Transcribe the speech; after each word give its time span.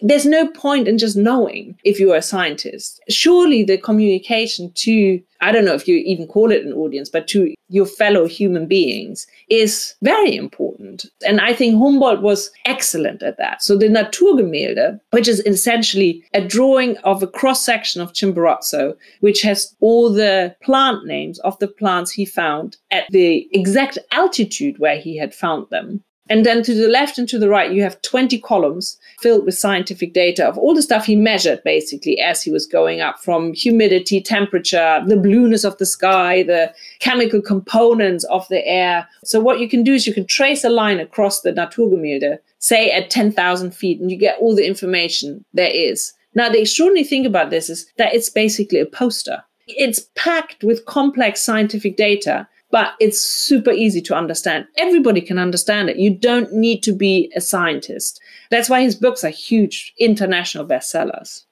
there's 0.00 0.26
no 0.26 0.48
point 0.48 0.88
in 0.88 0.98
just 0.98 1.16
knowing 1.16 1.78
if 1.84 2.00
you're 2.00 2.16
a 2.16 2.22
scientist. 2.22 3.00
Surely 3.08 3.64
the 3.64 3.78
communication 3.78 4.72
to, 4.74 5.20
I 5.40 5.52
don't 5.52 5.64
know 5.64 5.74
if 5.74 5.86
you 5.86 5.96
even 5.96 6.26
call 6.26 6.50
it 6.50 6.64
an 6.64 6.72
audience, 6.72 7.08
but 7.08 7.28
to 7.28 7.54
your 7.68 7.86
fellow 7.86 8.26
human 8.26 8.66
beings 8.66 9.26
is 9.48 9.94
very 10.02 10.36
important. 10.36 11.06
And 11.26 11.40
I 11.40 11.54
think 11.54 11.78
Humboldt 11.78 12.22
was 12.22 12.50
excellent 12.66 13.22
at 13.22 13.38
that. 13.38 13.62
So 13.62 13.76
the 13.76 13.88
Naturgemälde, 13.88 15.00
which 15.12 15.28
is 15.28 15.40
essentially 15.46 16.24
a 16.34 16.46
drawing 16.46 16.96
of 16.98 17.22
a 17.22 17.26
cross 17.26 17.64
section 17.64 18.02
of 18.02 18.12
Chimborazo, 18.12 18.96
which 19.20 19.42
has 19.42 19.74
all 19.80 20.12
the 20.12 20.54
plant 20.62 21.06
names 21.06 21.38
of 21.40 21.58
the 21.60 21.68
plants 21.68 22.10
he 22.10 22.26
found 22.26 22.76
at 22.90 23.04
the 23.10 23.48
exact 23.52 23.98
altitude 24.12 24.78
where 24.78 24.98
he 24.98 25.16
had 25.16 25.34
found 25.34 25.68
them. 25.70 26.02
And 26.30 26.46
then 26.46 26.62
to 26.62 26.74
the 26.74 26.88
left 26.88 27.18
and 27.18 27.28
to 27.28 27.38
the 27.38 27.50
right, 27.50 27.70
you 27.70 27.82
have 27.82 28.00
20 28.00 28.38
columns 28.40 28.98
filled 29.20 29.44
with 29.44 29.58
scientific 29.58 30.14
data 30.14 30.46
of 30.46 30.56
all 30.56 30.74
the 30.74 30.80
stuff 30.80 31.04
he 31.04 31.16
measured 31.16 31.62
basically 31.64 32.18
as 32.18 32.42
he 32.42 32.50
was 32.50 32.66
going 32.66 33.02
up 33.02 33.18
from 33.18 33.52
humidity, 33.52 34.22
temperature, 34.22 35.02
the 35.06 35.18
blueness 35.18 35.64
of 35.64 35.76
the 35.76 35.84
sky, 35.84 36.42
the 36.42 36.72
chemical 37.00 37.42
components 37.42 38.24
of 38.24 38.48
the 38.48 38.66
air. 38.66 39.06
So 39.22 39.38
what 39.38 39.60
you 39.60 39.68
can 39.68 39.82
do 39.82 39.92
is 39.92 40.06
you 40.06 40.14
can 40.14 40.26
trace 40.26 40.64
a 40.64 40.70
line 40.70 40.98
across 40.98 41.42
the 41.42 41.52
Naturgemälde, 41.52 42.38
say 42.58 42.90
at 42.90 43.10
10,000 43.10 43.74
feet, 43.74 44.00
and 44.00 44.10
you 44.10 44.16
get 44.16 44.38
all 44.40 44.56
the 44.56 44.66
information 44.66 45.44
there 45.52 45.70
is. 45.70 46.14
Now, 46.34 46.48
the 46.48 46.62
extraordinary 46.62 47.04
thing 47.04 47.26
about 47.26 47.50
this 47.50 47.68
is 47.68 47.86
that 47.98 48.14
it's 48.14 48.30
basically 48.30 48.80
a 48.80 48.86
poster. 48.86 49.44
It's 49.66 50.08
packed 50.14 50.64
with 50.64 50.84
complex 50.86 51.42
scientific 51.42 51.96
data 51.96 52.48
but 52.74 52.94
it's 52.98 53.22
super 53.22 53.70
easy 53.70 54.00
to 54.00 54.16
understand. 54.16 54.66
Everybody 54.78 55.20
can 55.20 55.38
understand 55.38 55.88
it. 55.88 55.96
You 55.96 56.10
don't 56.10 56.52
need 56.52 56.82
to 56.82 56.92
be 56.92 57.30
a 57.36 57.40
scientist. 57.40 58.20
That's 58.50 58.68
why 58.68 58.82
his 58.82 58.96
books 58.96 59.22
are 59.22 59.28
huge 59.28 59.94
international 59.96 60.66
bestsellers. 60.66 61.44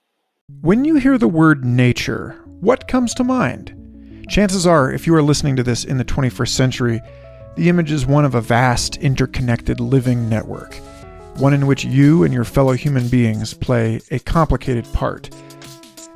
When 0.62 0.84
you 0.84 0.96
hear 0.96 1.18
the 1.18 1.28
word 1.28 1.64
nature, 1.64 2.30
what 2.58 2.88
comes 2.88 3.14
to 3.14 3.22
mind? 3.22 4.26
Chances 4.28 4.66
are, 4.66 4.90
if 4.90 5.06
you 5.06 5.14
are 5.14 5.22
listening 5.22 5.54
to 5.54 5.62
this 5.62 5.84
in 5.84 5.96
the 5.96 6.04
21st 6.04 6.48
century, 6.48 7.00
the 7.54 7.68
image 7.68 7.92
is 7.92 8.04
one 8.04 8.24
of 8.24 8.34
a 8.34 8.40
vast, 8.40 8.96
interconnected 8.96 9.78
living 9.78 10.28
network, 10.28 10.74
one 11.36 11.54
in 11.54 11.68
which 11.68 11.84
you 11.84 12.24
and 12.24 12.34
your 12.34 12.42
fellow 12.42 12.72
human 12.72 13.06
beings 13.06 13.54
play 13.54 14.00
a 14.10 14.18
complicated 14.18 14.92
part. 14.92 15.30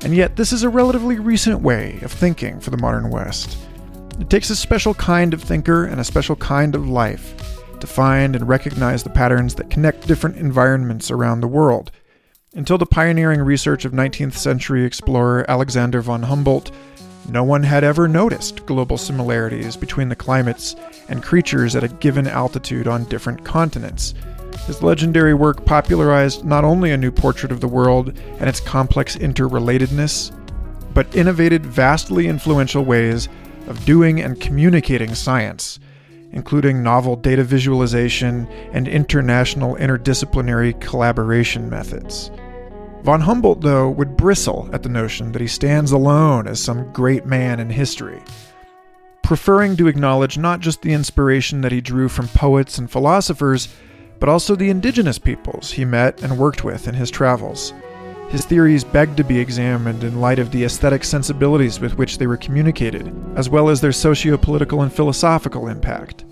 And 0.01 0.13
yet, 0.13 0.35
this 0.35 0.51
is 0.51 0.63
a 0.63 0.69
relatively 0.69 1.17
recent 1.17 1.61
way 1.61 1.97
of 2.01 2.11
thinking 2.11 2.59
for 2.59 2.71
the 2.71 2.77
modern 2.77 3.09
West. 3.09 3.57
It 4.19 4.31
takes 4.31 4.49
a 4.49 4.55
special 4.55 4.95
kind 4.95 5.33
of 5.33 5.43
thinker 5.43 5.85
and 5.85 6.01
a 6.01 6.03
special 6.03 6.35
kind 6.35 6.73
of 6.73 6.89
life 6.89 7.35
to 7.79 7.85
find 7.85 8.35
and 8.35 8.47
recognize 8.47 9.03
the 9.03 9.11
patterns 9.11 9.53
that 9.55 9.69
connect 9.69 10.07
different 10.07 10.37
environments 10.37 11.11
around 11.11 11.41
the 11.41 11.47
world. 11.47 11.91
Until 12.55 12.79
the 12.79 12.87
pioneering 12.87 13.41
research 13.41 13.85
of 13.85 13.91
19th 13.91 14.33
century 14.33 14.83
explorer 14.83 15.45
Alexander 15.47 16.01
von 16.01 16.23
Humboldt, 16.23 16.71
no 17.29 17.43
one 17.43 17.61
had 17.61 17.83
ever 17.83 18.07
noticed 18.07 18.65
global 18.65 18.97
similarities 18.97 19.77
between 19.77 20.09
the 20.09 20.15
climates 20.15 20.75
and 21.09 21.21
creatures 21.21 21.75
at 21.75 21.83
a 21.83 21.87
given 21.87 22.25
altitude 22.25 22.87
on 22.87 23.03
different 23.05 23.45
continents. 23.45 24.15
His 24.65 24.81
legendary 24.81 25.35
work 25.35 25.63
popularized 25.63 26.43
not 26.43 26.63
only 26.63 26.91
a 26.91 26.97
new 26.97 27.11
portrait 27.11 27.51
of 27.51 27.61
the 27.61 27.67
world 27.67 28.17
and 28.39 28.49
its 28.49 28.59
complex 28.59 29.15
interrelatedness, 29.15 30.33
but 30.95 31.13
innovated 31.15 31.63
vastly 31.63 32.27
influential 32.27 32.83
ways 32.83 33.29
of 33.67 33.85
doing 33.85 34.21
and 34.21 34.39
communicating 34.39 35.13
science, 35.15 35.79
including 36.31 36.83
novel 36.83 37.15
data 37.15 37.43
visualization 37.43 38.47
and 38.71 38.87
international 38.87 39.75
interdisciplinary 39.75 40.79
collaboration 40.81 41.69
methods. 41.69 42.31
Von 43.03 43.21
Humboldt, 43.21 43.61
though, 43.61 43.89
would 43.89 44.17
bristle 44.17 44.69
at 44.73 44.83
the 44.83 44.89
notion 44.89 45.31
that 45.31 45.41
he 45.41 45.47
stands 45.47 45.91
alone 45.91 46.47
as 46.47 46.61
some 46.61 46.91
great 46.91 47.25
man 47.25 47.59
in 47.59 47.69
history, 47.69 48.21
preferring 49.23 49.77
to 49.77 49.87
acknowledge 49.87 50.37
not 50.37 50.59
just 50.59 50.81
the 50.81 50.93
inspiration 50.93 51.61
that 51.61 51.71
he 51.71 51.79
drew 51.79 52.09
from 52.09 52.27
poets 52.29 52.77
and 52.77 52.91
philosophers, 52.91 53.69
but 54.19 54.29
also 54.29 54.55
the 54.55 54.69
indigenous 54.69 55.19
peoples 55.19 55.71
he 55.71 55.85
met 55.85 56.21
and 56.23 56.37
worked 56.37 56.63
with 56.63 56.87
in 56.87 56.95
his 56.95 57.11
travels. 57.11 57.73
His 58.29 58.45
theories 58.45 58.83
begged 58.83 59.15
to 59.17 59.23
be 59.23 59.39
examined 59.39 60.03
in 60.03 60.19
light 60.19 60.37
of 60.37 60.51
the 60.51 60.65
aesthetic 60.65 61.05
sensibilities 61.05 61.79
with 61.79 61.97
which 61.97 62.17
they 62.17 62.27
were 62.27 62.35
communicated, 62.35 63.15
as 63.37 63.49
well 63.49 63.69
as 63.69 63.79
their 63.79 63.93
socio 63.93 64.35
political 64.35 64.81
and 64.81 64.91
philosophical 64.91 65.69
impact, 65.69 66.25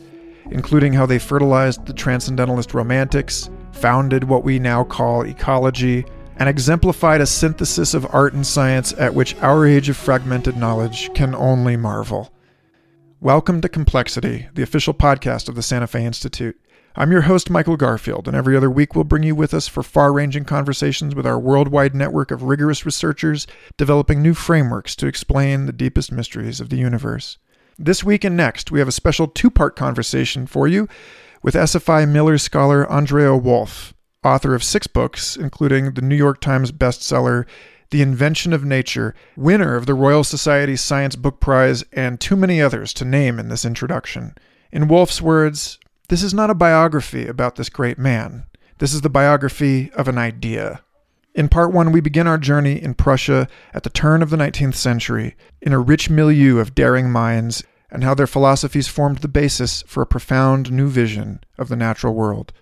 including 0.51 0.91
how 0.91 1.05
they 1.05 1.17
fertilized 1.17 1.85
the 1.85 1.93
transcendentalist 1.93 2.73
romantics, 2.73 3.49
founded 3.71 4.25
what 4.25 4.43
we 4.43 4.59
now 4.59 4.83
call 4.83 5.25
ecology, 5.25 6.05
and 6.35 6.49
exemplified 6.49 7.21
a 7.21 7.25
synthesis 7.25 7.93
of 7.93 8.05
art 8.13 8.33
and 8.33 8.45
science 8.45 8.91
at 8.97 9.13
which 9.13 9.37
our 9.37 9.65
age 9.65 9.87
of 9.87 9.95
fragmented 9.95 10.57
knowledge 10.57 11.13
can 11.13 11.33
only 11.33 11.77
marvel. 11.77 12.29
Welcome 13.21 13.61
to 13.61 13.69
Complexity, 13.69 14.49
the 14.53 14.63
official 14.63 14.93
podcast 14.93 15.47
of 15.47 15.55
the 15.55 15.63
Santa 15.63 15.87
Fe 15.87 16.05
Institute. 16.05 16.59
I'm 16.97 17.11
your 17.11 17.23
host, 17.23 17.49
Michael 17.49 17.75
Garfield, 17.75 18.25
and 18.25 18.37
every 18.37 18.55
other 18.55 18.69
week 18.71 18.95
we'll 18.95 19.03
bring 19.03 19.23
you 19.23 19.35
with 19.35 19.53
us 19.53 19.67
for 19.67 19.83
far 19.83 20.13
ranging 20.13 20.45
conversations 20.45 21.13
with 21.13 21.27
our 21.27 21.37
worldwide 21.37 21.93
network 21.93 22.31
of 22.31 22.43
rigorous 22.43 22.85
researchers 22.85 23.47
developing 23.75 24.21
new 24.21 24.33
frameworks 24.33 24.95
to 24.95 25.07
explain 25.07 25.65
the 25.65 25.73
deepest 25.73 26.09
mysteries 26.09 26.61
of 26.61 26.69
the 26.69 26.77
universe. 26.77 27.37
This 27.77 28.05
week 28.05 28.23
and 28.23 28.37
next, 28.37 28.71
we 28.71 28.79
have 28.79 28.87
a 28.87 28.93
special 28.93 29.27
two 29.27 29.51
part 29.51 29.75
conversation 29.75 30.47
for 30.47 30.69
you 30.69 30.87
with 31.43 31.53
SFI 31.53 32.07
Miller 32.07 32.37
scholar 32.37 32.89
Andrea 32.89 33.35
Wulf, 33.35 33.93
author 34.23 34.55
of 34.55 34.63
six 34.63 34.87
books, 34.87 35.35
including 35.35 35.95
the 35.95 36.01
New 36.01 36.15
York 36.15 36.39
Times 36.39 36.71
bestseller 36.71 37.45
The 37.91 38.03
Invention 38.03 38.53
of 38.53 38.63
Nature, 38.63 39.13
winner 39.35 39.75
of 39.75 39.85
the 39.85 39.93
Royal 39.93 40.23
Society 40.23 40.77
Science 40.77 41.17
Book 41.17 41.41
Prize, 41.41 41.83
and 41.91 42.21
too 42.21 42.37
many 42.37 42.61
others 42.61 42.93
to 42.93 43.03
name 43.03 43.37
in 43.37 43.49
this 43.49 43.65
introduction. 43.65 44.33
In 44.71 44.87
Wulf's 44.87 45.21
words, 45.21 45.77
this 46.07 46.23
is 46.23 46.33
not 46.33 46.49
a 46.49 46.55
biography 46.55 47.27
about 47.27 47.55
this 47.55 47.69
great 47.69 47.97
man. 47.97 48.45
This 48.77 48.93
is 48.93 49.01
the 49.01 49.09
biography 49.09 49.91
of 49.93 50.07
an 50.07 50.17
idea. 50.17 50.81
In 51.33 51.49
part 51.49 51.73
one, 51.73 51.91
we 51.91 51.99
begin 51.99 52.27
our 52.27 52.37
journey 52.37 52.81
in 52.81 52.93
Prussia 52.93 53.47
at 53.73 53.83
the 53.83 53.89
turn 53.89 54.21
of 54.21 54.29
the 54.29 54.37
19th 54.37 54.75
century, 54.75 55.35
in 55.61 55.73
a 55.73 55.79
rich 55.79 56.09
milieu 56.09 56.59
of 56.59 56.75
daring 56.75 57.11
minds, 57.11 57.63
and 57.89 58.03
how 58.03 58.13
their 58.13 58.27
philosophies 58.27 58.87
formed 58.87 59.19
the 59.19 59.27
basis 59.27 59.83
for 59.87 60.01
a 60.01 60.07
profound 60.07 60.71
new 60.71 60.87
vision 60.87 61.41
of 61.57 61.67
the 61.67 61.75
natural 61.75 62.13
world. 62.13 62.53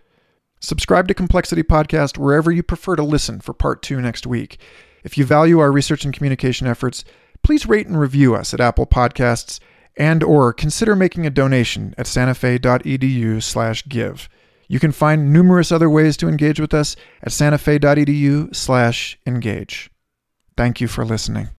Subscribe 0.59 1.07
to 1.07 1.13
Complexity 1.13 1.61
Podcast 1.61 2.17
wherever 2.17 2.51
you 2.51 2.63
prefer 2.63 2.95
to 2.95 3.03
listen 3.03 3.41
for 3.41 3.53
part 3.53 3.81
two 3.81 3.99
next 3.99 4.25
week. 4.25 4.59
If 5.03 5.17
you 5.17 5.25
value 5.25 5.59
our 5.59 5.71
research 5.71 6.05
and 6.05 6.13
communication 6.13 6.65
efforts, 6.65 7.03
please 7.43 7.67
rate 7.67 7.87
and 7.87 7.99
review 7.99 8.33
us 8.33 8.53
at 8.53 8.61
Apple 8.61 8.87
Podcasts 8.87 9.59
and 9.97 10.23
or 10.23 10.53
consider 10.53 10.95
making 10.95 11.25
a 11.25 11.29
donation 11.29 11.93
at 11.97 12.05
santafe.edu 12.05 13.41
slash 13.41 13.87
give. 13.87 14.29
You 14.67 14.79
can 14.79 14.91
find 14.91 15.31
numerous 15.31 15.71
other 15.71 15.89
ways 15.89 16.17
to 16.17 16.27
engage 16.27 16.59
with 16.59 16.73
us 16.73 16.95
at 17.21 17.29
santafe.edu 17.29 18.55
slash 18.55 19.19
engage. 19.25 19.91
Thank 20.57 20.81
you 20.81 20.87
for 20.87 21.05
listening. 21.05 21.49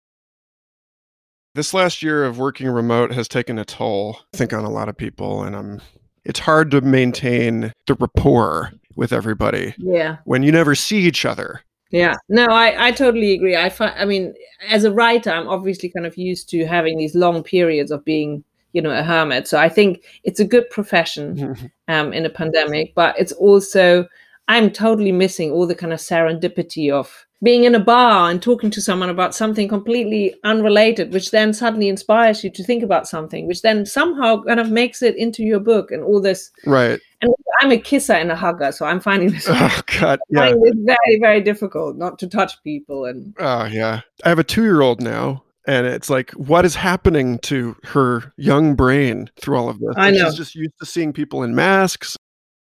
This 1.55 1.73
last 1.73 2.03
year 2.03 2.25
of 2.25 2.39
working 2.39 2.69
remote 2.69 3.13
has 3.13 3.29
taken 3.29 3.59
a 3.59 3.65
toll, 3.65 4.19
I 4.35 4.37
think, 4.37 4.53
on 4.53 4.65
a 4.65 4.71
lot 4.71 4.89
of 4.89 4.97
people, 4.97 5.43
and 5.43 5.55
I'm. 5.55 5.81
It's 6.25 6.41
hard 6.41 6.71
to 6.71 6.81
maintain 6.81 7.73
the 7.87 7.95
rapport 7.95 8.73
with 8.97 9.13
everybody. 9.13 9.75
Yeah. 9.77 10.17
When 10.25 10.43
you 10.43 10.51
never 10.51 10.75
see 10.75 11.01
each 11.01 11.25
other. 11.25 11.61
Yeah, 11.95 12.17
no, 12.29 12.47
I, 12.47 12.89
I 12.89 12.91
totally 12.91 13.35
agree. 13.35 13.57
I 13.57 13.69
find, 13.69 13.95
I 13.97 14.05
mean, 14.05 14.35
as 14.69 14.83
a 14.83 14.93
writer, 14.93 15.31
I'm 15.31 15.49
obviously 15.49 15.89
kind 15.89 16.07
of 16.07 16.17
used 16.19 16.49
to 16.51 16.67
having 16.67 16.99
these 16.99 17.15
long 17.15 17.45
periods 17.45 17.93
of 17.93 18.05
being, 18.05 18.43
you 18.73 18.83
know, 18.83 18.91
a 18.91 19.05
hermit. 19.05 19.47
So 19.47 19.59
I 19.59 19.69
think 19.69 20.03
it's 20.25 20.41
a 20.41 20.45
good 20.45 20.69
profession 20.71 21.71
um, 21.87 22.13
in 22.13 22.27
a 22.27 22.31
pandemic, 22.31 22.95
but 22.97 23.17
it's 23.17 23.31
also, 23.33 24.09
I'm 24.49 24.71
totally 24.71 25.13
missing 25.13 25.53
all 25.53 25.69
the 25.69 25.77
kind 25.77 25.93
of 25.93 26.01
serendipity 26.01 26.91
of 26.91 27.27
being 27.45 27.63
in 27.65 27.75
a 27.75 27.81
bar 27.81 28.31
and 28.31 28.43
talking 28.43 28.71
to 28.71 28.81
someone 28.81 29.11
about 29.11 29.35
something 29.35 29.69
completely 29.69 30.35
unrelated, 30.43 31.13
which 31.13 31.31
then 31.31 31.53
suddenly 31.53 31.89
inspires 31.89 32.43
you 32.43 32.51
to 32.51 32.65
think 32.65 32.83
about 32.83 33.07
something, 33.07 33.47
which 33.47 33.63
then 33.63 33.87
somehow 33.87 34.43
kind 34.43 34.59
of 34.59 34.71
makes 34.71 35.03
it 35.03 35.15
into 35.17 35.43
your 35.45 35.61
book 35.61 35.91
and 35.93 36.03
all 36.03 36.21
this. 36.21 36.51
Right. 36.67 36.99
And 37.21 37.31
I'm 37.61 37.71
a 37.71 37.79
kisser 37.79 38.15
and 38.15 38.33
a 38.33 38.37
hugger, 38.37 38.73
so 38.73 38.87
I'm 38.87 38.99
finding 38.99 39.31
this, 39.31 39.47
Oh 39.51 39.81
God. 40.01 40.19
Yeah. 40.31 40.51
this 40.51 40.75
very, 40.79 41.21
very 41.21 41.41
difficult 41.43 41.97
not 41.97 42.19
to 42.21 42.27
touch 42.27 42.61
people. 42.65 43.05
And 43.05 43.35
Oh 43.39 43.67
yeah. 43.67 44.01
I 44.25 44.29
have 44.31 44.39
a 44.39 44.45
two-year-old 44.45 45.01
now, 45.03 45.45
and 45.67 45.87
it's 45.87 46.09
like, 46.11 46.31
what 46.33 46.65
is 46.65 46.75
happening 46.75 47.39
to 47.41 47.77
her 47.85 48.33
young 48.37 48.75
brain 48.75 49.31
through 49.41 49.57
all 49.59 49.69
of 49.69 49.79
this? 49.81 49.95
I 49.97 50.09
And 50.09 50.17
know. 50.19 50.25
She's 50.27 50.35
just 50.37 50.55
used 50.55 50.75
to 50.81 50.87
seeing 50.87 51.13
people 51.13 51.43
in 51.43 51.55
masks. 51.55 52.17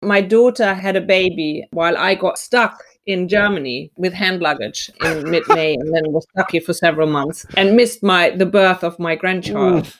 my 0.02 0.22
daughter 0.22 0.72
had 0.74 0.96
a 0.96 1.00
baby 1.02 1.66
while 1.72 1.96
I 1.98 2.14
got 2.14 2.38
stuck 2.38 2.82
in 3.06 3.28
Germany 3.28 3.90
with 3.96 4.12
hand 4.12 4.40
luggage 4.40 4.90
in 5.04 5.30
mid-May, 5.30 5.74
and 5.74 5.94
then 5.94 6.12
was 6.12 6.26
stuck 6.30 6.52
here 6.52 6.60
for 6.60 6.72
several 6.72 7.08
months 7.08 7.46
and 7.56 7.76
missed 7.76 8.02
my 8.02 8.30
the 8.30 8.46
birth 8.46 8.84
of 8.84 8.98
my 8.98 9.16
grandchild. 9.16 9.96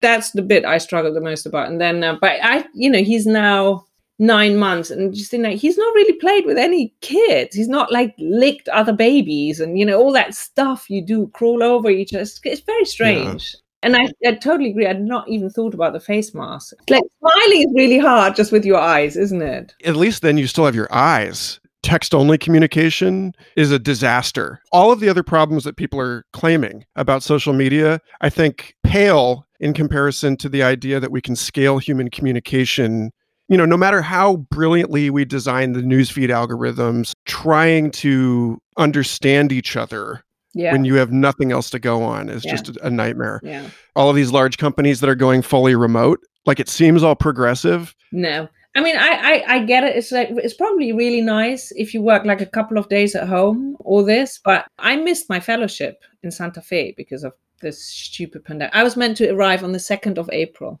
That's 0.00 0.30
the 0.30 0.42
bit 0.42 0.64
I 0.64 0.78
struggle 0.78 1.12
the 1.12 1.20
most 1.20 1.44
about. 1.44 1.68
And 1.68 1.80
then, 1.80 2.04
uh, 2.04 2.16
but 2.20 2.38
I, 2.40 2.64
you 2.72 2.88
know, 2.88 3.02
he's 3.02 3.26
now 3.26 3.86
nine 4.18 4.56
months 4.56 4.90
and 4.90 5.14
just 5.14 5.30
think 5.30 5.44
like 5.44 5.58
he's 5.58 5.78
not 5.78 5.94
really 5.94 6.14
played 6.14 6.44
with 6.44 6.58
any 6.58 6.92
kids 7.00 7.54
he's 7.54 7.68
not 7.68 7.92
like 7.92 8.12
licked 8.18 8.68
other 8.70 8.92
babies 8.92 9.60
and 9.60 9.78
you 9.78 9.86
know 9.86 9.96
all 9.96 10.12
that 10.12 10.34
stuff 10.34 10.90
you 10.90 11.00
do 11.00 11.28
crawl 11.34 11.62
over 11.62 11.88
each 11.88 12.12
other 12.12 12.22
it's, 12.22 12.40
it's 12.42 12.60
very 12.62 12.84
strange 12.84 13.54
yeah. 13.54 13.60
And 13.84 13.94
I, 13.94 14.08
I, 14.26 14.34
totally 14.34 14.70
agree. 14.70 14.88
I'd 14.88 15.00
not 15.00 15.28
even 15.28 15.50
thought 15.50 15.72
about 15.72 15.92
the 15.92 16.00
face 16.00 16.34
mask. 16.34 16.74
Like 16.90 17.04
smiling 17.20 17.60
is 17.60 17.72
really 17.76 17.98
hard 17.98 18.34
just 18.34 18.50
with 18.50 18.64
your 18.64 18.78
eyes, 18.78 19.16
isn't 19.16 19.40
it? 19.40 19.72
At 19.84 19.94
least 19.94 20.20
then 20.20 20.36
you 20.36 20.48
still 20.48 20.64
have 20.64 20.74
your 20.74 20.92
eyes. 20.92 21.60
Text 21.82 22.14
only 22.14 22.38
communication 22.38 23.32
is 23.56 23.70
a 23.70 23.78
disaster. 23.78 24.60
All 24.72 24.90
of 24.90 25.00
the 25.00 25.08
other 25.08 25.22
problems 25.22 25.64
that 25.64 25.76
people 25.76 26.00
are 26.00 26.24
claiming 26.32 26.84
about 26.96 27.22
social 27.22 27.52
media, 27.52 28.00
I 28.20 28.30
think, 28.30 28.74
pale 28.82 29.46
in 29.60 29.74
comparison 29.74 30.36
to 30.38 30.48
the 30.48 30.62
idea 30.62 31.00
that 31.00 31.12
we 31.12 31.20
can 31.20 31.36
scale 31.36 31.78
human 31.78 32.10
communication 32.10 33.12
you 33.48 33.56
know, 33.56 33.64
no 33.64 33.76
matter 33.76 34.02
how 34.02 34.36
brilliantly 34.36 35.08
we 35.10 35.24
design 35.24 35.72
the 35.72 35.80
newsfeed 35.80 36.28
algorithms, 36.28 37.12
trying 37.24 37.90
to 37.92 38.60
understand 38.76 39.52
each 39.52 39.74
other 39.74 40.22
yeah. 40.54 40.72
when 40.72 40.84
you 40.84 40.94
have 40.96 41.10
nothing 41.12 41.50
else 41.50 41.70
to 41.70 41.78
go 41.78 42.02
on 42.02 42.28
is 42.28 42.44
yeah. 42.44 42.54
just 42.54 42.76
a, 42.76 42.90
nightmare. 42.90 43.40
Yeah. 43.42 43.68
All 43.96 44.10
of 44.10 44.16
these 44.16 44.32
large 44.32 44.58
companies 44.58 45.00
that 45.00 45.08
are 45.08 45.14
going 45.14 45.42
fully 45.42 45.74
remote, 45.74 46.20
like 46.44 46.60
it 46.60 46.68
seems 46.68 47.02
all 47.02 47.16
progressive. 47.16 47.94
No. 48.12 48.48
I 48.78 48.80
mean, 48.80 48.96
I, 48.96 49.42
I, 49.48 49.54
I 49.54 49.64
get 49.64 49.82
it. 49.82 49.96
It's 49.96 50.12
like 50.12 50.28
it's 50.30 50.54
probably 50.54 50.92
really 50.92 51.20
nice 51.20 51.72
if 51.72 51.92
you 51.92 52.00
work 52.00 52.24
like 52.24 52.40
a 52.40 52.46
couple 52.46 52.78
of 52.78 52.88
days 52.88 53.16
at 53.16 53.26
home 53.26 53.76
or 53.80 54.04
this, 54.04 54.38
but 54.44 54.68
I 54.78 54.94
missed 54.94 55.28
my 55.28 55.40
fellowship 55.40 56.04
in 56.22 56.30
Santa 56.30 56.62
Fe 56.62 56.94
because 56.96 57.24
of 57.24 57.32
this 57.60 57.84
stupid 57.84 58.44
pandemic. 58.44 58.72
I 58.76 58.84
was 58.84 58.96
meant 58.96 59.16
to 59.16 59.30
arrive 59.30 59.64
on 59.64 59.72
the 59.72 59.80
second 59.80 60.16
of 60.16 60.30
April. 60.32 60.78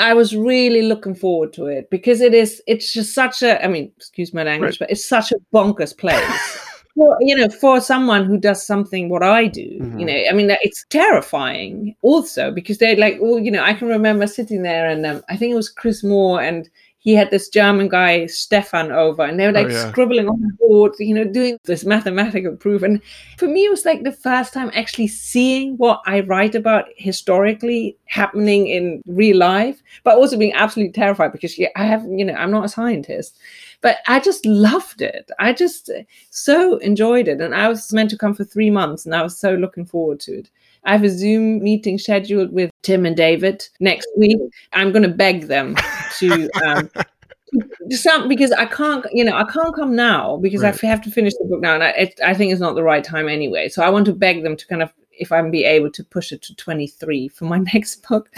I 0.00 0.14
was 0.14 0.34
really 0.34 0.82
looking 0.82 1.14
forward 1.14 1.52
to 1.52 1.66
it 1.66 1.88
because 1.90 2.20
it 2.20 2.34
is 2.34 2.60
it's 2.66 2.92
just 2.92 3.14
such 3.14 3.42
a 3.42 3.64
I 3.64 3.68
mean, 3.68 3.92
excuse 3.96 4.34
my 4.34 4.42
language, 4.42 4.72
right. 4.72 4.88
but 4.88 4.90
it's 4.90 5.08
such 5.08 5.30
a 5.30 5.36
bonkers 5.54 5.96
place. 5.96 6.58
for, 6.96 7.16
you 7.20 7.36
know, 7.36 7.48
for 7.48 7.80
someone 7.80 8.24
who 8.24 8.36
does 8.36 8.66
something 8.66 9.08
what 9.08 9.22
I 9.22 9.46
do, 9.46 9.78
mm-hmm. 9.80 10.00
you 10.00 10.06
know, 10.06 10.24
I 10.28 10.32
mean, 10.32 10.50
it's 10.62 10.84
terrifying 10.90 11.94
also 12.02 12.50
because 12.50 12.78
they're 12.78 12.96
like, 12.96 13.18
well, 13.20 13.38
you 13.38 13.52
know, 13.52 13.62
I 13.62 13.74
can 13.74 13.86
remember 13.86 14.26
sitting 14.26 14.62
there 14.62 14.88
and 14.88 15.06
um, 15.06 15.22
I 15.28 15.36
think 15.36 15.52
it 15.52 15.56
was 15.56 15.70
Chris 15.70 16.02
Moore 16.02 16.42
and 16.42 16.68
he 17.08 17.14
had 17.14 17.30
this 17.30 17.48
German 17.48 17.88
guy, 17.88 18.26
Stefan, 18.26 18.92
over, 18.92 19.22
and 19.22 19.40
they 19.40 19.46
were 19.46 19.56
oh, 19.56 19.62
like 19.62 19.68
oh, 19.68 19.70
yeah. 19.70 19.88
scribbling 19.88 20.28
on 20.28 20.38
the 20.42 20.52
board, 20.58 20.92
you 20.98 21.14
know, 21.14 21.24
doing 21.24 21.58
this 21.64 21.82
mathematical 21.86 22.54
proof. 22.54 22.82
And 22.82 23.00
for 23.38 23.48
me, 23.48 23.64
it 23.64 23.70
was 23.70 23.86
like 23.86 24.02
the 24.02 24.12
first 24.12 24.52
time 24.52 24.70
actually 24.74 25.08
seeing 25.08 25.78
what 25.78 26.02
I 26.04 26.20
write 26.20 26.54
about 26.54 26.84
historically 26.98 27.96
happening 28.04 28.66
in 28.66 29.00
real 29.06 29.38
life, 29.38 29.82
but 30.04 30.16
also 30.18 30.36
being 30.36 30.52
absolutely 30.52 30.92
terrified 30.92 31.32
because 31.32 31.58
yeah, 31.58 31.70
I 31.76 31.86
have, 31.86 32.04
you 32.04 32.26
know, 32.26 32.34
I'm 32.34 32.50
not 32.50 32.66
a 32.66 32.68
scientist. 32.68 33.38
But 33.80 34.00
I 34.06 34.20
just 34.20 34.44
loved 34.44 35.00
it. 35.00 35.30
I 35.38 35.54
just 35.54 35.88
uh, 35.88 36.02
so 36.28 36.76
enjoyed 36.76 37.26
it. 37.26 37.40
And 37.40 37.54
I 37.54 37.68
was 37.68 37.90
meant 37.90 38.10
to 38.10 38.18
come 38.18 38.34
for 38.34 38.44
three 38.44 38.68
months 38.68 39.06
and 39.06 39.14
I 39.14 39.22
was 39.22 39.38
so 39.38 39.54
looking 39.54 39.86
forward 39.86 40.20
to 40.20 40.40
it. 40.40 40.50
I 40.88 40.92
have 40.92 41.04
a 41.04 41.10
Zoom 41.10 41.58
meeting 41.62 41.98
scheduled 41.98 42.50
with 42.50 42.70
Tim 42.82 43.04
and 43.04 43.14
David 43.14 43.68
next 43.78 44.08
week. 44.16 44.38
I'm 44.72 44.90
going 44.90 45.02
to 45.02 45.10
beg 45.10 45.46
them 45.46 45.76
to. 46.18 46.50
Um, 46.64 46.90
some 47.90 48.26
because 48.26 48.52
I 48.52 48.64
can't, 48.64 49.04
you 49.12 49.22
know, 49.22 49.36
I 49.36 49.44
can't 49.44 49.74
come 49.74 49.94
now 49.94 50.38
because 50.38 50.62
right. 50.62 50.82
I 50.82 50.86
have 50.86 51.02
to 51.02 51.10
finish 51.10 51.34
the 51.34 51.44
book 51.44 51.60
now, 51.60 51.74
and 51.74 51.84
I, 51.84 51.90
it, 51.90 52.20
I 52.24 52.32
think 52.32 52.52
it's 52.52 52.60
not 52.60 52.74
the 52.74 52.82
right 52.82 53.04
time 53.04 53.28
anyway. 53.28 53.68
So 53.68 53.82
I 53.82 53.90
want 53.90 54.06
to 54.06 54.14
beg 54.14 54.42
them 54.42 54.56
to 54.56 54.66
kind 54.66 54.82
of, 54.82 54.90
if 55.12 55.30
I'm 55.30 55.50
be 55.50 55.64
able 55.64 55.90
to 55.90 56.04
push 56.04 56.32
it 56.32 56.40
to 56.42 56.54
23 56.56 57.28
for 57.28 57.44
my 57.44 57.58
next 57.74 58.08
book. 58.08 58.30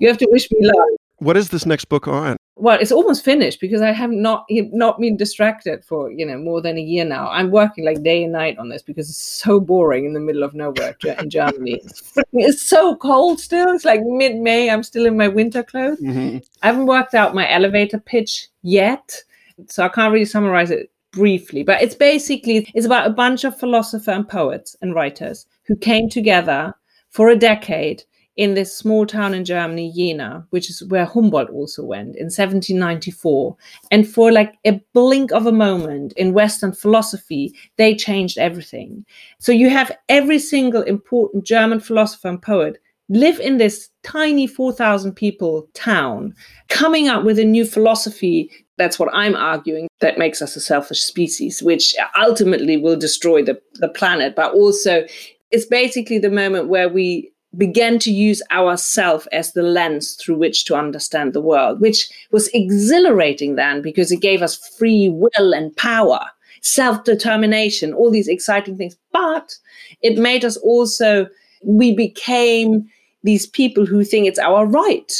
You 0.00 0.08
have 0.08 0.18
to 0.18 0.28
wish 0.30 0.50
me 0.50 0.66
luck. 0.66 0.88
What 1.18 1.36
is 1.36 1.50
this 1.50 1.66
next 1.66 1.86
book 1.86 2.08
on? 2.08 2.36
Well 2.56 2.78
it's 2.78 2.92
almost 2.92 3.24
finished 3.24 3.60
because 3.60 3.80
i 3.80 3.92
have 3.92 4.10
not 4.10 4.44
not 4.50 5.00
been 5.00 5.16
distracted 5.16 5.84
for 5.84 6.10
you 6.10 6.24
know 6.24 6.38
more 6.38 6.60
than 6.60 6.76
a 6.76 6.80
year 6.80 7.04
now. 7.04 7.28
I'm 7.30 7.50
working 7.50 7.84
like 7.84 8.02
day 8.02 8.24
and 8.24 8.32
night 8.32 8.58
on 8.58 8.68
this 8.68 8.82
because 8.82 9.08
it's 9.08 9.18
so 9.18 9.60
boring 9.60 10.04
in 10.04 10.12
the 10.12 10.20
middle 10.20 10.42
of 10.42 10.54
nowhere 10.54 10.96
in 11.18 11.30
germany. 11.30 11.80
It's, 11.84 12.18
it's 12.32 12.62
so 12.62 12.96
cold 12.96 13.40
still. 13.40 13.70
It's 13.70 13.84
like 13.84 14.00
mid-may. 14.04 14.70
I'm 14.70 14.82
still 14.82 15.06
in 15.06 15.16
my 15.16 15.28
winter 15.28 15.62
clothes. 15.62 16.00
Mm-hmm. 16.00 16.38
i 16.62 16.66
haven't 16.66 16.86
worked 16.86 17.14
out 17.14 17.34
my 17.34 17.50
elevator 17.50 17.98
pitch 17.98 18.48
yet 18.62 19.22
so 19.66 19.84
i 19.84 19.88
can't 19.88 20.12
really 20.12 20.24
summarize 20.24 20.70
it 20.70 20.90
briefly 21.12 21.62
but 21.62 21.82
it's 21.82 21.94
basically 21.94 22.70
it's 22.74 22.86
about 22.86 23.06
a 23.06 23.10
bunch 23.10 23.44
of 23.44 23.58
philosophers 23.58 24.08
and 24.08 24.28
poets 24.28 24.76
and 24.80 24.94
writers 24.94 25.46
who 25.64 25.76
came 25.76 26.08
together 26.08 26.74
for 27.10 27.28
a 27.28 27.36
decade 27.36 28.02
in 28.36 28.54
this 28.54 28.76
small 28.76 29.06
town 29.06 29.34
in 29.34 29.44
Germany, 29.44 29.92
Jena, 29.94 30.46
which 30.50 30.70
is 30.70 30.82
where 30.84 31.04
Humboldt 31.04 31.50
also 31.50 31.84
went 31.84 32.16
in 32.16 32.26
1794. 32.26 33.56
And 33.90 34.08
for 34.08 34.32
like 34.32 34.54
a 34.64 34.80
blink 34.94 35.32
of 35.32 35.46
a 35.46 35.52
moment 35.52 36.12
in 36.14 36.32
Western 36.32 36.72
philosophy, 36.72 37.54
they 37.76 37.94
changed 37.94 38.38
everything. 38.38 39.04
So 39.38 39.52
you 39.52 39.68
have 39.70 39.96
every 40.08 40.38
single 40.38 40.82
important 40.82 41.44
German 41.44 41.80
philosopher 41.80 42.28
and 42.28 42.40
poet 42.40 42.78
live 43.08 43.38
in 43.40 43.58
this 43.58 43.90
tiny 44.02 44.46
4,000 44.46 45.12
people 45.12 45.68
town, 45.74 46.34
coming 46.68 47.08
up 47.08 47.24
with 47.24 47.38
a 47.38 47.44
new 47.44 47.66
philosophy. 47.66 48.50
That's 48.78 48.98
what 48.98 49.10
I'm 49.12 49.36
arguing 49.36 49.88
that 50.00 50.18
makes 50.18 50.40
us 50.40 50.56
a 50.56 50.60
selfish 50.60 51.02
species, 51.02 51.62
which 51.62 51.94
ultimately 52.18 52.78
will 52.78 52.96
destroy 52.96 53.42
the, 53.42 53.60
the 53.74 53.88
planet, 53.88 54.34
but 54.34 54.54
also 54.54 55.04
it's 55.50 55.66
basically 55.66 56.18
the 56.18 56.30
moment 56.30 56.68
where 56.68 56.88
we 56.88 57.31
began 57.56 57.98
to 58.00 58.10
use 58.10 58.42
ourself 58.50 59.26
as 59.32 59.52
the 59.52 59.62
lens 59.62 60.14
through 60.14 60.36
which 60.36 60.64
to 60.64 60.74
understand 60.74 61.32
the 61.32 61.40
world, 61.40 61.80
which 61.80 62.10
was 62.30 62.48
exhilarating 62.48 63.56
then 63.56 63.82
because 63.82 64.10
it 64.10 64.20
gave 64.20 64.42
us 64.42 64.56
free 64.78 65.08
will 65.08 65.52
and 65.52 65.76
power, 65.76 66.24
self 66.62 67.04
determination, 67.04 67.92
all 67.92 68.10
these 68.10 68.28
exciting 68.28 68.76
things. 68.76 68.96
But 69.12 69.56
it 70.00 70.18
made 70.18 70.44
us 70.44 70.56
also, 70.58 71.26
we 71.62 71.94
became 71.94 72.88
these 73.22 73.46
people 73.46 73.86
who 73.86 74.04
think 74.04 74.26
it's 74.26 74.38
our 74.38 74.66
right 74.66 75.12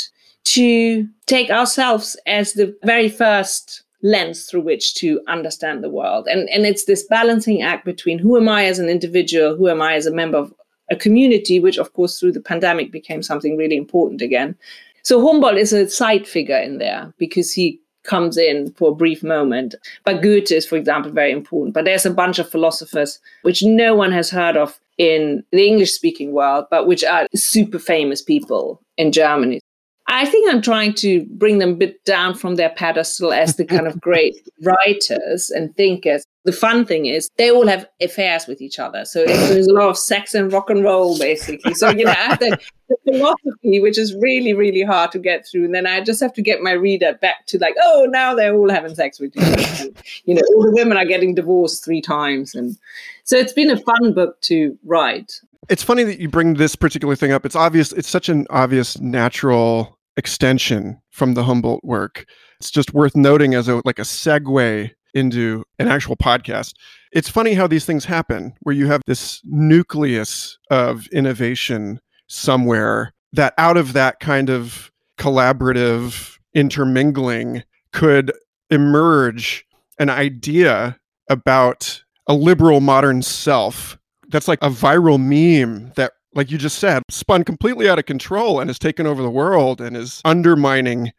to 0.44 1.06
take 1.26 1.50
ourselves 1.50 2.16
as 2.26 2.54
the 2.54 2.76
very 2.82 3.08
first 3.08 3.82
lens 4.02 4.46
through 4.46 4.62
which 4.62 4.94
to 4.94 5.20
understand 5.28 5.84
the 5.84 5.90
world. 5.90 6.26
And, 6.26 6.48
and 6.50 6.66
it's 6.66 6.84
this 6.84 7.06
balancing 7.06 7.62
act 7.62 7.84
between 7.84 8.18
who 8.18 8.36
am 8.36 8.48
I 8.48 8.64
as 8.64 8.80
an 8.80 8.88
individual, 8.88 9.56
who 9.56 9.68
am 9.68 9.80
I 9.80 9.94
as 9.94 10.06
a 10.06 10.12
member 10.12 10.38
of 10.38 10.52
a 10.92 10.96
community, 10.96 11.58
which 11.58 11.78
of 11.78 11.92
course 11.94 12.20
through 12.20 12.32
the 12.32 12.40
pandemic 12.40 12.92
became 12.92 13.22
something 13.22 13.56
really 13.56 13.76
important 13.76 14.22
again. 14.22 14.54
So 15.02 15.24
Humboldt 15.26 15.56
is 15.56 15.72
a 15.72 15.88
side 15.88 16.28
figure 16.28 16.58
in 16.58 16.78
there 16.78 17.12
because 17.18 17.52
he 17.52 17.80
comes 18.04 18.36
in 18.36 18.72
for 18.72 18.90
a 18.90 18.94
brief 18.94 19.22
moment. 19.22 19.74
But 20.04 20.22
Goethe 20.22 20.50
is, 20.50 20.66
for 20.66 20.76
example, 20.76 21.10
very 21.12 21.32
important. 21.32 21.74
But 21.74 21.84
there's 21.84 22.06
a 22.06 22.10
bunch 22.10 22.38
of 22.38 22.50
philosophers 22.50 23.18
which 23.42 23.62
no 23.62 23.94
one 23.94 24.12
has 24.12 24.30
heard 24.30 24.56
of 24.56 24.78
in 24.98 25.42
the 25.52 25.66
English 25.66 25.92
speaking 25.92 26.32
world, 26.32 26.66
but 26.70 26.86
which 26.86 27.04
are 27.04 27.26
super 27.34 27.78
famous 27.78 28.22
people 28.22 28.80
in 28.96 29.12
Germany. 29.12 29.60
I 30.08 30.26
think 30.26 30.52
I'm 30.52 30.60
trying 30.60 30.94
to 30.94 31.24
bring 31.30 31.58
them 31.58 31.70
a 31.70 31.76
bit 31.76 32.04
down 32.04 32.34
from 32.34 32.56
their 32.56 32.70
pedestal 32.70 33.32
as 33.32 33.56
the 33.56 33.64
kind 33.64 33.86
of 33.86 34.00
great 34.00 34.36
writers 34.60 35.50
and 35.50 35.74
thinkers. 35.76 36.24
The 36.44 36.52
fun 36.52 36.84
thing 36.84 37.06
is 37.06 37.30
they 37.36 37.50
all 37.52 37.68
have 37.68 37.88
affairs 38.00 38.48
with 38.48 38.60
each 38.60 38.80
other. 38.80 39.04
So 39.04 39.24
there's 39.24 39.68
a 39.68 39.72
lot 39.72 39.88
of 39.88 39.96
sex 39.96 40.34
and 40.34 40.52
rock 40.52 40.70
and 40.70 40.82
roll, 40.82 41.16
basically. 41.16 41.74
So, 41.74 41.90
you 41.90 42.04
know, 42.04 42.10
I 42.10 42.14
have 42.14 42.40
the, 42.40 42.58
the 42.88 42.96
philosophy, 43.12 43.80
which 43.80 43.96
is 43.96 44.14
really, 44.16 44.52
really 44.52 44.82
hard 44.82 45.12
to 45.12 45.20
get 45.20 45.46
through. 45.46 45.66
And 45.66 45.74
then 45.74 45.86
I 45.86 46.00
just 46.00 46.20
have 46.20 46.32
to 46.32 46.42
get 46.42 46.60
my 46.60 46.72
reader 46.72 47.16
back 47.22 47.46
to 47.46 47.58
like, 47.58 47.76
oh, 47.80 48.08
now 48.10 48.34
they're 48.34 48.56
all 48.56 48.70
having 48.70 48.94
sex 48.94 49.20
with 49.20 49.36
each 49.36 49.42
other. 49.42 49.84
And, 49.84 49.96
you 50.24 50.34
know, 50.34 50.42
all 50.48 50.64
the 50.64 50.72
women 50.72 50.96
are 50.96 51.04
getting 51.04 51.34
divorced 51.34 51.84
three 51.84 52.00
times. 52.00 52.56
And 52.56 52.76
so 53.22 53.36
it's 53.36 53.52
been 53.52 53.70
a 53.70 53.78
fun 53.78 54.12
book 54.12 54.40
to 54.42 54.76
write. 54.84 55.40
It's 55.68 55.84
funny 55.84 56.02
that 56.02 56.18
you 56.18 56.28
bring 56.28 56.54
this 56.54 56.74
particular 56.74 57.14
thing 57.14 57.30
up. 57.30 57.46
It's 57.46 57.54
obvious, 57.54 57.92
it's 57.92 58.08
such 58.08 58.28
an 58.28 58.48
obvious 58.50 58.98
natural 58.98 59.96
extension 60.16 61.00
from 61.10 61.34
the 61.34 61.44
Humboldt 61.44 61.84
work. 61.84 62.26
It's 62.58 62.70
just 62.70 62.92
worth 62.92 63.14
noting 63.14 63.54
as 63.54 63.68
a 63.68 63.80
like 63.84 63.98
a 63.98 64.02
segue 64.02 64.90
into 65.14 65.64
an 65.78 65.88
actual 65.88 66.16
podcast. 66.16 66.74
It's 67.12 67.28
funny 67.28 67.54
how 67.54 67.66
these 67.66 67.84
things 67.84 68.04
happen 68.04 68.54
where 68.60 68.74
you 68.74 68.86
have 68.86 69.02
this 69.06 69.40
nucleus 69.44 70.58
of 70.70 71.06
innovation 71.08 72.00
somewhere 72.28 73.12
that 73.32 73.54
out 73.58 73.76
of 73.76 73.92
that 73.92 74.20
kind 74.20 74.50
of 74.50 74.90
collaborative 75.18 76.38
intermingling 76.54 77.62
could 77.92 78.32
emerge 78.70 79.66
an 79.98 80.08
idea 80.08 80.98
about 81.28 82.02
a 82.26 82.34
liberal 82.34 82.80
modern 82.80 83.22
self 83.22 83.98
that's 84.28 84.48
like 84.48 84.58
a 84.62 84.70
viral 84.70 85.20
meme 85.20 85.92
that 85.96 86.12
like 86.34 86.50
you 86.50 86.58
just 86.58 86.78
said, 86.78 87.02
spun 87.10 87.44
completely 87.44 87.88
out 87.88 87.98
of 87.98 88.06
control 88.06 88.60
and 88.60 88.70
has 88.70 88.78
taken 88.78 89.06
over 89.06 89.22
the 89.22 89.30
world 89.30 89.80
and 89.80 89.96
is 89.96 90.20
undermining 90.24 91.12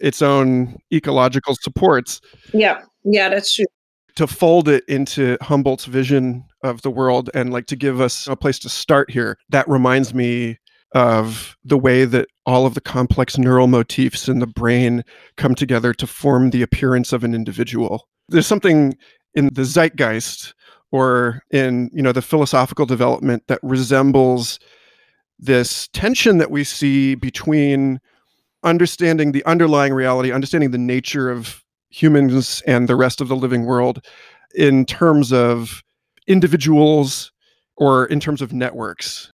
its 0.00 0.22
own 0.22 0.78
ecological 0.92 1.54
supports. 1.60 2.20
Yeah, 2.52 2.80
yeah, 3.04 3.28
that's 3.28 3.54
true. 3.54 3.66
To 4.16 4.26
fold 4.26 4.68
it 4.68 4.84
into 4.88 5.36
Humboldt's 5.42 5.86
vision 5.86 6.44
of 6.62 6.82
the 6.82 6.90
world 6.90 7.30
and 7.34 7.52
like 7.52 7.66
to 7.66 7.76
give 7.76 8.00
us 8.00 8.26
a 8.26 8.36
place 8.36 8.58
to 8.60 8.68
start 8.68 9.10
here, 9.10 9.36
that 9.50 9.68
reminds 9.68 10.14
me 10.14 10.58
of 10.94 11.56
the 11.64 11.76
way 11.76 12.04
that 12.04 12.28
all 12.46 12.66
of 12.66 12.74
the 12.74 12.80
complex 12.80 13.36
neural 13.36 13.66
motifs 13.66 14.28
in 14.28 14.38
the 14.38 14.46
brain 14.46 15.02
come 15.36 15.54
together 15.54 15.92
to 15.92 16.06
form 16.06 16.50
the 16.50 16.62
appearance 16.62 17.12
of 17.12 17.24
an 17.24 17.34
individual. 17.34 18.08
There's 18.28 18.46
something 18.46 18.96
in 19.34 19.50
the 19.52 19.64
zeitgeist 19.64 20.54
or 20.92 21.42
in 21.50 21.90
you 21.92 22.02
know 22.02 22.12
the 22.12 22.22
philosophical 22.22 22.86
development 22.86 23.42
that 23.48 23.58
resembles 23.64 24.60
this 25.40 25.88
tension 25.88 26.38
that 26.38 26.52
we 26.52 26.62
see 26.62 27.16
between 27.16 28.00
understanding 28.62 29.32
the 29.32 29.44
underlying 29.44 29.92
reality, 29.92 30.30
understanding 30.30 30.70
the 30.70 30.78
nature 30.78 31.28
of 31.28 31.63
humans 31.94 32.62
and 32.66 32.88
the 32.88 32.96
rest 32.96 33.20
of 33.20 33.28
the 33.28 33.36
living 33.36 33.64
world 33.64 34.04
in 34.54 34.84
terms 34.84 35.32
of 35.32 35.82
individuals 36.26 37.30
or 37.76 38.06
in 38.06 38.18
terms 38.20 38.42
of 38.42 38.52
networks. 38.52 39.30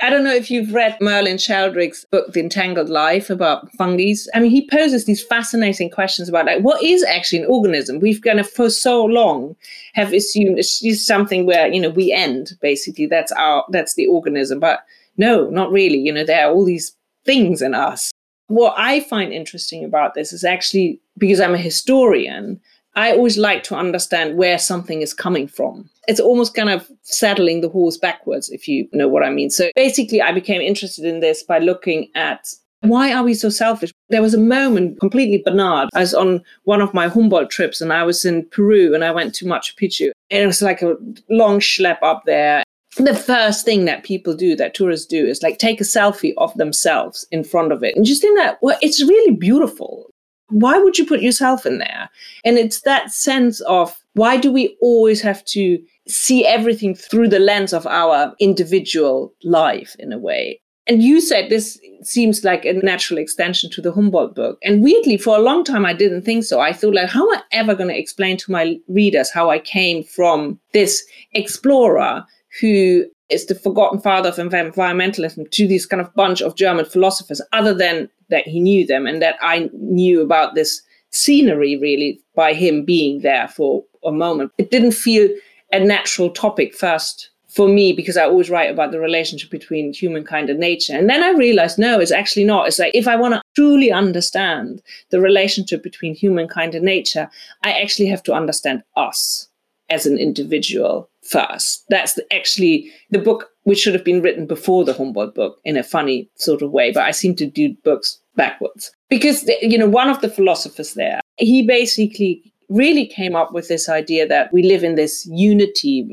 I 0.00 0.08
don't 0.08 0.24
know 0.24 0.34
if 0.34 0.50
you've 0.50 0.72
read 0.72 0.96
Merlin 1.00 1.36
Sheldrake's 1.36 2.04
book, 2.06 2.32
The 2.32 2.40
Entangled 2.40 2.88
Life, 2.88 3.28
about 3.28 3.70
fungi. 3.72 4.14
I 4.34 4.40
mean, 4.40 4.50
he 4.50 4.66
poses 4.66 5.04
these 5.04 5.22
fascinating 5.22 5.90
questions 5.90 6.28
about 6.28 6.46
like 6.46 6.62
what 6.62 6.82
is 6.82 7.04
actually 7.04 7.42
an 7.42 7.48
organism. 7.48 8.00
We've 8.00 8.22
kind 8.22 8.40
of 8.40 8.50
for 8.50 8.70
so 8.70 9.04
long 9.04 9.54
have 9.92 10.12
assumed 10.12 10.58
it's 10.58 11.06
something 11.06 11.44
where 11.44 11.68
you 11.68 11.80
know 11.80 11.90
we 11.90 12.10
end 12.10 12.52
basically. 12.62 13.06
That's 13.06 13.32
our 13.32 13.64
that's 13.70 13.94
the 13.94 14.06
organism, 14.06 14.60
but 14.60 14.80
no, 15.18 15.50
not 15.50 15.70
really. 15.70 15.98
You 15.98 16.12
know, 16.12 16.24
there 16.24 16.46
are 16.46 16.52
all 16.52 16.64
these 16.64 16.96
things 17.24 17.60
in 17.60 17.74
us. 17.74 18.11
What 18.48 18.74
I 18.76 19.00
find 19.00 19.32
interesting 19.32 19.84
about 19.84 20.14
this 20.14 20.32
is 20.32 20.44
actually 20.44 21.00
because 21.18 21.40
I'm 21.40 21.54
a 21.54 21.58
historian, 21.58 22.60
I 22.94 23.12
always 23.12 23.38
like 23.38 23.62
to 23.64 23.74
understand 23.74 24.36
where 24.36 24.58
something 24.58 25.00
is 25.00 25.14
coming 25.14 25.48
from. 25.48 25.88
It's 26.08 26.20
almost 26.20 26.54
kind 26.54 26.68
of 26.68 26.90
saddling 27.02 27.60
the 27.60 27.68
horse 27.68 27.96
backwards, 27.96 28.50
if 28.50 28.68
you 28.68 28.88
know 28.92 29.08
what 29.08 29.22
I 29.22 29.30
mean. 29.30 29.50
So 29.50 29.70
basically, 29.74 30.20
I 30.20 30.32
became 30.32 30.60
interested 30.60 31.04
in 31.04 31.20
this 31.20 31.42
by 31.42 31.58
looking 31.58 32.08
at 32.14 32.52
why 32.82 33.12
are 33.12 33.22
we 33.22 33.34
so 33.34 33.48
selfish? 33.48 33.92
There 34.08 34.22
was 34.22 34.34
a 34.34 34.38
moment 34.38 34.98
completely 34.98 35.38
banal. 35.38 35.88
I 35.94 36.00
was 36.00 36.14
on 36.14 36.42
one 36.64 36.80
of 36.80 36.92
my 36.92 37.08
Humboldt 37.08 37.48
trips 37.48 37.80
and 37.80 37.92
I 37.92 38.02
was 38.02 38.24
in 38.24 38.44
Peru 38.46 38.92
and 38.92 39.04
I 39.04 39.12
went 39.12 39.34
to 39.36 39.44
Machu 39.44 39.74
Picchu. 39.76 40.10
And 40.30 40.42
it 40.42 40.46
was 40.46 40.62
like 40.62 40.82
a 40.82 40.96
long 41.30 41.60
schlep 41.60 41.98
up 42.02 42.24
there. 42.26 42.64
The 42.98 43.14
first 43.14 43.64
thing 43.64 43.86
that 43.86 44.04
people 44.04 44.34
do, 44.34 44.54
that 44.56 44.74
tourists 44.74 45.06
do, 45.06 45.24
is 45.24 45.42
like 45.42 45.58
take 45.58 45.80
a 45.80 45.84
selfie 45.84 46.34
of 46.36 46.54
themselves 46.54 47.26
in 47.30 47.42
front 47.42 47.72
of 47.72 47.82
it. 47.82 47.96
And 47.96 48.04
just 48.04 48.20
think 48.20 48.38
that, 48.38 48.58
well, 48.60 48.78
it's 48.82 49.02
really 49.02 49.34
beautiful 49.34 50.12
why 50.52 50.78
would 50.78 50.98
you 50.98 51.06
put 51.06 51.22
yourself 51.22 51.66
in 51.66 51.78
there? 51.78 52.10
And 52.44 52.58
it's 52.58 52.82
that 52.82 53.10
sense 53.10 53.60
of 53.62 53.98
why 54.14 54.36
do 54.36 54.52
we 54.52 54.76
always 54.80 55.22
have 55.22 55.44
to 55.46 55.82
see 56.06 56.46
everything 56.46 56.94
through 56.94 57.28
the 57.28 57.38
lens 57.38 57.72
of 57.72 57.86
our 57.86 58.34
individual 58.38 59.34
life 59.42 59.96
in 59.98 60.12
a 60.12 60.18
way? 60.18 60.60
And 60.88 61.02
you 61.02 61.20
said 61.20 61.48
this 61.48 61.78
seems 62.02 62.42
like 62.42 62.64
a 62.64 62.72
natural 62.72 63.18
extension 63.18 63.70
to 63.70 63.80
the 63.80 63.92
Humboldt 63.92 64.34
book. 64.34 64.58
And 64.64 64.82
weirdly, 64.82 65.16
for 65.16 65.36
a 65.36 65.42
long 65.42 65.62
time, 65.62 65.86
I 65.86 65.92
didn't 65.92 66.22
think 66.22 66.42
so. 66.44 66.58
I 66.58 66.72
thought, 66.72 66.94
like, 66.94 67.08
how 67.08 67.30
am 67.30 67.38
I 67.38 67.42
ever 67.52 67.74
going 67.76 67.88
to 67.88 67.98
explain 67.98 68.36
to 68.38 68.50
my 68.50 68.76
readers 68.88 69.30
how 69.30 69.48
I 69.48 69.60
came 69.60 70.02
from 70.02 70.58
this 70.72 71.04
explorer 71.34 72.24
who 72.60 73.04
is 73.28 73.46
the 73.46 73.54
forgotten 73.54 73.98
father 74.00 74.28
of 74.28 74.36
environmentalism 74.36 75.50
to 75.50 75.66
this 75.66 75.86
kind 75.86 76.00
of 76.00 76.14
bunch 76.14 76.42
of 76.42 76.54
German 76.54 76.84
philosophers, 76.84 77.40
other 77.52 77.72
than 77.74 78.08
that 78.28 78.46
he 78.46 78.60
knew 78.60 78.86
them 78.86 79.06
and 79.06 79.22
that 79.22 79.36
I 79.40 79.70
knew 79.72 80.20
about 80.20 80.54
this 80.54 80.82
scenery 81.10 81.76
really 81.76 82.20
by 82.34 82.54
him 82.54 82.84
being 82.84 83.20
there 83.20 83.48
for 83.48 83.84
a 84.04 84.12
moment. 84.12 84.52
It 84.58 84.70
didn't 84.70 84.92
feel 84.92 85.28
a 85.72 85.80
natural 85.80 86.30
topic 86.30 86.74
first 86.74 87.30
for 87.48 87.68
me 87.68 87.92
because 87.92 88.16
I 88.16 88.24
always 88.24 88.48
write 88.48 88.70
about 88.70 88.92
the 88.92 89.00
relationship 89.00 89.50
between 89.50 89.92
humankind 89.92 90.48
and 90.48 90.58
nature. 90.58 90.94
And 90.96 91.08
then 91.08 91.22
I 91.22 91.32
realized, 91.32 91.78
no, 91.78 92.00
it's 92.00 92.10
actually 92.10 92.44
not. 92.44 92.66
It's 92.66 92.78
like 92.78 92.94
if 92.94 93.06
I 93.06 93.16
want 93.16 93.34
to 93.34 93.42
truly 93.54 93.92
understand 93.92 94.82
the 95.10 95.20
relationship 95.20 95.82
between 95.82 96.14
humankind 96.14 96.74
and 96.74 96.84
nature, 96.84 97.28
I 97.62 97.72
actually 97.72 98.08
have 98.08 98.22
to 98.24 98.32
understand 98.32 98.82
us 98.96 99.48
as 99.90 100.06
an 100.06 100.18
individual 100.18 101.10
first. 101.22 101.84
That's 101.88 102.18
actually 102.32 102.90
the 103.10 103.18
book 103.18 103.50
which 103.64 103.78
should 103.78 103.94
have 103.94 104.04
been 104.04 104.22
written 104.22 104.46
before 104.46 104.84
the 104.84 104.92
Humboldt 104.92 105.34
book 105.34 105.58
in 105.64 105.76
a 105.76 105.84
funny 105.84 106.28
sort 106.36 106.62
of 106.62 106.72
way, 106.72 106.90
but 106.92 107.04
I 107.04 107.12
seem 107.12 107.36
to 107.36 107.46
do 107.46 107.74
books 107.84 108.18
backwards 108.36 108.90
because 109.10 109.48
you 109.60 109.76
know 109.76 109.88
one 109.88 110.08
of 110.08 110.20
the 110.20 110.28
philosophers 110.28 110.94
there 110.94 111.20
he 111.36 111.66
basically 111.66 112.42
really 112.68 113.06
came 113.06 113.36
up 113.36 113.52
with 113.52 113.68
this 113.68 113.88
idea 113.88 114.26
that 114.26 114.52
we 114.52 114.62
live 114.62 114.82
in 114.82 114.94
this 114.94 115.26
unity 115.30 116.10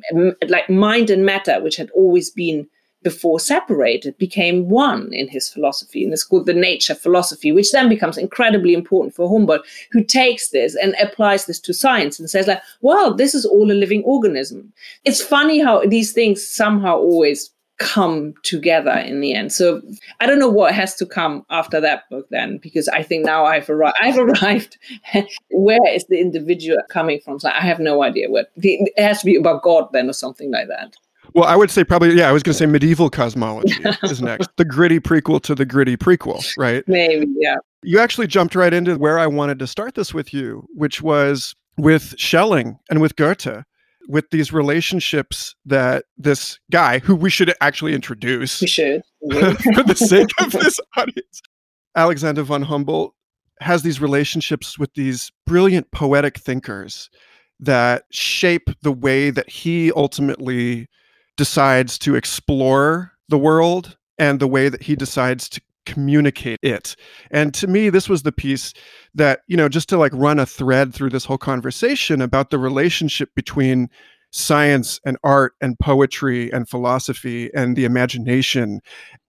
like 0.47 0.69
mind 0.69 1.09
and 1.09 1.25
matter 1.25 1.61
which 1.61 1.77
had 1.77 1.89
always 1.91 2.29
been 2.29 2.67
before 3.03 3.39
separated 3.39 4.17
became 4.17 4.69
one 4.69 5.13
in 5.13 5.27
his 5.27 5.49
philosophy 5.49 6.03
and 6.03 6.13
it's 6.13 6.23
called 6.23 6.45
the 6.45 6.53
nature 6.53 6.95
philosophy 6.95 7.51
which 7.51 7.71
then 7.71 7.87
becomes 7.87 8.17
incredibly 8.17 8.73
important 8.73 9.13
for 9.13 9.29
humboldt 9.29 9.65
who 9.91 10.03
takes 10.03 10.49
this 10.49 10.75
and 10.75 10.95
applies 11.01 11.45
this 11.45 11.59
to 11.59 11.73
science 11.73 12.19
and 12.19 12.29
says 12.29 12.47
like 12.47 12.61
well 12.81 13.13
this 13.13 13.33
is 13.33 13.45
all 13.45 13.71
a 13.71 13.73
living 13.73 14.03
organism 14.03 14.71
it's 15.05 15.21
funny 15.21 15.59
how 15.59 15.85
these 15.85 16.11
things 16.11 16.45
somehow 16.45 16.97
always 16.97 17.51
come 17.79 18.33
together 18.43 18.91
in 18.91 19.21
the 19.21 19.33
end. 19.33 19.51
So 19.51 19.81
I 20.19 20.25
don't 20.27 20.37
know 20.37 20.49
what 20.49 20.75
has 20.75 20.95
to 20.95 21.05
come 21.05 21.45
after 21.49 21.81
that 21.81 22.09
book 22.09 22.27
then, 22.29 22.57
because 22.57 22.87
I 22.89 23.01
think 23.01 23.25
now 23.25 23.45
I've 23.45 23.69
arrived. 23.69 23.95
I've 24.01 24.17
arrived. 24.19 24.77
where 25.49 25.87
is 25.87 26.05
the 26.05 26.19
individual 26.19 26.77
coming 26.89 27.19
from? 27.21 27.39
So 27.39 27.49
I 27.49 27.61
have 27.61 27.79
no 27.79 28.03
idea 28.03 28.29
what. 28.29 28.51
It 28.57 28.91
has 28.97 29.19
to 29.21 29.25
be 29.25 29.37
about 29.37 29.63
God 29.63 29.89
then, 29.91 30.09
or 30.09 30.13
something 30.13 30.51
like 30.51 30.67
that. 30.67 30.95
Well, 31.33 31.45
I 31.45 31.55
would 31.55 31.71
say 31.71 31.83
probably 31.83 32.15
yeah. 32.15 32.29
I 32.29 32.31
was 32.31 32.43
going 32.43 32.53
to 32.53 32.57
say 32.57 32.65
medieval 32.65 33.09
cosmology 33.09 33.75
is 34.03 34.21
next, 34.21 34.49
the 34.57 34.65
gritty 34.65 34.99
prequel 34.99 35.41
to 35.43 35.55
the 35.55 35.65
gritty 35.65 35.97
prequel, 35.97 36.43
right? 36.57 36.83
Maybe 36.87 37.27
yeah. 37.37 37.57
You 37.83 37.99
actually 37.99 38.27
jumped 38.27 38.55
right 38.55 38.73
into 38.73 38.97
where 38.97 39.19
I 39.19 39.27
wanted 39.27 39.59
to 39.59 39.67
start 39.67 39.95
this 39.95 40.13
with 40.13 40.33
you, 40.33 40.67
which 40.73 41.01
was 41.01 41.55
with 41.77 42.13
Schelling 42.17 42.77
and 42.89 43.01
with 43.01 43.15
Goethe 43.15 43.63
with 44.09 44.29
these 44.31 44.51
relationships 44.51 45.55
that 45.65 46.05
this 46.17 46.59
guy, 46.71 46.97
who 46.99 47.15
we 47.15 47.29
should 47.29 47.53
actually 47.61 47.93
introduce, 47.93 48.59
we 48.59 48.67
should 48.67 49.03
for 49.31 49.83
the 49.83 49.95
sake 49.95 50.29
of 50.41 50.51
this 50.51 50.79
audience, 50.97 51.41
Alexander 51.95 52.41
von 52.41 52.63
Humboldt 52.63 53.13
has 53.61 53.83
these 53.83 54.01
relationships 54.01 54.79
with 54.79 54.93
these 54.95 55.31
brilliant 55.45 55.91
poetic 55.91 56.39
thinkers 56.39 57.09
that 57.59 58.05
shape 58.11 58.69
the 58.81 58.91
way 58.91 59.29
that 59.29 59.49
he 59.49 59.91
ultimately 59.91 60.87
decides 61.39 61.97
to 61.97 62.15
explore 62.15 63.13
the 63.29 63.37
world 63.37 63.97
and 64.17 64.41
the 64.41 64.47
way 64.47 64.67
that 64.67 64.83
he 64.83 64.93
decides 64.93 65.47
to 65.47 65.61
communicate 65.85 66.59
it. 66.61 66.97
And 67.31 67.53
to 67.53 67.65
me, 67.65 67.89
this 67.89 68.09
was 68.09 68.23
the 68.23 68.33
piece 68.33 68.73
that, 69.15 69.39
you 69.47 69.55
know, 69.55 69.69
just 69.69 69.87
to 69.89 69.97
like 69.97 70.11
run 70.13 70.37
a 70.37 70.45
thread 70.45 70.93
through 70.93 71.11
this 71.11 71.23
whole 71.23 71.37
conversation 71.37 72.21
about 72.21 72.49
the 72.49 72.59
relationship 72.59 73.29
between 73.35 73.89
science 74.31 74.99
and 75.05 75.15
art 75.23 75.53
and 75.61 75.79
poetry 75.79 76.51
and 76.51 76.67
philosophy 76.67 77.49
and 77.55 77.77
the 77.77 77.85
imagination, 77.85 78.81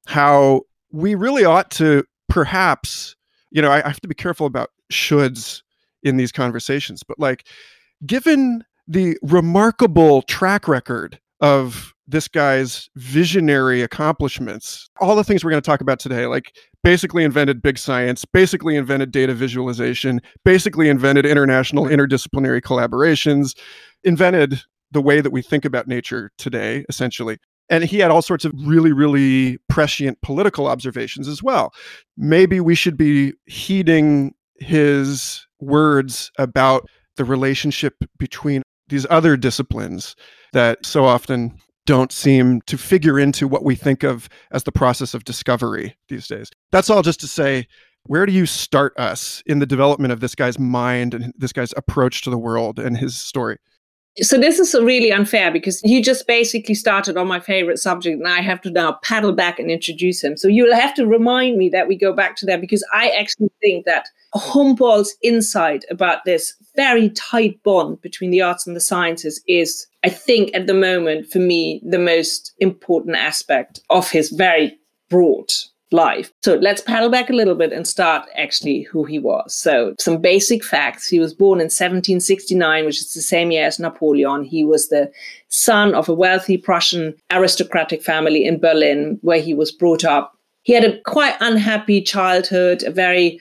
how 0.08 0.62
we 0.90 1.14
really 1.14 1.44
ought 1.44 1.70
to 1.70 2.02
perhaps, 2.28 3.14
you 3.52 3.62
know, 3.62 3.70
I, 3.70 3.84
I 3.84 3.88
have 3.88 4.00
to 4.00 4.08
be 4.08 4.16
careful 4.16 4.48
about 4.48 4.70
shoulds 4.92 5.62
in 6.02 6.16
these 6.16 6.32
conversations, 6.32 7.04
but 7.04 7.20
like, 7.20 7.46
given 8.04 8.64
the 8.88 9.16
remarkable 9.22 10.22
track 10.22 10.66
record 10.66 11.20
of 11.40 11.94
this 12.10 12.28
guy's 12.28 12.88
visionary 12.96 13.82
accomplishments. 13.82 14.90
All 15.00 15.14
the 15.14 15.24
things 15.24 15.44
we're 15.44 15.50
going 15.50 15.62
to 15.62 15.66
talk 15.66 15.80
about 15.80 15.98
today, 15.98 16.26
like 16.26 16.56
basically 16.82 17.24
invented 17.24 17.62
big 17.62 17.78
science, 17.78 18.24
basically 18.24 18.76
invented 18.76 19.10
data 19.10 19.34
visualization, 19.34 20.20
basically 20.44 20.88
invented 20.88 21.24
international 21.24 21.84
interdisciplinary 21.84 22.60
collaborations, 22.60 23.56
invented 24.04 24.62
the 24.90 25.00
way 25.00 25.20
that 25.20 25.30
we 25.30 25.42
think 25.42 25.64
about 25.64 25.86
nature 25.86 26.32
today, 26.36 26.84
essentially. 26.88 27.38
And 27.68 27.84
he 27.84 28.00
had 28.00 28.10
all 28.10 28.22
sorts 28.22 28.44
of 28.44 28.52
really, 28.56 28.92
really 28.92 29.58
prescient 29.68 30.20
political 30.22 30.66
observations 30.66 31.28
as 31.28 31.42
well. 31.42 31.72
Maybe 32.16 32.60
we 32.60 32.74
should 32.74 32.96
be 32.96 33.34
heeding 33.46 34.34
his 34.56 35.46
words 35.60 36.32
about 36.38 36.88
the 37.16 37.24
relationship 37.24 37.94
between 38.18 38.62
these 38.88 39.06
other 39.08 39.36
disciplines 39.36 40.16
that 40.52 40.84
so 40.84 41.04
often 41.04 41.56
don't 41.90 42.12
seem 42.12 42.60
to 42.68 42.78
figure 42.78 43.18
into 43.18 43.48
what 43.48 43.64
we 43.64 43.74
think 43.74 44.04
of 44.04 44.28
as 44.52 44.62
the 44.62 44.70
process 44.70 45.12
of 45.12 45.24
discovery 45.24 45.96
these 46.08 46.28
days. 46.28 46.48
That's 46.70 46.88
all 46.88 47.02
just 47.02 47.18
to 47.22 47.26
say, 47.26 47.66
where 48.04 48.26
do 48.26 48.32
you 48.32 48.46
start 48.46 48.96
us 48.96 49.42
in 49.46 49.58
the 49.58 49.66
development 49.66 50.12
of 50.12 50.20
this 50.20 50.36
guy's 50.36 50.56
mind 50.56 51.14
and 51.14 51.32
this 51.36 51.52
guy's 51.52 51.74
approach 51.76 52.22
to 52.22 52.30
the 52.30 52.38
world 52.38 52.78
and 52.78 52.96
his 52.96 53.20
story? 53.20 53.56
So 54.22 54.38
this 54.38 54.58
is 54.58 54.74
really 54.74 55.12
unfair 55.12 55.50
because 55.50 55.82
you 55.82 56.02
just 56.02 56.26
basically 56.26 56.74
started 56.74 57.16
on 57.16 57.26
my 57.26 57.40
favorite 57.40 57.78
subject 57.78 58.18
and 58.18 58.28
I 58.28 58.40
have 58.42 58.60
to 58.62 58.70
now 58.70 58.98
paddle 59.02 59.32
back 59.32 59.58
and 59.58 59.70
introduce 59.70 60.22
him. 60.22 60.36
So 60.36 60.46
you'll 60.46 60.74
have 60.74 60.94
to 60.94 61.06
remind 61.06 61.56
me 61.56 61.70
that 61.70 61.88
we 61.88 61.96
go 61.96 62.12
back 62.12 62.36
to 62.36 62.46
that 62.46 62.60
because 62.60 62.84
I 62.92 63.10
actually 63.10 63.50
think 63.62 63.86
that 63.86 64.08
Humboldt's 64.34 65.16
insight 65.22 65.84
about 65.90 66.24
this 66.24 66.54
very 66.76 67.10
tight 67.10 67.62
bond 67.62 68.00
between 68.02 68.30
the 68.30 68.42
arts 68.42 68.66
and 68.66 68.76
the 68.76 68.80
sciences 68.80 69.42
is, 69.48 69.86
I 70.04 70.10
think, 70.10 70.50
at 70.54 70.66
the 70.66 70.74
moment, 70.74 71.30
for 71.30 71.38
me, 71.38 71.80
the 71.84 71.98
most 71.98 72.52
important 72.58 73.16
aspect 73.16 73.80
of 73.90 74.10
his 74.10 74.30
very 74.30 74.78
broad 75.08 75.48
life. 75.92 76.32
So 76.42 76.54
let's 76.54 76.82
paddle 76.82 77.10
back 77.10 77.30
a 77.30 77.34
little 77.34 77.54
bit 77.54 77.72
and 77.72 77.86
start 77.86 78.28
actually 78.36 78.82
who 78.82 79.04
he 79.04 79.18
was. 79.18 79.54
So 79.54 79.94
some 79.98 80.20
basic 80.20 80.64
facts. 80.64 81.08
He 81.08 81.18
was 81.18 81.34
born 81.34 81.58
in 81.58 81.64
1769, 81.64 82.84
which 82.84 83.00
is 83.00 83.14
the 83.14 83.22
same 83.22 83.50
year 83.50 83.66
as 83.66 83.78
Napoleon. 83.78 84.44
He 84.44 84.64
was 84.64 84.88
the 84.88 85.10
son 85.48 85.94
of 85.94 86.08
a 86.08 86.14
wealthy 86.14 86.56
Prussian 86.56 87.14
aristocratic 87.32 88.02
family 88.02 88.44
in 88.44 88.60
Berlin, 88.60 89.18
where 89.22 89.40
he 89.40 89.54
was 89.54 89.72
brought 89.72 90.04
up. 90.04 90.36
He 90.62 90.72
had 90.72 90.84
a 90.84 91.00
quite 91.02 91.36
unhappy 91.40 92.02
childhood, 92.02 92.82
a 92.84 92.90
very 92.90 93.40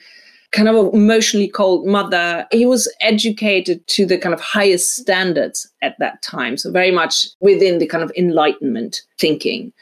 kind 0.52 0.68
of 0.68 0.92
emotionally 0.92 1.48
cold 1.48 1.86
mother. 1.86 2.46
He 2.50 2.66
was 2.66 2.92
educated 3.00 3.86
to 3.88 4.04
the 4.04 4.18
kind 4.18 4.34
of 4.34 4.40
highest 4.40 4.96
standards 4.96 5.70
at 5.82 5.96
that 6.00 6.22
time. 6.22 6.56
So 6.56 6.72
very 6.72 6.90
much 6.90 7.28
within 7.40 7.78
the 7.78 7.86
kind 7.86 8.02
of 8.02 8.10
enlightenment 8.16 9.02
thinking. 9.18 9.72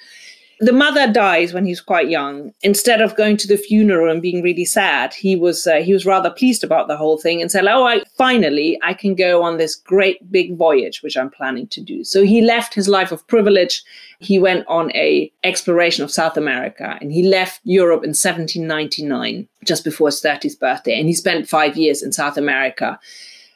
The 0.60 0.72
mother 0.72 1.10
dies 1.10 1.54
when 1.54 1.66
he's 1.66 1.80
quite 1.80 2.08
young. 2.08 2.52
Instead 2.62 3.00
of 3.00 3.14
going 3.14 3.36
to 3.36 3.46
the 3.46 3.56
funeral 3.56 4.10
and 4.10 4.20
being 4.20 4.42
really 4.42 4.64
sad, 4.64 5.14
he 5.14 5.36
was 5.36 5.66
uh, 5.68 5.76
he 5.76 5.92
was 5.92 6.04
rather 6.04 6.30
pleased 6.30 6.64
about 6.64 6.88
the 6.88 6.96
whole 6.96 7.16
thing 7.16 7.40
and 7.40 7.50
said, 7.50 7.64
"Oh, 7.66 7.86
I 7.86 8.02
finally 8.16 8.78
I 8.82 8.92
can 8.94 9.14
go 9.14 9.42
on 9.42 9.56
this 9.56 9.76
great 9.76 10.32
big 10.32 10.56
voyage 10.56 11.00
which 11.02 11.16
I'm 11.16 11.30
planning 11.30 11.68
to 11.68 11.80
do." 11.80 12.02
So 12.02 12.24
he 12.24 12.42
left 12.42 12.74
his 12.74 12.88
life 12.88 13.12
of 13.12 13.26
privilege. 13.28 13.84
He 14.18 14.40
went 14.40 14.66
on 14.66 14.90
a 14.96 15.30
exploration 15.44 16.02
of 16.02 16.10
South 16.10 16.36
America 16.36 16.98
and 17.00 17.12
he 17.12 17.22
left 17.22 17.60
Europe 17.62 18.02
in 18.02 18.10
1799, 18.10 19.46
just 19.64 19.84
before 19.84 20.08
his 20.08 20.20
30th 20.20 20.58
birthday, 20.58 20.98
and 20.98 21.06
he 21.06 21.14
spent 21.14 21.48
5 21.48 21.76
years 21.76 22.02
in 22.02 22.10
South 22.10 22.36
America. 22.36 22.98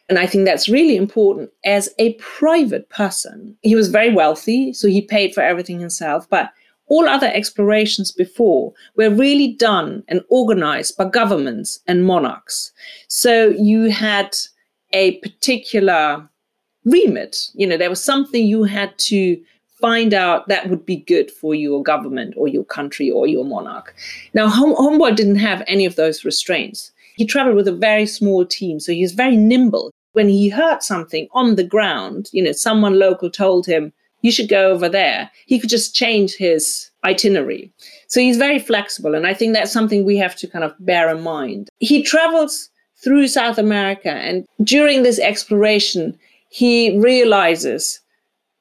And 0.09 0.19
I 0.19 0.27
think 0.27 0.45
that's 0.45 0.69
really 0.69 0.97
important 0.97 1.51
as 1.65 1.89
a 1.99 2.15
private 2.15 2.89
person. 2.91 3.57
He 3.63 3.75
was 3.75 3.89
very 3.89 4.13
wealthy, 4.13 4.73
so 4.73 4.87
he 4.87 5.01
paid 5.01 5.35
for 5.35 5.43
everything 5.43 5.81
himself, 5.81 6.29
but 6.29 6.51
all 6.89 7.09
other 7.09 7.31
explorations 7.33 8.13
before 8.13 8.73
were 8.97 9.11
really 9.11 9.55
done 9.55 10.03
and 10.09 10.23
organized 10.29 10.97
by 10.97 11.05
governments 11.07 11.81
and 11.87 12.05
monarchs. 12.05 12.73
So 13.09 13.49
you 13.49 13.91
had 13.91 14.37
a 14.93 15.19
particular 15.19 16.29
remit. 16.85 17.49
You 17.55 17.67
know, 17.67 17.77
there 17.77 17.91
was 17.91 18.03
something 18.03 18.47
you 18.47 18.65
had 18.65 18.99
to 18.99 19.41
find 19.81 20.15
out 20.15 20.47
that 20.49 20.71
would 20.71 20.87
be 20.87 20.97
good 20.97 21.31
for 21.31 21.55
your 21.55 21.83
government 21.83 22.35
or 22.37 22.47
your 22.47 22.65
country 22.65 23.11
or 23.11 23.27
your 23.27 23.45
monarch. 23.45 23.95
Now, 24.33 24.47
Hum- 24.49 24.77
Humboldt 24.77 25.17
didn't 25.17 25.37
have 25.37 25.63
any 25.67 25.85
of 25.85 25.97
those 25.97 26.25
restraints. 26.25 26.93
He 27.17 27.27
traveled 27.27 27.57
with 27.57 27.69
a 27.69 27.73
very 27.73 28.07
small 28.07 28.47
team, 28.47 28.81
so 28.81 28.93
he 28.93 29.03
was 29.03 29.13
very 29.13 29.37
nimble. 29.37 29.91
When 30.13 30.29
he 30.29 30.49
heard 30.49 30.83
something 30.83 31.27
on 31.33 31.57
the 31.57 31.65
ground, 31.65 32.29
you 32.33 32.43
know, 32.43 32.53
someone 32.53 32.99
local 32.99 33.31
told 33.31 33.67
him, 33.67 33.93
you 34.23 34.33
should 34.33 34.49
go 34.49 34.71
over 34.71 34.89
there. 34.89 35.31
He 35.47 35.61
could 35.61 35.71
just 35.71 35.95
change 35.95 36.35
his 36.35 36.91
itinerary. 37.05 37.73
So 38.07 38.21
he's 38.21 38.37
very 38.37 38.59
flexible. 38.59 39.15
And 39.15 39.27
I 39.27 39.35
think 39.35 39.53
that's 39.53 39.73
something 39.73 40.05
we 40.05 40.17
have 40.17 40.37
to 40.37 40.47
kind 40.47 40.65
of 40.65 40.75
bear 40.81 41.15
in 41.15 41.23
mind. 41.23 41.69
He 41.79 42.03
travels 42.03 42.71
through 43.03 43.27
South 43.29 43.59
America. 43.59 44.13
And 44.13 44.47
during 44.63 45.03
this 45.03 45.19
exploration, 45.19 46.19
he 46.49 46.97
realizes 46.99 48.01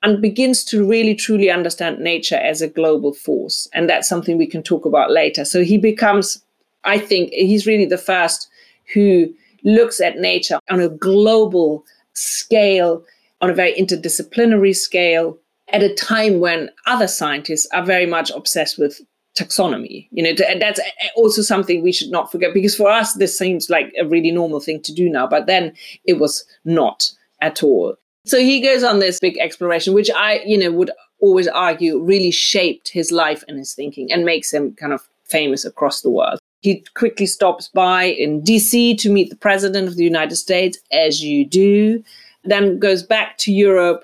and 0.03 0.22
begins 0.22 0.63
to 0.65 0.88
really 0.88 1.13
truly 1.13 1.51
understand 1.51 2.00
nature 2.00 2.38
as 2.38 2.62
a 2.62 2.68
global 2.68 3.13
force. 3.13 3.68
And 3.74 3.88
that's 3.88 4.10
something 4.10 4.38
we 4.38 4.48
can 4.48 4.63
talk 4.63 4.86
about 4.86 5.12
later. 5.12 5.46
So 5.46 5.63
he 5.63 5.77
becomes, 5.77 6.44
I 6.84 6.98
think, 6.98 7.32
he's 7.34 7.68
really 7.68 7.86
the 7.86 8.00
first 8.00 8.50
who 8.94 9.32
looks 9.63 10.01
at 10.01 10.18
nature 10.18 10.60
on 10.72 10.80
a 10.80 10.89
global 10.89 11.86
scale, 12.13 13.03
on 13.41 13.51
a 13.51 13.53
very 13.53 13.74
interdisciplinary 13.75 14.75
scale, 14.75 15.38
at 15.71 15.83
a 15.83 15.93
time 15.93 16.39
when 16.39 16.69
other 16.85 17.07
scientists 17.07 17.67
are 17.73 17.83
very 17.83 18.05
much 18.05 18.31
obsessed 18.31 18.77
with 18.77 19.01
taxonomy. 19.37 20.07
You 20.11 20.23
know, 20.23 20.33
that's 20.59 20.79
also 21.15 21.41
something 21.41 21.81
we 21.81 21.91
should 21.91 22.11
not 22.11 22.31
forget 22.31 22.53
because 22.53 22.75
for 22.75 22.89
us, 22.89 23.13
this 23.13 23.37
seems 23.37 23.69
like 23.69 23.93
a 23.99 24.05
really 24.05 24.31
normal 24.31 24.59
thing 24.59 24.81
to 24.83 24.93
do 24.93 25.09
now, 25.09 25.27
but 25.27 25.47
then 25.47 25.73
it 26.05 26.19
was 26.19 26.43
not 26.65 27.11
at 27.39 27.63
all. 27.63 27.95
So 28.25 28.39
he 28.39 28.59
goes 28.61 28.83
on 28.83 28.99
this 28.99 29.19
big 29.19 29.37
exploration, 29.39 29.93
which 29.93 30.11
I, 30.11 30.41
you 30.45 30.57
know, 30.57 30.71
would 30.71 30.91
always 31.21 31.47
argue 31.47 31.99
really 31.99 32.31
shaped 32.31 32.89
his 32.89 33.11
life 33.11 33.43
and 33.47 33.57
his 33.57 33.73
thinking 33.73 34.11
and 34.11 34.25
makes 34.25 34.53
him 34.53 34.73
kind 34.73 34.93
of 34.93 35.07
famous 35.23 35.65
across 35.65 36.01
the 36.01 36.10
world. 36.10 36.39
He 36.62 36.84
quickly 36.95 37.25
stops 37.25 37.69
by 37.69 38.03
in 38.03 38.43
DC 38.43 38.97
to 38.99 39.10
meet 39.10 39.29
the 39.29 39.36
president 39.36 39.88
of 39.88 39.95
the 39.95 40.03
United 40.03 40.36
States, 40.36 40.77
as 40.91 41.23
you 41.23 41.45
do, 41.45 42.03
then 42.43 42.77
goes 42.77 43.01
back 43.01 43.38
to 43.39 43.51
Europe 43.51 44.03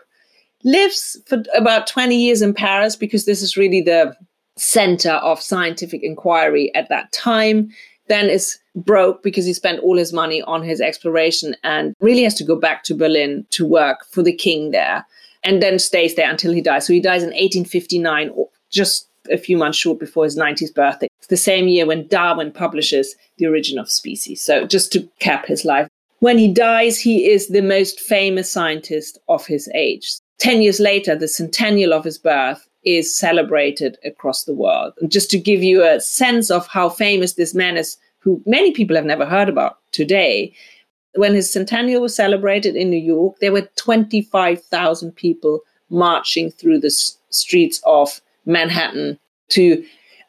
lives 0.63 1.19
for 1.27 1.43
about 1.55 1.87
20 1.87 2.15
years 2.15 2.41
in 2.41 2.53
Paris 2.53 2.95
because 2.95 3.25
this 3.25 3.41
is 3.41 3.57
really 3.57 3.81
the 3.81 4.15
center 4.57 5.11
of 5.11 5.41
scientific 5.41 6.01
inquiry 6.03 6.73
at 6.75 6.89
that 6.89 7.11
time. 7.11 7.69
Then 8.07 8.29
is 8.29 8.57
broke 8.75 9.21
because 9.21 9.45
he 9.45 9.53
spent 9.53 9.81
all 9.81 9.97
his 9.97 10.13
money 10.13 10.41
on 10.43 10.63
his 10.63 10.79
exploration 10.79 11.55
and 11.63 11.93
really 11.99 12.23
has 12.23 12.35
to 12.35 12.43
go 12.43 12.55
back 12.55 12.83
to 12.83 12.95
Berlin 12.95 13.45
to 13.51 13.65
work 13.65 14.05
for 14.11 14.23
the 14.23 14.33
king 14.33 14.71
there 14.71 15.05
and 15.43 15.61
then 15.61 15.79
stays 15.79 16.15
there 16.15 16.29
until 16.29 16.53
he 16.53 16.61
dies. 16.61 16.87
So 16.87 16.93
he 16.93 16.99
dies 16.99 17.21
in 17.21 17.29
1859, 17.29 18.31
just 18.69 19.09
a 19.29 19.37
few 19.37 19.57
months 19.57 19.77
short 19.77 19.99
before 19.99 20.23
his 20.23 20.37
90th 20.37 20.73
birthday. 20.73 21.07
It's 21.17 21.27
the 21.27 21.37
same 21.37 21.67
year 21.67 21.85
when 21.85 22.07
Darwin 22.07 22.51
publishes 22.51 23.15
The 23.37 23.47
Origin 23.47 23.77
of 23.77 23.89
Species. 23.89 24.41
So 24.41 24.65
just 24.65 24.91
to 24.93 25.07
cap 25.19 25.45
his 25.45 25.65
life. 25.65 25.87
When 26.19 26.37
he 26.37 26.51
dies, 26.51 26.99
he 26.99 27.29
is 27.29 27.49
the 27.49 27.61
most 27.61 27.99
famous 27.99 28.49
scientist 28.49 29.19
of 29.29 29.45
his 29.45 29.69
age. 29.75 30.09
10 30.39 30.61
years 30.61 30.79
later, 30.79 31.15
the 31.15 31.27
centennial 31.27 31.93
of 31.93 32.03
his 32.03 32.17
birth 32.17 32.67
is 32.83 33.15
celebrated 33.17 33.97
across 34.05 34.43
the 34.43 34.53
world. 34.53 34.93
And 35.01 35.11
just 35.11 35.29
to 35.31 35.39
give 35.39 35.63
you 35.63 35.83
a 35.83 35.99
sense 35.99 36.51
of 36.51 36.67
how 36.67 36.89
famous 36.89 37.33
this 37.33 37.53
man 37.53 37.77
is, 37.77 37.97
who 38.19 38.41
many 38.45 38.71
people 38.71 38.95
have 38.95 39.05
never 39.05 39.25
heard 39.25 39.49
about 39.49 39.77
today, 39.91 40.53
when 41.15 41.33
his 41.33 41.51
centennial 41.51 42.01
was 42.01 42.15
celebrated 42.15 42.75
in 42.75 42.89
New 42.89 42.97
York, 42.99 43.37
there 43.39 43.51
were 43.51 43.67
25,000 43.75 45.11
people 45.15 45.61
marching 45.89 46.51
through 46.51 46.79
the 46.79 46.87
s- 46.87 47.17
streets 47.29 47.81
of 47.85 48.21
Manhattan 48.45 49.17
to 49.49 49.83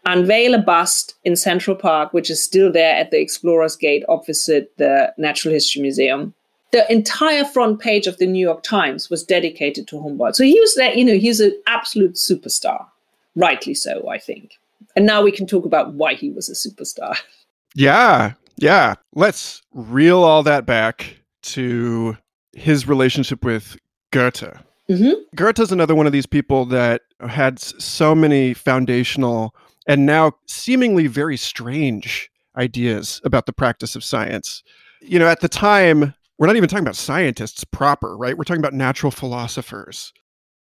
unveil 0.06 0.54
a 0.54 0.58
bust 0.58 1.14
in 1.24 1.36
Central 1.36 1.76
Park, 1.76 2.12
which 2.12 2.30
is 2.30 2.42
still 2.42 2.72
there 2.72 2.94
at 2.94 3.10
the 3.10 3.20
Explorers 3.20 3.76
Gate 3.76 4.04
opposite 4.08 4.72
the 4.78 5.12
Natural 5.18 5.52
History 5.52 5.82
Museum 5.82 6.34
the 6.72 6.90
entire 6.92 7.44
front 7.44 7.80
page 7.80 8.06
of 8.06 8.18
the 8.18 8.26
New 8.26 8.40
York 8.40 8.62
Times 8.62 9.08
was 9.08 9.24
dedicated 9.24 9.88
to 9.88 10.00
Humboldt. 10.00 10.36
So 10.36 10.44
he 10.44 10.58
was 10.60 10.74
there, 10.74 10.92
you 10.94 11.04
know, 11.04 11.16
he's 11.16 11.40
an 11.40 11.58
absolute 11.66 12.14
superstar, 12.14 12.86
rightly 13.34 13.74
so, 13.74 14.08
I 14.08 14.18
think. 14.18 14.58
And 14.96 15.06
now 15.06 15.22
we 15.22 15.32
can 15.32 15.46
talk 15.46 15.64
about 15.64 15.94
why 15.94 16.14
he 16.14 16.30
was 16.30 16.48
a 16.48 16.52
superstar. 16.52 17.16
Yeah, 17.74 18.32
yeah. 18.56 18.94
Let's 19.14 19.62
reel 19.72 20.24
all 20.24 20.42
that 20.42 20.64
back 20.66 21.18
to 21.42 22.16
his 22.54 22.88
relationship 22.88 23.44
with 23.44 23.76
Goethe. 24.10 24.56
Mm-hmm. 24.88 25.12
Goethe's 25.36 25.70
another 25.70 25.94
one 25.94 26.06
of 26.06 26.12
these 26.12 26.26
people 26.26 26.64
that 26.66 27.02
had 27.28 27.60
so 27.60 28.14
many 28.14 28.54
foundational 28.54 29.54
and 29.86 30.06
now 30.06 30.32
seemingly 30.46 31.06
very 31.06 31.36
strange 31.36 32.30
ideas 32.56 33.20
about 33.22 33.46
the 33.46 33.52
practice 33.52 33.94
of 33.94 34.02
science. 34.02 34.62
You 35.00 35.18
know, 35.18 35.28
at 35.28 35.40
the 35.40 35.48
time, 35.48 36.14
we're 36.38 36.46
not 36.46 36.56
even 36.56 36.68
talking 36.68 36.84
about 36.84 36.96
scientists 36.96 37.64
proper, 37.64 38.16
right? 38.16 38.38
We're 38.38 38.44
talking 38.44 38.62
about 38.62 38.74
natural 38.74 39.10
philosophers. 39.10 40.12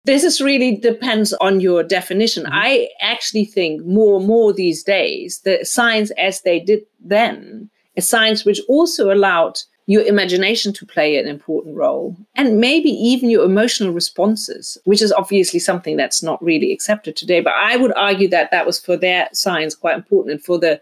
This 0.05 0.25
is 0.25 0.41
really 0.41 0.77
depends 0.77 1.33
on 1.35 1.61
your 1.61 1.83
definition. 1.83 2.45
Mm-hmm. 2.45 2.55
I 2.55 2.89
actually 3.01 3.45
think 3.45 3.85
more 3.85 4.19
and 4.19 4.27
more 4.27 4.53
these 4.53 4.83
days 4.83 5.41
that 5.45 5.67
science 5.67 6.11
as 6.19 6.43
they 6.43 6.59
did 6.59 6.81
then 7.01 7.71
is 7.97 8.09
science 8.09 8.45
which 8.45 8.61
also 8.69 9.13
allowed 9.13 9.61
your 9.87 10.03
imagination 10.03 10.73
to 10.73 10.87
play 10.87 11.17
an 11.17 11.27
important 11.27 11.77
role 11.77 12.17
and 12.37 12.61
maybe 12.61 12.91
even 12.91 13.29
your 13.29 13.45
emotional 13.45 13.93
responses 13.93 14.79
which 14.85 15.03
is 15.03 15.13
obviously 15.13 15.59
something 15.59 15.97
that's 15.97 16.23
not 16.23 16.41
really 16.43 16.73
accepted 16.73 17.17
today 17.17 17.41
but 17.41 17.55
i 17.55 17.77
would 17.77 17.93
argue 17.97 18.29
that 18.29 18.53
that 18.53 18.65
was 18.65 18.79
for 18.79 18.97
their 18.97 19.29
science 19.33 19.75
quite 19.75 19.97
important 19.97 20.33
and 20.33 20.45
for 20.45 20.61
the 20.61 20.81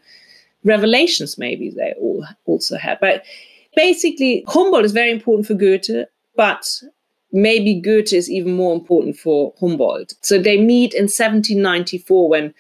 revelations 0.65 1.39
maybe 1.39 1.71
they 1.71 1.95
all 1.99 2.23
also 2.45 2.77
had 2.77 2.99
but 3.01 3.25
basically, 3.79 4.45
Humboldt 4.49 4.85
is 4.85 4.91
very 4.91 5.13
important 5.13 5.47
for 5.47 5.55
Goethe, 5.55 6.09
but 6.35 6.83
maybe 7.31 7.81
Goethe 7.81 8.13
is 8.13 8.29
even 8.29 8.55
more 8.55 8.75
important 8.75 9.17
for 9.17 9.55
Humboldt. 9.61 10.15
So 10.21 10.37
they 10.37 10.59
meet 10.59 10.95
in 10.95 11.05
1794 11.05 12.29
when 12.29 12.55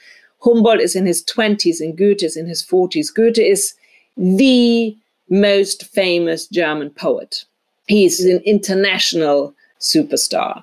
Humboldt 0.44 0.80
is 0.80 0.94
in 0.94 1.06
his 1.06 1.24
20s 1.24 1.80
and 1.80 1.98
Goethe 1.98 2.22
is 2.22 2.36
in 2.36 2.46
his 2.46 2.62
40s. 2.64 3.12
Goethe 3.12 3.38
is 3.38 3.74
the 4.16 4.96
most 5.28 5.86
famous 5.86 6.46
German 6.46 6.90
poet. 6.90 7.44
He's 7.88 8.24
an 8.24 8.40
international 8.44 9.54
superstar 9.80 10.62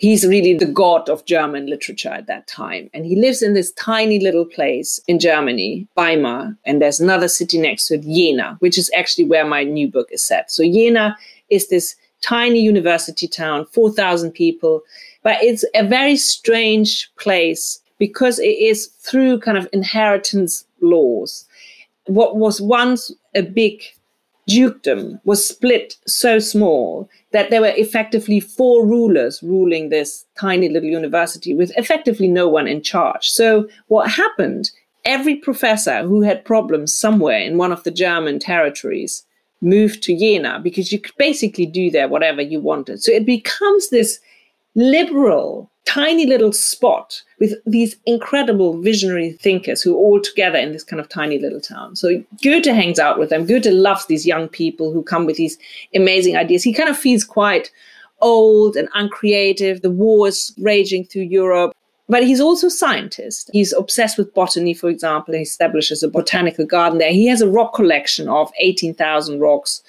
he's 0.00 0.26
really 0.26 0.54
the 0.54 0.64
god 0.64 1.10
of 1.10 1.26
German 1.26 1.66
literature 1.66 2.08
at 2.08 2.26
that 2.26 2.46
time. 2.46 2.88
And 2.94 3.04
he 3.04 3.16
lives 3.16 3.42
in 3.42 3.52
this 3.52 3.70
tiny 3.72 4.18
little 4.18 4.46
place 4.46 4.98
in 5.06 5.18
Germany, 5.18 5.86
Weimar. 5.94 6.56
And 6.64 6.80
there's 6.80 7.00
another 7.00 7.28
city 7.28 7.58
next 7.58 7.88
to 7.88 7.96
it, 7.96 8.04
Jena, 8.04 8.56
which 8.60 8.78
is 8.78 8.90
actually 8.96 9.26
where 9.26 9.44
my 9.44 9.62
new 9.62 9.88
book 9.88 10.08
is 10.10 10.24
set. 10.24 10.50
So 10.50 10.64
Jena 10.64 11.18
is 11.50 11.68
this 11.68 11.96
tiny 12.22 12.60
university 12.60 13.28
town, 13.28 13.66
4,000 13.72 14.32
people, 14.32 14.80
but 15.22 15.36
it's 15.42 15.66
a 15.74 15.86
very 15.86 16.16
strange 16.16 17.10
place 17.16 17.78
because 17.98 18.38
it 18.38 18.56
is 18.58 18.86
through 18.86 19.40
kind 19.40 19.58
of 19.58 19.68
inheritance 19.74 20.64
laws. 20.80 21.46
What 22.06 22.38
was 22.38 22.58
once 22.58 23.12
a 23.34 23.42
big 23.42 23.82
dukedom 24.50 25.20
was 25.24 25.46
split 25.46 25.96
so 26.06 26.38
small 26.38 27.08
that 27.32 27.50
there 27.50 27.60
were 27.60 27.72
effectively 27.76 28.40
four 28.40 28.84
rulers 28.84 29.42
ruling 29.42 29.88
this 29.88 30.26
tiny 30.38 30.68
little 30.68 30.88
university 30.88 31.54
with 31.54 31.72
effectively 31.76 32.28
no 32.28 32.48
one 32.48 32.66
in 32.66 32.82
charge. 32.82 33.30
So, 33.30 33.68
what 33.88 34.10
happened? 34.10 34.70
Every 35.04 35.36
professor 35.36 36.02
who 36.02 36.22
had 36.22 36.44
problems 36.44 36.92
somewhere 36.92 37.38
in 37.38 37.56
one 37.56 37.72
of 37.72 37.84
the 37.84 37.90
German 37.90 38.38
territories 38.38 39.24
moved 39.62 40.02
to 40.02 40.16
Jena 40.18 40.60
because 40.62 40.92
you 40.92 40.98
could 40.98 41.16
basically 41.16 41.66
do 41.66 41.90
there 41.90 42.08
whatever 42.08 42.42
you 42.42 42.60
wanted. 42.60 43.02
So, 43.02 43.12
it 43.12 43.26
becomes 43.26 43.90
this 43.90 44.20
liberal 44.74 45.70
tiny 45.86 46.24
little 46.24 46.52
spot 46.52 47.20
with 47.40 47.54
these 47.66 47.96
incredible 48.06 48.80
visionary 48.80 49.32
thinkers 49.32 49.82
who 49.82 49.94
are 49.94 49.98
all 49.98 50.20
together 50.20 50.58
in 50.58 50.72
this 50.72 50.84
kind 50.84 51.00
of 51.00 51.08
tiny 51.08 51.38
little 51.38 51.60
town. 51.60 51.96
So 51.96 52.22
Goethe 52.42 52.66
hangs 52.66 53.00
out 53.00 53.18
with 53.18 53.30
them. 53.30 53.46
Goethe 53.46 53.66
loves 53.66 54.06
these 54.06 54.26
young 54.26 54.48
people 54.48 54.92
who 54.92 55.02
come 55.02 55.26
with 55.26 55.36
these 55.36 55.58
amazing 55.94 56.36
ideas. 56.36 56.62
He 56.62 56.72
kind 56.72 56.88
of 56.88 56.96
feels 56.96 57.24
quite 57.24 57.72
old 58.20 58.76
and 58.76 58.88
uncreative. 58.94 59.82
The 59.82 59.90
war 59.90 60.28
is 60.28 60.54
raging 60.58 61.06
through 61.06 61.22
Europe. 61.22 61.72
But 62.08 62.24
he's 62.24 62.40
also 62.40 62.66
a 62.66 62.70
scientist. 62.70 63.50
He's 63.52 63.72
obsessed 63.72 64.18
with 64.18 64.34
botany, 64.34 64.74
for 64.74 64.90
example. 64.90 65.34
He 65.34 65.42
establishes 65.42 66.02
a 66.02 66.08
botanical 66.08 66.66
garden 66.66 66.98
there. 66.98 67.12
He 67.12 67.26
has 67.26 67.40
a 67.40 67.48
rock 67.48 67.74
collection 67.74 68.28
of 68.28 68.50
18,000 68.58 69.40
rocks. 69.40 69.82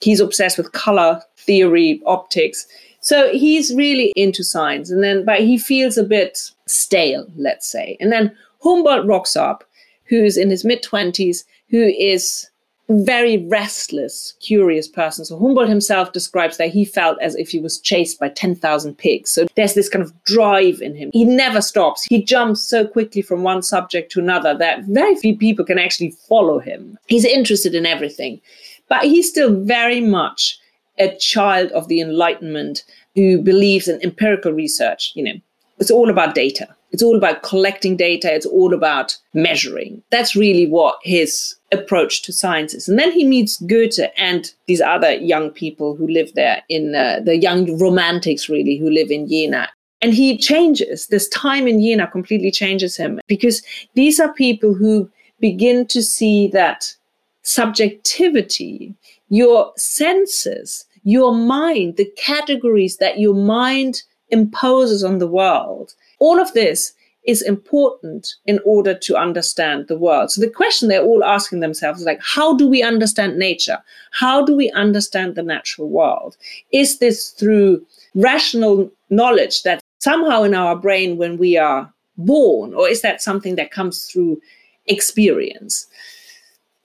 He's 0.00 0.20
obsessed 0.20 0.56
with 0.56 0.72
color 0.72 1.22
theory, 1.36 2.00
optics. 2.06 2.66
So 3.06 3.32
he's 3.32 3.72
really 3.72 4.12
into 4.16 4.42
science. 4.42 4.90
And 4.90 5.00
then, 5.00 5.24
but 5.24 5.38
he 5.38 5.58
feels 5.58 5.96
a 5.96 6.02
bit 6.02 6.50
stale, 6.66 7.24
let's 7.36 7.70
say. 7.70 7.96
And 8.00 8.10
then 8.10 8.36
Humboldt 8.64 9.06
rocks 9.06 9.36
up, 9.36 9.62
who's 10.06 10.36
in 10.36 10.50
his 10.50 10.64
mid 10.64 10.82
20s, 10.82 11.44
who 11.70 11.84
is 11.84 12.50
very 12.88 13.46
restless, 13.46 14.34
curious 14.40 14.88
person. 14.88 15.24
So 15.24 15.38
Humboldt 15.38 15.68
himself 15.68 16.10
describes 16.10 16.56
that 16.56 16.70
he 16.70 16.84
felt 16.84 17.16
as 17.22 17.36
if 17.36 17.50
he 17.50 17.60
was 17.60 17.78
chased 17.78 18.18
by 18.18 18.28
10,000 18.28 18.98
pigs. 18.98 19.30
So 19.30 19.46
there's 19.54 19.74
this 19.74 19.88
kind 19.88 20.04
of 20.04 20.12
drive 20.24 20.82
in 20.82 20.96
him. 20.96 21.10
He 21.12 21.24
never 21.24 21.60
stops. 21.60 22.02
He 22.10 22.24
jumps 22.24 22.60
so 22.60 22.88
quickly 22.88 23.22
from 23.22 23.44
one 23.44 23.62
subject 23.62 24.10
to 24.12 24.20
another 24.20 24.52
that 24.58 24.82
very 24.82 25.14
few 25.14 25.38
people 25.38 25.64
can 25.64 25.78
actually 25.78 26.10
follow 26.28 26.58
him. 26.58 26.98
He's 27.06 27.24
interested 27.24 27.72
in 27.72 27.86
everything, 27.86 28.40
but 28.88 29.04
he's 29.04 29.28
still 29.28 29.54
very 29.62 30.00
much 30.00 30.58
a 30.98 31.14
child 31.16 31.70
of 31.72 31.88
the 31.88 32.00
Enlightenment 32.00 32.84
who 33.14 33.40
believes 33.40 33.88
in 33.88 34.02
empirical 34.02 34.52
research. 34.52 35.12
You 35.14 35.24
know, 35.24 35.40
it's 35.78 35.90
all 35.90 36.10
about 36.10 36.34
data. 36.34 36.68
It's 36.92 37.02
all 37.02 37.16
about 37.16 37.42
collecting 37.42 37.96
data. 37.96 38.32
It's 38.32 38.46
all 38.46 38.72
about 38.72 39.16
measuring. 39.34 40.02
That's 40.10 40.36
really 40.36 40.66
what 40.66 40.98
his 41.02 41.54
approach 41.72 42.22
to 42.22 42.32
science 42.32 42.74
is. 42.74 42.88
And 42.88 42.98
then 42.98 43.12
he 43.12 43.24
meets 43.24 43.60
Goethe 43.62 44.10
and 44.16 44.50
these 44.66 44.80
other 44.80 45.14
young 45.14 45.50
people 45.50 45.96
who 45.96 46.06
live 46.06 46.32
there 46.34 46.62
in 46.68 46.94
uh, 46.94 47.20
the 47.24 47.36
young 47.36 47.78
romantics, 47.78 48.48
really, 48.48 48.78
who 48.78 48.88
live 48.88 49.10
in 49.10 49.28
Jena. 49.28 49.68
And 50.00 50.14
he 50.14 50.38
changes. 50.38 51.08
This 51.08 51.28
time 51.28 51.66
in 51.66 51.80
Jena 51.80 52.06
completely 52.06 52.50
changes 52.50 52.96
him 52.96 53.20
because 53.26 53.62
these 53.94 54.20
are 54.20 54.32
people 54.32 54.74
who 54.74 55.10
begin 55.40 55.86
to 55.88 56.02
see 56.02 56.48
that 56.48 56.94
subjectivity, 57.42 58.94
your 59.28 59.72
senses, 59.76 60.84
your 61.04 61.34
mind, 61.34 61.96
the 61.96 62.10
categories 62.16 62.96
that 62.98 63.18
your 63.18 63.34
mind 63.34 64.02
imposes 64.30 65.04
on 65.04 65.18
the 65.18 65.26
world, 65.26 65.94
all 66.18 66.40
of 66.40 66.52
this 66.52 66.92
is 67.26 67.42
important 67.42 68.34
in 68.46 68.60
order 68.64 68.94
to 68.94 69.16
understand 69.16 69.88
the 69.88 69.98
world. 69.98 70.30
So 70.30 70.40
the 70.40 70.48
question 70.48 70.88
they're 70.88 71.02
all 71.02 71.24
asking 71.24 71.60
themselves 71.60 72.00
is 72.00 72.06
like, 72.06 72.20
how 72.22 72.56
do 72.56 72.68
we 72.68 72.82
understand 72.82 73.36
nature? 73.36 73.78
How 74.12 74.44
do 74.44 74.56
we 74.56 74.70
understand 74.70 75.34
the 75.34 75.42
natural 75.42 75.88
world? 75.88 76.36
Is 76.72 76.98
this 76.98 77.30
through 77.30 77.84
rational 78.14 78.90
knowledge 79.10 79.64
that 79.64 79.82
somehow 79.98 80.44
in 80.44 80.54
our 80.54 80.76
brain 80.76 81.16
when 81.16 81.36
we 81.36 81.56
are 81.58 81.92
born, 82.16 82.72
or 82.74 82.88
is 82.88 83.02
that 83.02 83.20
something 83.20 83.56
that 83.56 83.72
comes 83.72 84.04
through 84.04 84.40
experience? 84.86 85.88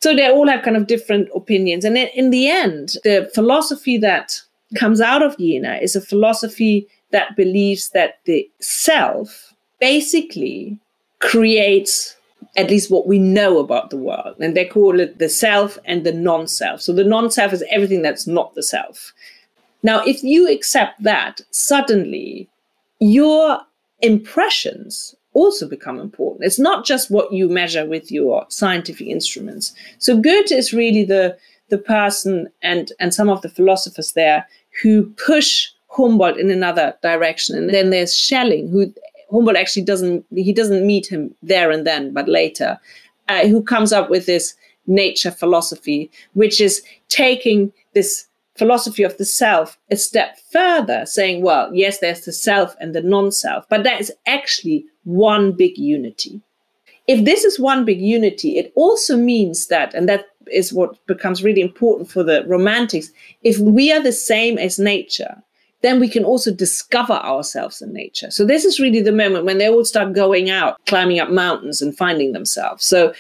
So 0.01 0.15
they 0.15 0.29
all 0.29 0.47
have 0.47 0.63
kind 0.63 0.77
of 0.77 0.87
different 0.87 1.29
opinions. 1.35 1.85
And 1.85 1.95
in 1.97 2.31
the 2.31 2.49
end, 2.49 2.95
the 3.03 3.29
philosophy 3.33 3.97
that 3.99 4.41
comes 4.75 4.99
out 4.99 5.21
of 5.21 5.37
Jena 5.37 5.77
is 5.81 5.95
a 5.95 6.01
philosophy 6.01 6.87
that 7.11 7.35
believes 7.35 7.89
that 7.89 8.19
the 8.25 8.49
self 8.59 9.53
basically 9.79 10.79
creates 11.19 12.15
at 12.57 12.69
least 12.69 12.89
what 12.89 13.07
we 13.07 13.19
know 13.19 13.59
about 13.59 13.91
the 13.91 13.97
world. 13.97 14.35
And 14.39 14.55
they 14.55 14.65
call 14.65 14.99
it 14.99 15.19
the 15.19 15.29
self 15.29 15.77
and 15.85 16.03
the 16.03 16.13
non 16.13 16.47
self. 16.47 16.81
So 16.81 16.93
the 16.93 17.03
non 17.03 17.29
self 17.29 17.53
is 17.53 17.63
everything 17.69 18.01
that's 18.01 18.25
not 18.25 18.55
the 18.55 18.63
self. 18.63 19.13
Now, 19.83 20.03
if 20.05 20.23
you 20.23 20.49
accept 20.51 21.03
that, 21.03 21.41
suddenly 21.51 22.47
your 22.99 23.59
impressions 24.01 25.15
also 25.33 25.67
become 25.67 25.99
important. 25.99 26.45
It's 26.45 26.59
not 26.59 26.85
just 26.85 27.09
what 27.09 27.31
you 27.31 27.47
measure 27.47 27.85
with 27.85 28.11
your 28.11 28.45
scientific 28.49 29.07
instruments. 29.07 29.73
So 29.97 30.17
Goethe 30.17 30.51
is 30.51 30.73
really 30.73 31.03
the 31.03 31.37
the 31.69 31.77
person 31.77 32.49
and 32.61 32.91
and 32.99 33.13
some 33.13 33.29
of 33.29 33.41
the 33.41 33.49
philosophers 33.49 34.11
there 34.13 34.47
who 34.81 35.05
push 35.11 35.69
Humboldt 35.91 36.37
in 36.37 36.49
another 36.49 36.95
direction. 37.01 37.57
And 37.57 37.69
then 37.69 37.89
there's 37.89 38.13
Schelling, 38.15 38.69
who 38.69 38.93
Humboldt 39.29 39.57
actually 39.57 39.83
doesn't 39.83 40.25
he 40.33 40.53
doesn't 40.53 40.85
meet 40.85 41.07
him 41.07 41.33
there 41.41 41.71
and 41.71 41.85
then, 41.85 42.13
but 42.13 42.27
later, 42.27 42.79
uh, 43.27 43.47
who 43.47 43.63
comes 43.63 43.93
up 43.93 44.09
with 44.09 44.25
this 44.25 44.55
nature 44.87 45.31
philosophy, 45.31 46.11
which 46.33 46.59
is 46.59 46.81
taking 47.07 47.71
this 47.93 48.27
philosophy 48.57 49.03
of 49.03 49.17
the 49.17 49.25
self 49.25 49.77
a 49.89 49.95
step 49.95 50.37
further, 50.51 51.05
saying, 51.05 51.41
well, 51.41 51.73
yes, 51.73 51.99
there's 51.99 52.25
the 52.25 52.33
self 52.33 52.75
and 52.79 52.93
the 52.93 53.01
non 53.01 53.31
self, 53.31 53.67
but 53.69 53.83
that 53.83 53.99
is 53.99 54.11
actually 54.25 54.85
one 55.03 55.51
big 55.51 55.77
unity. 55.77 56.41
If 57.07 57.25
this 57.25 57.43
is 57.43 57.59
one 57.59 57.85
big 57.85 57.99
unity, 57.99 58.57
it 58.57 58.71
also 58.75 59.17
means 59.17 59.67
that, 59.67 59.93
and 59.93 60.07
that 60.07 60.27
is 60.51 60.71
what 60.71 61.03
becomes 61.07 61.43
really 61.43 61.61
important 61.61 62.09
for 62.09 62.23
the 62.23 62.43
romantics, 62.45 63.11
if 63.43 63.57
we 63.59 63.91
are 63.91 64.01
the 64.01 64.11
same 64.11 64.57
as 64.57 64.79
nature, 64.79 65.41
then 65.81 65.99
we 65.99 66.07
can 66.07 66.23
also 66.23 66.53
discover 66.53 67.13
ourselves 67.13 67.81
in 67.81 67.91
nature. 67.91 68.29
So 68.29 68.45
this 68.45 68.65
is 68.65 68.79
really 68.79 69.01
the 69.01 69.11
moment 69.11 69.45
when 69.45 69.57
they 69.57 69.67
all 69.67 69.83
start 69.83 70.13
going 70.13 70.49
out, 70.49 70.77
climbing 70.85 71.19
up 71.19 71.29
mountains 71.29 71.81
and 71.81 71.97
finding 71.97 72.33
themselves. 72.33 72.85
So 72.85 73.13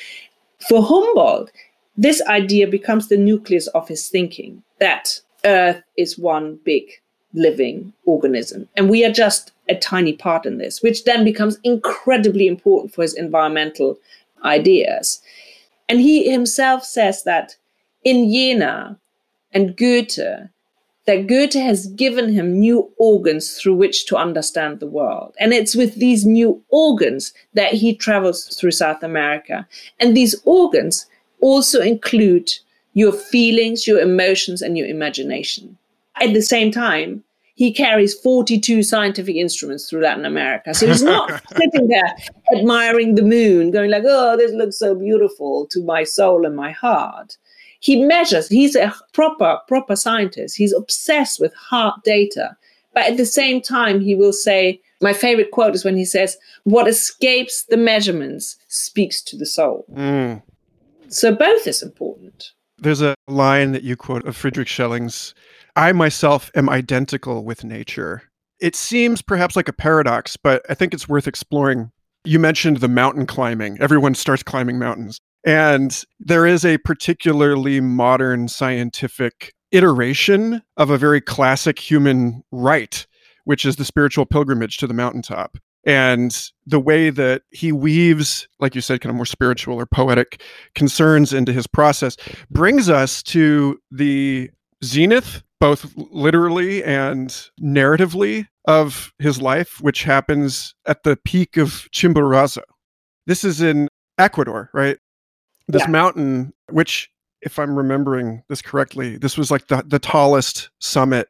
for 0.69 0.83
Humboldt, 0.83 1.51
this 1.97 2.21
idea 2.27 2.67
becomes 2.67 3.07
the 3.07 3.17
nucleus 3.17 3.67
of 3.67 3.87
his 3.87 4.07
thinking 4.09 4.63
that 4.79 5.19
Earth 5.43 5.81
is 5.97 6.19
one 6.19 6.59
big 6.63 6.83
living 7.33 7.93
organism. 8.05 8.67
And 8.75 8.89
we 8.89 9.05
are 9.05 9.11
just 9.11 9.51
a 9.69 9.75
tiny 9.75 10.13
part 10.13 10.45
in 10.45 10.57
this, 10.57 10.81
which 10.81 11.05
then 11.05 11.23
becomes 11.23 11.57
incredibly 11.63 12.47
important 12.47 12.93
for 12.93 13.01
his 13.01 13.13
environmental 13.13 13.97
ideas. 14.43 15.21
And 15.87 15.99
he 15.99 16.29
himself 16.29 16.83
says 16.83 17.23
that 17.23 17.55
in 18.03 18.31
Jena 18.31 18.99
and 19.51 19.75
Goethe, 19.75 20.49
that 21.07 21.27
Goethe 21.27 21.53
has 21.53 21.87
given 21.87 22.31
him 22.31 22.59
new 22.59 22.91
organs 22.97 23.57
through 23.59 23.75
which 23.75 24.05
to 24.05 24.15
understand 24.17 24.79
the 24.79 24.87
world. 24.87 25.35
And 25.39 25.51
it's 25.51 25.75
with 25.75 25.95
these 25.95 26.25
new 26.25 26.63
organs 26.69 27.33
that 27.53 27.73
he 27.73 27.95
travels 27.95 28.45
through 28.45 28.71
South 28.71 29.03
America. 29.03 29.67
And 29.99 30.15
these 30.15 30.35
organs 30.45 31.07
also 31.41 31.81
include 31.81 32.51
your 32.93 33.11
feelings, 33.11 33.87
your 33.87 33.99
emotions, 33.99 34.61
and 34.61 34.77
your 34.77 34.87
imagination. 34.87 35.77
At 36.19 36.33
the 36.33 36.41
same 36.41 36.71
time, 36.71 37.23
he 37.55 37.71
carries 37.71 38.13
42 38.13 38.83
scientific 38.83 39.35
instruments 39.35 39.89
through 39.89 40.01
Latin 40.01 40.25
America. 40.25 40.73
So 40.73 40.87
he's 40.87 41.03
not 41.03 41.29
sitting 41.57 41.87
there 41.87 42.15
admiring 42.55 43.15
the 43.15 43.23
moon, 43.23 43.71
going 43.71 43.91
like, 43.91 44.03
oh, 44.05 44.35
this 44.37 44.51
looks 44.51 44.79
so 44.79 44.95
beautiful 44.95 45.67
to 45.67 45.83
my 45.83 46.03
soul 46.03 46.45
and 46.45 46.55
my 46.55 46.71
heart. 46.71 47.37
He 47.79 48.03
measures, 48.03 48.47
he's 48.47 48.75
a 48.75 48.93
proper, 49.13 49.59
proper 49.67 49.95
scientist. 49.95 50.55
He's 50.55 50.73
obsessed 50.73 51.39
with 51.39 51.53
hard 51.53 51.95
data. 52.03 52.55
But 52.93 53.05
at 53.05 53.17
the 53.17 53.25
same 53.25 53.61
time, 53.61 54.01
he 54.01 54.15
will 54.15 54.33
say, 54.33 54.81
my 55.01 55.13
favorite 55.13 55.51
quote 55.51 55.75
is 55.75 55.83
when 55.83 55.97
he 55.97 56.05
says, 56.05 56.37
What 56.63 56.87
escapes 56.87 57.63
the 57.63 57.77
measurements 57.77 58.57
speaks 58.67 59.21
to 59.23 59.37
the 59.37 59.45
soul. 59.45 59.85
Mm. 59.93 60.41
So 61.09 61.35
both 61.35 61.67
is 61.67 61.81
important. 61.81 62.51
There's 62.77 63.01
a 63.01 63.15
line 63.27 63.71
that 63.73 63.83
you 63.83 63.95
quote 63.95 64.25
of 64.25 64.35
Friedrich 64.35 64.67
Schelling's 64.67 65.33
I 65.75 65.91
myself 65.91 66.51
am 66.55 66.69
identical 66.69 67.43
with 67.45 67.63
nature. 67.63 68.23
It 68.59 68.75
seems 68.75 69.21
perhaps 69.21 69.55
like 69.55 69.67
a 69.67 69.73
paradox, 69.73 70.37
but 70.37 70.63
I 70.69 70.73
think 70.73 70.93
it's 70.93 71.09
worth 71.09 71.27
exploring. 71.27 71.91
You 72.23 72.37
mentioned 72.39 72.77
the 72.77 72.87
mountain 72.87 73.25
climbing. 73.25 73.77
Everyone 73.81 74.13
starts 74.13 74.43
climbing 74.43 74.77
mountains. 74.77 75.19
And 75.43 76.03
there 76.19 76.45
is 76.45 76.63
a 76.63 76.77
particularly 76.79 77.81
modern 77.81 78.47
scientific 78.47 79.53
iteration 79.71 80.61
of 80.77 80.89
a 80.91 80.97
very 80.97 81.21
classic 81.21 81.79
human 81.79 82.43
rite, 82.51 83.07
which 83.45 83.65
is 83.65 83.77
the 83.77 83.85
spiritual 83.85 84.25
pilgrimage 84.25 84.77
to 84.77 84.87
the 84.87 84.93
mountaintop. 84.93 85.57
and 85.83 86.51
the 86.67 86.79
way 86.79 87.09
that 87.09 87.41
he 87.49 87.71
weaves 87.71 88.47
like 88.59 88.75
you 88.75 88.81
said 88.81 89.01
kind 89.01 89.09
of 89.09 89.15
more 89.15 89.25
spiritual 89.25 89.75
or 89.75 89.85
poetic 89.87 90.41
concerns 90.75 91.33
into 91.33 91.51
his 91.51 91.65
process 91.65 92.15
brings 92.51 92.87
us 92.87 93.23
to 93.23 93.79
the 93.89 94.49
zenith 94.83 95.41
both 95.61 95.93
literally 95.95 96.83
and 96.83 97.49
narratively 97.61 98.47
of 98.65 99.13
his 99.19 99.41
life 99.41 99.79
which 99.79 100.03
happens 100.03 100.75
at 100.85 101.03
the 101.03 101.15
peak 101.23 101.55
of 101.55 101.87
chimborazo 101.93 102.63
this 103.27 103.43
is 103.43 103.61
in 103.61 103.87
ecuador 104.17 104.69
right 104.73 104.97
this 105.67 105.83
Yeah. 105.83 105.87
mountain 105.87 106.51
which 106.69 107.09
if 107.41 107.57
i'm 107.59 107.75
remembering 107.75 108.43
this 108.49 108.61
correctly 108.61 109.17
this 109.17 109.37
was 109.37 109.49
like 109.51 109.67
the, 109.67 109.83
the 109.87 109.99
tallest 109.99 110.69
summit 110.79 111.29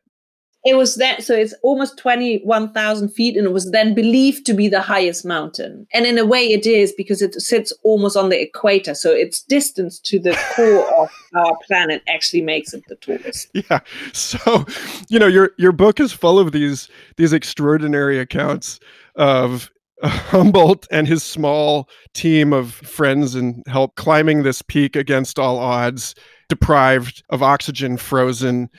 It 0.64 0.76
was 0.76 0.96
that, 0.96 1.24
so 1.24 1.34
it's 1.34 1.56
almost 1.64 1.98
21,000 1.98 3.10
feet, 3.10 3.36
and 3.36 3.48
it 3.48 3.52
was 3.52 3.72
then 3.72 3.96
believed 3.96 4.46
to 4.46 4.54
be 4.54 4.68
the 4.68 4.82
highest 4.82 5.26
mountain. 5.26 5.88
And 5.94 6.06
in 6.06 6.18
a 6.18 6.26
way, 6.26 6.46
it 6.46 6.68
is 6.68 6.92
because 6.92 7.22
it 7.22 7.34
sits 7.42 7.74
almost 7.84 8.16
on 8.16 8.30
the 8.30 8.40
equator. 8.40 8.94
So 8.94 9.12
its 9.12 9.42
distance 9.42 10.00
to 10.00 10.20
the 10.20 10.38
core 10.56 10.88
of 11.02 11.10
our 11.36 11.58
planet 11.66 12.04
actually 12.08 12.42
makes 12.42 12.74
it 12.74 12.84
the 12.88 12.96
tallest. 12.96 13.50
yeah 13.54 13.80
so 14.14 14.66
you 15.10 15.20
know 15.20 15.28
your 15.28 15.52
your 15.58 15.72
book 15.72 16.00
is 16.00 16.12
full 16.12 16.40
of 16.40 16.52
these 16.52 16.90
these 17.18 17.34
extraordinary 17.34 18.20
accounts 18.20 18.80
of 19.16 19.70
humboldt 20.04 20.88
and 20.92 21.08
his 21.08 21.24
small 21.24 21.88
team 22.14 22.54
of 22.54 22.74
friends 22.74 23.36
and 23.36 23.64
help 23.68 23.96
climbing 23.96 24.44
this 24.44 24.62
peak 24.62 24.96
against 24.96 25.40
all 25.40 25.58
odds 25.60 26.16
deprived 26.50 27.24
of 27.30 27.42
oxygen 27.42 27.98
frozen 27.98 28.70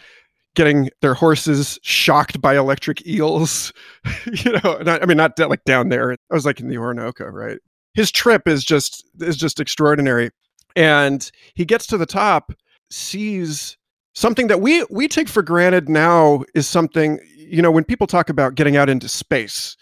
getting 0.54 0.90
their 1.00 1.14
horses 1.14 1.78
shocked 1.82 2.40
by 2.40 2.56
electric 2.56 3.06
eels 3.06 3.72
you 4.26 4.52
know 4.52 4.78
not, 4.82 5.02
i 5.02 5.06
mean 5.06 5.16
not 5.16 5.38
like 5.38 5.64
down 5.64 5.88
there. 5.88 6.12
I 6.12 6.34
was 6.34 6.44
like 6.46 6.60
in 6.60 6.68
the 6.68 6.78
orinoco 6.78 7.26
right? 7.26 7.58
His 7.94 8.10
trip 8.10 8.48
is 8.48 8.64
just 8.64 9.04
is 9.20 9.36
just 9.36 9.60
extraordinary. 9.60 10.30
And 10.74 11.30
he 11.54 11.64
gets 11.64 11.86
to 11.88 11.98
the 11.98 12.06
top 12.06 12.52
sees 12.90 13.76
something 14.14 14.46
that 14.48 14.60
we 14.60 14.84
we 14.90 15.08
take 15.08 15.28
for 15.28 15.42
granted 15.42 15.88
now 15.88 16.44
is 16.54 16.66
something 16.66 17.18
you 17.36 17.62
know 17.62 17.70
when 17.70 17.84
people 17.84 18.06
talk 18.06 18.28
about 18.28 18.54
getting 18.54 18.76
out 18.76 18.88
into 18.88 19.08
space 19.08 19.76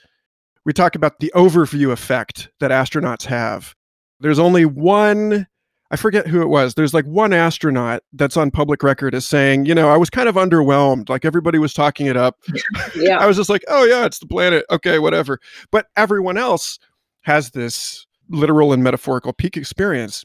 we 0.64 0.72
talk 0.72 0.94
about 0.94 1.20
the 1.20 1.32
overview 1.34 1.90
effect 1.90 2.50
that 2.60 2.70
astronauts 2.70 3.24
have. 3.24 3.74
There's 4.20 4.38
only 4.38 4.64
one 4.64 5.46
i 5.90 5.96
forget 5.96 6.26
who 6.26 6.40
it 6.40 6.48
was. 6.48 6.74
There's 6.74 6.94
like 6.94 7.06
one 7.06 7.32
astronaut 7.32 8.02
that's 8.12 8.36
on 8.36 8.50
public 8.50 8.82
record 8.82 9.14
as 9.14 9.26
saying 9.26 9.66
you 9.66 9.74
know 9.74 9.88
i 9.88 9.96
was 9.96 10.10
kind 10.10 10.28
of 10.28 10.36
underwhelmed 10.36 11.08
like 11.08 11.24
everybody 11.24 11.58
was 11.58 11.72
talking 11.72 12.06
it 12.06 12.16
up. 12.16 12.36
I 13.10 13.26
was 13.26 13.36
just 13.36 13.50
like 13.50 13.64
oh 13.68 13.84
yeah 13.84 14.04
it's 14.04 14.18
the 14.18 14.26
planet. 14.26 14.64
Okay 14.70 14.98
whatever. 14.98 15.40
But 15.70 15.86
everyone 15.96 16.36
else 16.36 16.78
has 17.22 17.50
this 17.50 18.06
literal 18.28 18.72
and 18.72 18.82
metaphorical 18.82 19.32
peak 19.32 19.56
experience. 19.56 20.24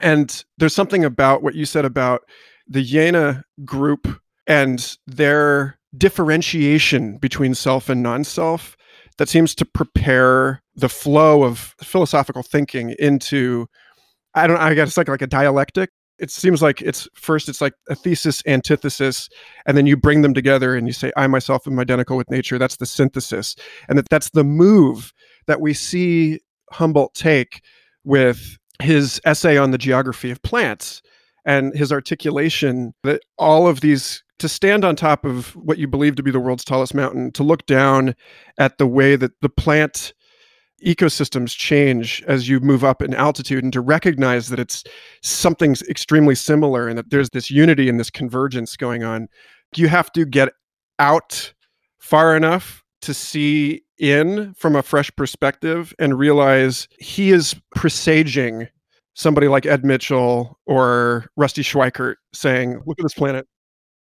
And 0.00 0.44
there's 0.58 0.74
something 0.74 1.04
about 1.04 1.42
what 1.42 1.54
you 1.54 1.64
said 1.64 1.84
about 1.84 2.22
the 2.68 2.82
Jena 2.82 3.44
group 3.64 4.20
and 4.46 4.96
their 5.06 5.78
differentiation 5.96 7.16
between 7.16 7.54
self 7.54 7.88
and 7.88 8.02
non 8.02 8.24
self 8.24 8.76
that 9.18 9.28
seems 9.28 9.54
to 9.54 9.64
prepare 9.64 10.62
the 10.74 10.90
flow 10.90 11.42
of 11.42 11.74
philosophical 11.82 12.42
thinking 12.42 12.94
into, 12.98 13.66
I 14.36 14.46
don't 14.46 14.58
I 14.58 14.74
guess 14.74 14.88
it's 14.88 14.96
like, 14.96 15.08
like 15.08 15.22
a 15.22 15.26
dialectic. 15.26 15.90
It 16.18 16.30
seems 16.30 16.62
like 16.62 16.80
it's 16.80 17.08
first, 17.14 17.48
it's 17.48 17.60
like 17.60 17.74
a 17.90 17.94
thesis, 17.94 18.42
antithesis, 18.46 19.28
and 19.66 19.76
then 19.76 19.86
you 19.86 19.96
bring 19.96 20.22
them 20.22 20.32
together 20.32 20.74
and 20.74 20.86
you 20.86 20.92
say, 20.92 21.12
I 21.16 21.26
myself 21.26 21.66
am 21.66 21.78
identical 21.78 22.16
with 22.16 22.30
nature. 22.30 22.58
That's 22.58 22.76
the 22.76 22.86
synthesis. 22.86 23.54
And 23.88 23.98
that 23.98 24.08
that's 24.08 24.30
the 24.30 24.44
move 24.44 25.12
that 25.46 25.60
we 25.60 25.74
see 25.74 26.40
Humboldt 26.72 27.14
take 27.14 27.60
with 28.04 28.56
his 28.80 29.20
essay 29.24 29.56
on 29.58 29.72
the 29.72 29.78
geography 29.78 30.30
of 30.30 30.42
plants 30.42 31.02
and 31.44 31.74
his 31.76 31.92
articulation 31.92 32.94
that 33.02 33.22
all 33.38 33.66
of 33.66 33.80
these 33.80 34.22
to 34.38 34.48
stand 34.48 34.84
on 34.84 34.96
top 34.96 35.24
of 35.24 35.56
what 35.56 35.78
you 35.78 35.88
believe 35.88 36.16
to 36.16 36.22
be 36.22 36.30
the 36.30 36.40
world's 36.40 36.64
tallest 36.64 36.94
mountain 36.94 37.32
to 37.32 37.42
look 37.42 37.64
down 37.66 38.14
at 38.58 38.76
the 38.78 38.86
way 38.86 39.16
that 39.16 39.32
the 39.40 39.48
plant 39.48 40.12
ecosystems 40.84 41.56
change 41.56 42.22
as 42.26 42.48
you 42.48 42.60
move 42.60 42.84
up 42.84 43.00
in 43.00 43.14
altitude 43.14 43.64
and 43.64 43.72
to 43.72 43.80
recognize 43.80 44.48
that 44.48 44.58
it's 44.58 44.84
something's 45.22 45.82
extremely 45.82 46.34
similar 46.34 46.86
and 46.86 46.98
that 46.98 47.10
there's 47.10 47.30
this 47.30 47.50
unity 47.50 47.88
and 47.88 47.98
this 47.98 48.10
convergence 48.10 48.76
going 48.76 49.02
on 49.02 49.28
you 49.74 49.88
have 49.88 50.12
to 50.12 50.24
get 50.24 50.50
out 50.98 51.52
far 51.98 52.36
enough 52.36 52.84
to 53.02 53.14
see 53.14 53.82
in 53.98 54.54
from 54.54 54.76
a 54.76 54.82
fresh 54.82 55.10
perspective 55.16 55.94
and 55.98 56.18
realize 56.18 56.88
he 56.98 57.30
is 57.30 57.54
presaging 57.74 58.68
somebody 59.14 59.48
like 59.48 59.66
Ed 59.66 59.84
Mitchell 59.84 60.58
or 60.66 61.26
Rusty 61.36 61.62
Schweickart 61.62 62.16
saying, 62.32 62.82
Look 62.86 62.98
at 62.98 63.02
this 63.02 63.14
planet. 63.14 63.46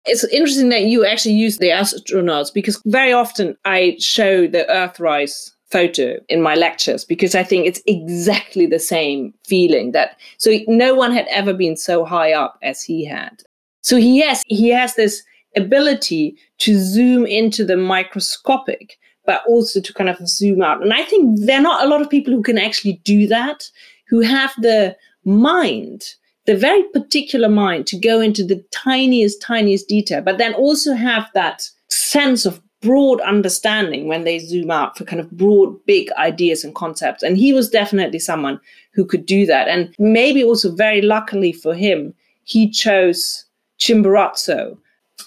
It's 0.05 0.23
interesting 0.25 0.69
that 0.69 0.83
you 0.83 1.05
actually 1.05 1.35
use 1.35 1.57
the 1.57 1.67
astronauts 1.67 2.51
because 2.53 2.81
very 2.85 3.13
often 3.13 3.55
I 3.65 3.97
show 3.99 4.47
the 4.47 4.65
Earthrise 4.69 5.51
photo 5.71 6.17
in 6.27 6.41
my 6.41 6.55
lectures 6.55 7.05
because 7.05 7.33
I 7.33 7.43
think 7.43 7.65
it's 7.65 7.81
exactly 7.87 8.65
the 8.65 8.79
same 8.79 9.33
feeling 9.45 9.91
that 9.93 10.19
so 10.37 10.51
no 10.67 10.93
one 10.93 11.11
had 11.11 11.27
ever 11.29 11.53
been 11.53 11.77
so 11.77 12.03
high 12.03 12.33
up 12.33 12.57
as 12.61 12.83
he 12.83 13.05
had. 13.05 13.41
So 13.81 13.97
he 13.97 14.21
has 14.21 14.43
he 14.47 14.69
has 14.69 14.95
this 14.95 15.23
ability 15.55 16.35
to 16.59 16.79
zoom 16.79 17.25
into 17.25 17.65
the 17.65 17.77
microscopic 17.77 18.97
but 19.25 19.43
also 19.47 19.79
to 19.79 19.93
kind 19.93 20.09
of 20.09 20.17
zoom 20.27 20.61
out. 20.61 20.81
And 20.81 20.93
I 20.93 21.03
think 21.03 21.39
there 21.41 21.59
are 21.59 21.63
not 21.63 21.85
a 21.85 21.87
lot 21.87 22.01
of 22.01 22.09
people 22.09 22.33
who 22.33 22.41
can 22.41 22.57
actually 22.57 22.99
do 23.03 23.27
that, 23.27 23.69
who 24.07 24.21
have 24.21 24.51
the 24.57 24.95
mind, 25.25 26.03
the 26.47 26.57
very 26.57 26.83
particular 26.91 27.47
mind 27.47 27.87
to 27.87 27.99
go 27.99 28.19
into 28.19 28.43
the 28.43 28.63
tiniest, 28.71 29.41
tiniest 29.41 29.87
detail, 29.87 30.21
but 30.21 30.37
then 30.37 30.53
also 30.55 30.93
have 30.93 31.29
that 31.33 31.69
sense 31.89 32.45
of 32.45 32.61
broad 32.81 33.21
understanding 33.21 34.07
when 34.07 34.23
they 34.23 34.39
zoom 34.39 34.71
out 34.71 34.97
for 34.97 35.05
kind 35.05 35.19
of 35.19 35.31
broad, 35.31 35.83
big 35.85 36.11
ideas 36.13 36.63
and 36.63 36.75
concepts. 36.75 37.23
And 37.23 37.37
he 37.37 37.53
was 37.53 37.69
definitely 37.69 38.19
someone 38.19 38.59
who 38.93 39.05
could 39.05 39.25
do 39.25 39.45
that. 39.45 39.67
And 39.67 39.95
maybe 39.99 40.43
also 40.43 40.73
very 40.73 41.01
luckily 41.01 41.53
for 41.53 41.73
him, 41.73 42.13
he 42.43 42.69
chose 42.69 43.45
Chimborazo 43.79 44.77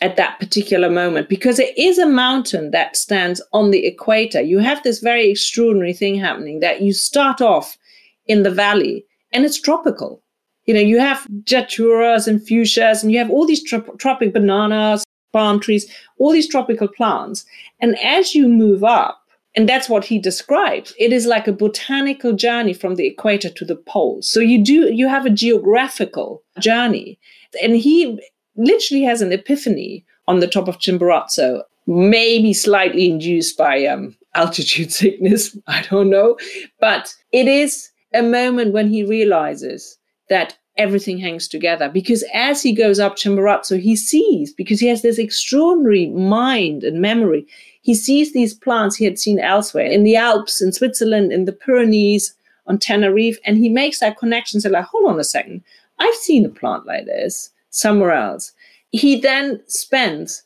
at 0.03 0.17
that 0.17 0.38
particular 0.38 0.90
moment 0.90 1.29
because 1.29 1.59
it 1.59 1.77
is 1.79 1.99
a 1.99 2.07
mountain 2.07 2.71
that 2.73 2.97
stands 2.97 3.40
on 3.53 3.71
the 3.71 3.87
equator. 3.87 4.40
You 4.40 4.59
have 4.59 4.83
this 4.83 5.01
very 5.01 5.31
extraordinary 5.31 5.93
thing 5.93 6.17
happening 6.17 6.61
that 6.61 6.83
you 6.83 6.93
start 6.93 7.40
off 7.40 7.79
in 8.27 8.43
the 8.43 8.51
valley 8.51 9.05
and 9.33 9.45
it's 9.45 9.61
tropical. 9.61 10.23
You 10.67 10.75
know, 10.75 10.81
you 10.81 10.99
have 10.99 11.27
daturas 11.45 12.27
and 12.27 12.40
fuchsias 12.40 13.03
and 13.03 13.12
you 13.12 13.19
have 13.19 13.31
all 13.31 13.47
these 13.47 13.62
trop- 13.62 13.99
tropic 13.99 14.33
bananas, 14.33 15.05
palm 15.35 15.61
trees, 15.61 15.90
all 16.18 16.33
these 16.33 16.49
tropical 16.49 16.88
plants. 16.88 17.44
And 17.81 17.99
as 17.99 18.35
you 18.35 18.49
move 18.49 18.83
up, 18.83 19.20
and 19.57 19.68
that's 19.68 19.88
what 19.88 20.05
he 20.05 20.18
describes, 20.18 20.94
it 20.99 21.12
is 21.12 21.27
like 21.27 21.47
a 21.47 21.53
botanical 21.53 22.33
journey 22.33 22.73
from 22.73 22.94
the 22.94 23.07
equator 23.07 23.51
to 23.51 23.64
the 23.64 23.77
poles. 23.77 24.29
So 24.29 24.40
you 24.40 24.64
do, 24.64 24.92
you 24.92 25.09
have 25.09 25.27
a 25.27 25.31
geographical 25.31 26.42
journey. 26.59 27.18
And 27.62 27.77
he 27.77 28.18
literally 28.57 29.05
has 29.05 29.20
an 29.23 29.33
epiphany 29.33 30.05
on 30.27 30.40
the 30.40 30.49
top 30.49 30.68
of 30.68 30.79
Chimborazo, 30.79 31.62
maybe 31.87 32.53
slightly 32.53 33.11
induced 33.11 33.57
by 33.57 33.85
um, 33.87 34.16
altitude 34.35 34.92
sickness. 34.92 35.57
I 35.66 35.83
don't 35.83 36.11
know. 36.11 36.37
But 36.81 37.14
it 37.33 37.47
is 37.47 37.90
a 38.12 38.23
moment 38.23 38.73
when 38.73 38.88
he 38.88 39.05
realizes 39.05 39.99
that 40.31 40.57
everything 40.76 41.18
hangs 41.18 41.46
together 41.46 41.88
because 41.88 42.24
as 42.32 42.62
he 42.62 42.72
goes 42.72 42.98
up 42.98 43.16
Chimborazo, 43.16 43.80
he 43.80 43.94
sees, 43.94 44.52
because 44.52 44.80
he 44.80 44.88
has 44.88 45.02
this 45.02 45.18
extraordinary 45.18 46.08
mind 46.08 46.82
and 46.82 47.00
memory, 47.00 47.46
he 47.82 47.94
sees 47.94 48.32
these 48.32 48.54
plants 48.54 48.96
he 48.96 49.04
had 49.04 49.18
seen 49.18 49.38
elsewhere 49.38 49.87
in 49.87 50.04
the 50.04 50.16
Alps, 50.16 50.60
in 50.60 50.72
Switzerland, 50.72 51.32
in 51.32 51.44
the 51.44 51.52
Pyrenees, 51.52 52.34
on 52.66 52.78
Tenerife, 52.78 53.38
and 53.44 53.58
he 53.58 53.68
makes 53.68 54.00
that 54.00 54.16
connection. 54.16 54.60
So, 54.60 54.70
like, 54.70 54.87
hold 54.87 55.10
on 55.10 55.20
a 55.20 55.24
second, 55.24 55.62
I've 55.98 56.14
seen 56.14 56.44
a 56.44 56.48
plant 56.48 56.87
like 56.87 57.04
this 57.04 57.50
somewhere 57.70 58.12
else. 58.12 58.52
He 58.90 59.20
then 59.20 59.62
spends 59.66 60.44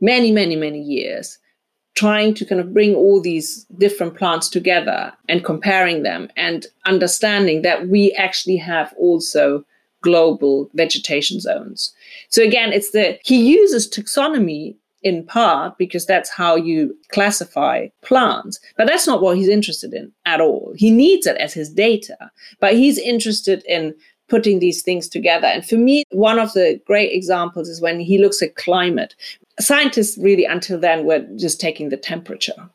many, 0.00 0.32
many, 0.32 0.56
many 0.56 0.80
years 0.80 1.38
trying 1.94 2.34
to 2.34 2.44
kind 2.44 2.60
of 2.60 2.72
bring 2.72 2.94
all 2.94 3.20
these 3.20 3.64
different 3.78 4.16
plants 4.16 4.48
together 4.48 5.12
and 5.28 5.44
comparing 5.44 6.02
them 6.02 6.30
and 6.36 6.66
understanding 6.86 7.62
that 7.62 7.88
we 7.88 8.12
actually 8.12 8.56
have 8.56 8.94
also 8.98 9.64
global 10.02 10.70
vegetation 10.74 11.40
zones. 11.40 11.92
So 12.28 12.42
again, 12.42 12.72
it's 12.72 12.90
the 12.90 13.18
he 13.24 13.50
uses 13.50 13.88
taxonomy 13.88 14.76
in 15.02 15.24
part 15.24 15.78
because 15.78 16.04
that's 16.04 16.28
how 16.28 16.56
you 16.56 16.96
classify 17.10 17.88
plants, 18.02 18.60
but 18.76 18.86
that's 18.86 19.06
not 19.06 19.22
what 19.22 19.36
he's 19.36 19.48
interested 19.48 19.94
in 19.94 20.12
at 20.26 20.40
all. 20.40 20.74
He 20.76 20.90
needs 20.90 21.26
it 21.26 21.36
as 21.38 21.54
his 21.54 21.70
data, 21.70 22.30
but 22.60 22.74
he's 22.74 22.98
interested 22.98 23.64
in 23.66 23.94
putting 24.28 24.58
these 24.58 24.82
things 24.82 25.08
together. 25.08 25.46
And 25.46 25.66
for 25.66 25.76
me, 25.76 26.04
one 26.10 26.38
of 26.38 26.52
the 26.52 26.80
great 26.86 27.12
examples 27.12 27.68
is 27.68 27.80
when 27.80 27.98
he 27.98 28.18
looks 28.18 28.42
at 28.42 28.56
climate. 28.56 29.14
Scientists 29.58 30.16
really 30.18 30.44
until 30.44 30.78
then 30.78 31.04
were 31.04 31.26
just 31.36 31.60
taking 31.60 31.88
the 31.88 31.96
temperature. 31.96 32.68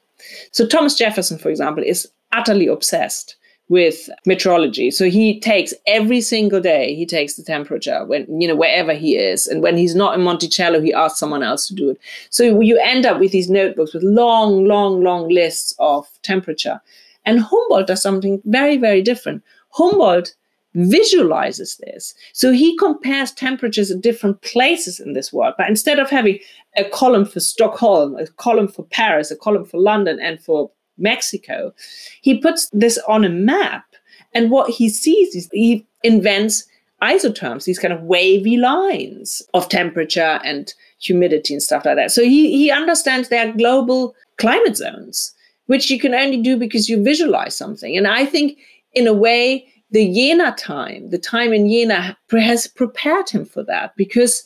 So 0.51 0.67
Thomas 0.67 0.95
Jefferson, 0.95 1.37
for 1.37 1.49
example, 1.49 1.83
is 1.83 2.11
utterly 2.33 2.67
obsessed 2.67 3.35
with 3.67 4.09
meteorology. 4.25 4.91
So 4.91 5.09
he 5.09 5.39
takes 5.39 5.73
every 5.87 6.21
single 6.21 6.61
day, 6.61 6.93
he 6.93 7.05
takes 7.05 7.33
the 7.33 7.43
temperature 7.43 8.05
when, 8.05 8.39
you 8.39 8.47
know, 8.47 8.55
wherever 8.55 8.93
he 8.93 9.17
is. 9.17 9.47
And 9.47 9.63
when 9.63 9.75
he's 9.75 9.95
not 9.95 10.15
in 10.15 10.21
Monticello, 10.23 10.81
he 10.81 10.93
asks 10.93 11.19
someone 11.19 11.41
else 11.41 11.67
to 11.67 11.75
do 11.75 11.89
it. 11.89 11.99
So 12.29 12.61
you 12.61 12.77
end 12.79 13.05
up 13.05 13.19
with 13.19 13.31
these 13.31 13.49
notebooks 13.49 13.93
with 13.93 14.03
long, 14.03 14.65
long, 14.65 15.03
long 15.03 15.29
lists 15.29 15.73
of 15.79 16.07
temperature. 16.21 16.79
And 17.25 17.39
Humboldt 17.39 17.87
does 17.87 18.03
something 18.03 18.39
very, 18.45 18.77
very 18.77 19.01
different. 19.01 19.43
Humboldt 19.71 20.35
visualizes 20.75 21.77
this. 21.77 22.13
So 22.33 22.51
he 22.51 22.77
compares 22.77 23.31
temperatures 23.31 23.89
at 23.89 24.01
different 24.01 24.41
places 24.41 24.99
in 24.99 25.13
this 25.13 25.33
world. 25.33 25.55
But 25.57 25.69
instead 25.69 25.97
of 25.97 26.09
having 26.09 26.37
a 26.77 26.83
column 26.83 27.25
for 27.25 27.39
Stockholm, 27.39 28.15
a 28.17 28.27
column 28.27 28.67
for 28.67 28.83
Paris, 28.83 29.31
a 29.31 29.35
column 29.35 29.65
for 29.65 29.79
London, 29.79 30.19
and 30.21 30.39
for 30.39 30.69
Mexico, 30.97 31.73
he 32.21 32.39
puts 32.39 32.69
this 32.71 32.97
on 33.07 33.23
a 33.23 33.29
map. 33.29 33.85
And 34.33 34.51
what 34.51 34.69
he 34.69 34.89
sees 34.89 35.35
is 35.35 35.49
he 35.51 35.85
invents 36.03 36.65
isotherms, 37.01 37.65
these 37.65 37.79
kind 37.79 37.93
of 37.93 38.03
wavy 38.03 38.57
lines 38.57 39.41
of 39.53 39.69
temperature 39.69 40.39
and 40.43 40.73
humidity 40.99 41.53
and 41.53 41.63
stuff 41.63 41.85
like 41.85 41.95
that. 41.95 42.11
So 42.11 42.23
he, 42.23 42.57
he 42.57 42.71
understands 42.71 43.29
there 43.29 43.47
are 43.47 43.53
global 43.53 44.15
climate 44.37 44.77
zones, 44.77 45.33
which 45.67 45.89
you 45.89 45.99
can 45.99 46.13
only 46.13 46.41
do 46.41 46.57
because 46.57 46.89
you 46.89 47.03
visualize 47.03 47.55
something. 47.55 47.95
And 47.95 48.07
I 48.07 48.25
think, 48.25 48.57
in 48.93 49.07
a 49.07 49.13
way, 49.13 49.67
the 49.91 50.11
Jena 50.13 50.53
time, 50.57 51.09
the 51.09 51.17
time 51.17 51.53
in 51.53 51.69
Jena, 51.69 52.17
has 52.31 52.67
prepared 52.67 53.29
him 53.29 53.45
for 53.45 53.63
that 53.63 53.95
because 53.95 54.43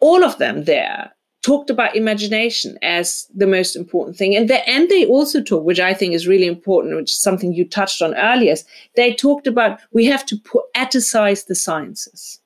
all 0.00 0.24
of 0.24 0.38
them 0.38 0.64
there 0.64 1.12
talked 1.48 1.70
about 1.70 1.96
imagination 1.96 2.76
as 2.82 3.26
the 3.34 3.46
most 3.46 3.74
important 3.74 4.18
thing. 4.18 4.36
And, 4.36 4.50
the, 4.50 4.68
and 4.68 4.86
they 4.90 5.06
also 5.06 5.42
talk, 5.42 5.64
which 5.64 5.80
I 5.80 5.94
think 5.94 6.12
is 6.12 6.28
really 6.28 6.46
important, 6.46 6.94
which 6.94 7.12
is 7.12 7.18
something 7.18 7.54
you 7.54 7.66
touched 7.66 8.02
on 8.02 8.14
earlier, 8.14 8.54
they 8.96 9.14
talked 9.14 9.46
about 9.46 9.80
we 9.90 10.04
have 10.04 10.26
to 10.26 10.36
poeticize 10.36 11.46
the 11.46 11.54
sciences. 11.54 12.38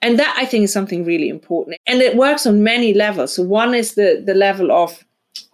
And 0.00 0.18
that 0.18 0.34
I 0.38 0.46
think 0.46 0.64
is 0.64 0.72
something 0.72 1.04
really 1.04 1.28
important. 1.28 1.76
And 1.86 2.00
it 2.00 2.16
works 2.16 2.46
on 2.46 2.62
many 2.62 2.94
levels. 2.94 3.34
So 3.34 3.42
one 3.42 3.74
is 3.74 3.94
the, 3.94 4.22
the 4.24 4.34
level 4.34 4.72
of 4.72 5.04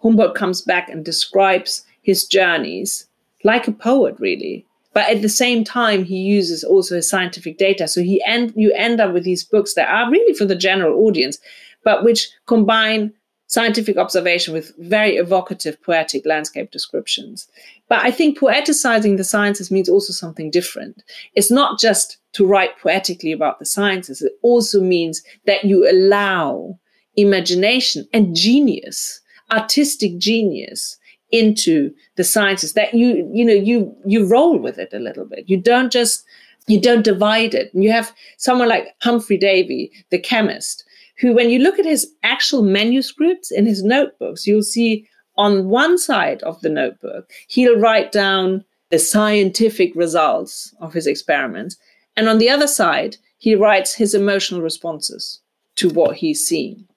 Humboldt 0.01 0.35
comes 0.35 0.61
back 0.61 0.87
and 0.89 1.03
describes 1.03 1.85
his 2.03 2.25
journeys 2.25 3.07
like 3.43 3.67
a 3.67 3.73
poet, 3.73 4.15
really. 4.19 4.65
But 4.93 5.09
at 5.09 5.21
the 5.21 5.29
same 5.43 5.65
time, 5.65 6.05
he 6.05 6.19
uses 6.19 6.63
also 6.63 6.95
his 6.95 7.09
scientific 7.09 7.57
data. 7.57 7.87
So 7.87 8.01
he 8.01 8.23
end, 8.25 8.53
you 8.55 8.71
end 8.77 9.01
up 9.01 9.11
with 9.11 9.25
these 9.25 9.43
books 9.43 9.73
that 9.73 9.89
are 9.89 10.09
really 10.09 10.33
for 10.35 10.45
the 10.45 10.55
general 10.55 11.05
audience, 11.05 11.39
but 11.83 12.03
which 12.03 12.29
combine 12.45 13.13
scientific 13.47 13.97
observation 13.97 14.53
with 14.53 14.73
very 14.79 15.15
evocative 15.15 15.81
poetic 15.83 16.25
landscape 16.25 16.71
descriptions. 16.71 17.47
But 17.87 18.03
I 18.03 18.09
think 18.09 18.39
poeticizing 18.39 19.17
the 19.17 19.23
sciences 19.23 19.69
means 19.69 19.89
also 19.89 20.11
something 20.11 20.49
different. 20.49 21.03
It's 21.35 21.51
not 21.51 21.79
just 21.79 22.17
to 22.33 22.47
write 22.47 22.79
poetically 22.79 23.31
about 23.31 23.59
the 23.59 23.65
sciences, 23.65 24.23
it 24.23 24.33
also 24.41 24.81
means 24.81 25.21
that 25.45 25.65
you 25.65 25.87
allow 25.87 26.79
imagination 27.15 28.07
and 28.11 28.35
genius, 28.35 29.21
artistic 29.51 30.17
genius, 30.17 30.97
into 31.33 31.91
the 32.15 32.23
sciences 32.23 32.73
that 32.73 32.93
you 32.93 33.29
you 33.33 33.43
know 33.43 33.53
you 33.53 33.93
you 34.05 34.25
roll 34.25 34.57
with 34.59 34.77
it 34.77 34.93
a 34.93 34.99
little 34.99 35.25
bit 35.25 35.49
you 35.49 35.57
don't 35.57 35.91
just 35.91 36.23
you 36.67 36.79
don't 36.79 37.03
divide 37.03 37.55
it 37.55 37.73
And 37.73 37.83
you 37.83 37.91
have 37.91 38.13
someone 38.37 38.69
like 38.69 38.95
humphrey 39.01 39.37
davy 39.37 39.91
the 40.11 40.19
chemist 40.19 40.82
who 41.23 41.33
when 41.33 41.49
you 41.49 41.59
look 41.59 41.79
at 41.79 41.85
his 41.85 42.13
actual 42.23 42.61
manuscripts 42.61 43.49
in 43.49 43.65
his 43.65 43.81
notebooks 43.81 44.45
you'll 44.45 44.61
see 44.61 45.07
on 45.37 45.69
one 45.69 45.97
side 45.97 46.43
of 46.43 46.59
the 46.59 46.69
notebook 46.69 47.31
he'll 47.47 47.79
write 47.79 48.11
down 48.11 48.63
the 48.91 48.99
scientific 48.99 49.95
results 49.95 50.75
of 50.81 50.93
his 50.93 51.07
experiments. 51.07 51.77
And 52.17 52.27
on 52.27 52.39
the 52.39 52.49
other 52.49 52.67
side 52.67 53.15
he 53.37 53.55
writes 53.55 53.95
his 53.95 54.13
emotional 54.13 54.61
responses 54.61 55.41
to 55.77 55.89
what 55.89 56.17
he's 56.17 56.45
seen. 56.45 56.87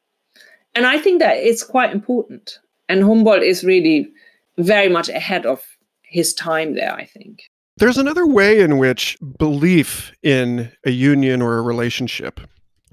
And 0.74 0.86
i 0.86 0.98
think 0.98 1.20
that 1.20 1.36
it's 1.36 1.62
quite 1.62 1.92
important. 1.92 2.58
And 2.88 3.04
humboldt 3.04 3.44
is 3.44 3.62
really 3.62 4.10
very 4.58 4.88
much 4.88 5.08
ahead 5.08 5.46
of 5.46 5.62
his 6.02 6.34
time 6.34 6.74
there, 6.74 6.94
I 6.94 7.04
think. 7.04 7.44
There's 7.76 7.98
another 7.98 8.26
way 8.26 8.60
in 8.60 8.78
which 8.78 9.18
belief 9.38 10.12
in 10.22 10.72
a 10.84 10.90
union 10.90 11.42
or 11.42 11.58
a 11.58 11.62
relationship, 11.62 12.40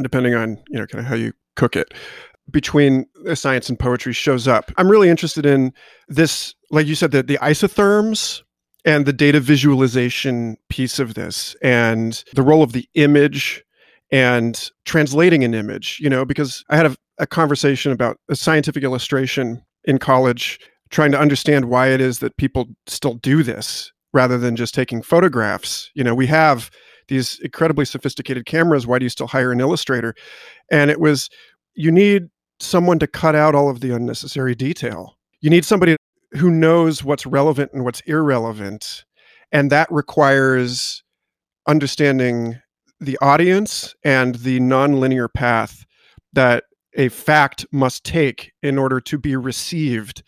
depending 0.01 0.33
on, 0.33 0.61
you 0.69 0.79
know, 0.79 0.85
kind 0.85 0.99
of 0.99 1.05
how 1.05 1.15
you 1.15 1.33
cook 1.55 1.75
it, 1.75 1.93
between 2.51 3.05
uh, 3.27 3.35
science 3.35 3.69
and 3.69 3.79
poetry 3.79 4.13
shows 4.13 4.47
up. 4.47 4.71
I'm 4.77 4.89
really 4.89 5.09
interested 5.09 5.45
in 5.45 5.73
this, 6.07 6.55
like 6.71 6.87
you 6.87 6.95
said, 6.95 7.11
the, 7.11 7.23
the 7.23 7.37
isotherms 7.37 8.41
and 8.85 9.05
the 9.05 9.13
data 9.13 9.39
visualization 9.39 10.57
piece 10.69 10.99
of 10.99 11.13
this 11.13 11.55
and 11.61 12.23
the 12.33 12.41
role 12.41 12.63
of 12.63 12.73
the 12.73 12.87
image 12.95 13.63
and 14.11 14.69
translating 14.85 15.43
an 15.43 15.53
image, 15.53 15.99
you 16.01 16.09
know, 16.09 16.25
because 16.25 16.63
I 16.69 16.75
had 16.75 16.85
a, 16.85 16.95
a 17.17 17.27
conversation 17.27 17.91
about 17.91 18.17
a 18.29 18.35
scientific 18.35 18.83
illustration 18.83 19.63
in 19.85 19.97
college 19.97 20.59
trying 20.89 21.11
to 21.11 21.19
understand 21.19 21.65
why 21.65 21.87
it 21.87 22.01
is 22.01 22.19
that 22.19 22.37
people 22.37 22.67
still 22.87 23.15
do 23.15 23.41
this 23.41 23.91
rather 24.13 24.37
than 24.37 24.55
just 24.55 24.75
taking 24.75 25.01
photographs. 25.01 25.89
You 25.95 26.03
know, 26.03 26.13
we 26.13 26.27
have 26.27 26.69
these 27.07 27.39
incredibly 27.39 27.85
sophisticated 27.85 28.45
cameras. 28.45 28.87
Why 28.87 28.99
do 28.99 29.05
you 29.05 29.09
still 29.09 29.27
hire 29.27 29.51
an 29.51 29.59
illustrator? 29.59 30.15
And 30.71 30.89
it 30.91 30.99
was, 30.99 31.29
you 31.75 31.91
need 31.91 32.29
someone 32.59 32.99
to 32.99 33.07
cut 33.07 33.35
out 33.35 33.55
all 33.55 33.69
of 33.69 33.79
the 33.81 33.91
unnecessary 33.91 34.55
detail. 34.55 35.17
You 35.41 35.49
need 35.49 35.65
somebody 35.65 35.95
who 36.31 36.49
knows 36.49 37.03
what's 37.03 37.25
relevant 37.25 37.71
and 37.73 37.83
what's 37.83 38.01
irrelevant. 38.01 39.05
And 39.51 39.71
that 39.71 39.91
requires 39.91 41.03
understanding 41.67 42.59
the 42.99 43.17
audience 43.21 43.95
and 44.03 44.35
the 44.35 44.59
nonlinear 44.59 45.27
path 45.31 45.85
that 46.33 46.63
a 46.95 47.09
fact 47.09 47.65
must 47.71 48.03
take 48.03 48.51
in 48.61 48.77
order 48.77 48.99
to 49.01 49.17
be 49.17 49.35
received 49.35 50.23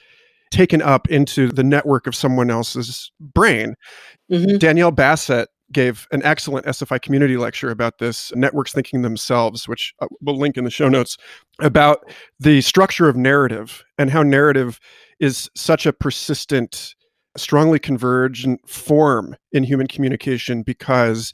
taken 0.51 0.81
up 0.81 1.09
into 1.09 1.49
the 1.49 1.63
network 1.63 2.07
of 2.07 2.15
someone 2.15 2.49
else's 2.49 3.11
brain. 3.19 3.75
Mm-hmm. 4.31 4.57
Danielle 4.57 4.91
Bassett 4.91 5.49
gave 5.71 6.07
an 6.11 6.21
excellent 6.23 6.65
SFI 6.65 7.01
community 7.01 7.37
lecture 7.37 7.69
about 7.69 7.97
this, 7.97 8.31
Networks 8.35 8.73
Thinking 8.73 9.01
Themselves, 9.01 9.67
which 9.67 9.93
uh, 9.99 10.07
we'll 10.21 10.37
link 10.37 10.57
in 10.57 10.63
the 10.63 10.69
show 10.69 10.89
notes, 10.89 11.17
about 11.59 12.09
the 12.39 12.61
structure 12.61 13.09
of 13.09 13.15
narrative 13.15 13.83
and 13.97 14.09
how 14.09 14.23
narrative 14.23 14.79
is 15.19 15.49
such 15.55 15.85
a 15.85 15.93
persistent, 15.93 16.95
strongly 17.37 17.79
convergent 17.79 18.67
form 18.69 19.35
in 19.51 19.63
human 19.63 19.87
communication 19.87 20.61
because 20.61 21.33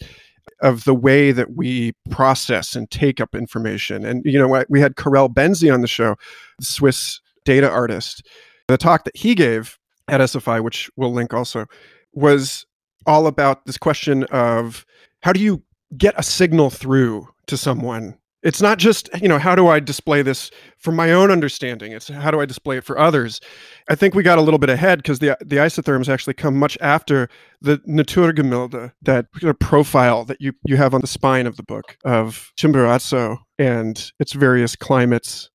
of 0.62 0.86
the 0.86 0.96
way 0.96 1.32
that 1.32 1.56
we 1.56 1.94
process 2.10 2.76
and 2.76 2.89
take 2.89 3.20
up 3.20 3.36
information. 3.36 4.06
And, 4.06 4.24
you 4.26 4.39
know, 4.39 4.63
we 4.70 4.80
had 4.80 4.96
Kirell 4.96 5.30
Benzi 5.30 5.74
on 5.74 5.82
the 5.82 5.88
show, 5.88 6.15
the 6.60 6.65
Swiss 6.65 7.20
data 7.46 7.70
artist, 7.70 8.28
the 8.67 8.78
talk 8.78 9.04
that 9.06 9.17
he 9.17 9.36
gave 9.36 9.78
at 10.08 10.22
SFI, 10.22 10.63
which 10.63 10.89
we'll 10.96 11.13
link 11.13 11.34
also, 11.34 11.65
was 12.13 12.65
all 13.06 13.28
about 13.28 13.66
this 13.66 13.78
question 13.78 14.24
of 14.26 14.86
how 15.22 15.34
do 15.34 15.40
you 15.40 15.64
get 15.98 16.14
a 16.18 16.24
signal 16.24 16.70
through 16.70 17.28
to 17.48 17.58
someone? 17.58 18.18
It's 18.44 18.62
not 18.62 18.80
just 18.80 19.08
you 19.22 19.28
know 19.28 19.38
how 19.38 19.54
do 19.54 19.68
i 19.68 19.80
display 19.80 20.24
this 20.24 20.50
from 20.80 20.96
my 20.96 21.12
own 21.12 21.30
understanding? 21.30 21.92
It's 21.92 22.08
how 22.08 22.32
do 22.32 22.42
i 22.42 22.46
display 22.46 22.78
it 22.78 22.84
for 22.84 22.98
others? 22.98 23.40
I 23.88 23.94
think 23.94 24.16
we 24.16 24.24
got 24.24 24.40
a 24.40 24.42
little 24.42 24.58
bit 24.58 24.70
ahead 24.70 24.98
because 25.00 25.20
the 25.20 25.38
the 25.42 25.58
isotherms 25.58 26.10
actually 26.10 26.34
come 26.34 26.58
much 26.58 26.76
after 26.82 27.30
the 27.62 27.78
naturgemälde 27.88 28.92
that 29.04 29.28
profile 29.60 30.26
that 30.26 30.42
you 30.42 30.54
you 30.66 30.76
have 30.78 30.96
on 30.96 31.02
the 31.02 31.08
spine 31.08 31.46
of 31.46 31.56
the 31.56 31.64
book 31.64 31.98
of 32.04 32.52
chimborazo 32.58 33.38
and 33.60 34.12
its 34.20 34.34
various 34.34 34.76
climates. 34.76 35.52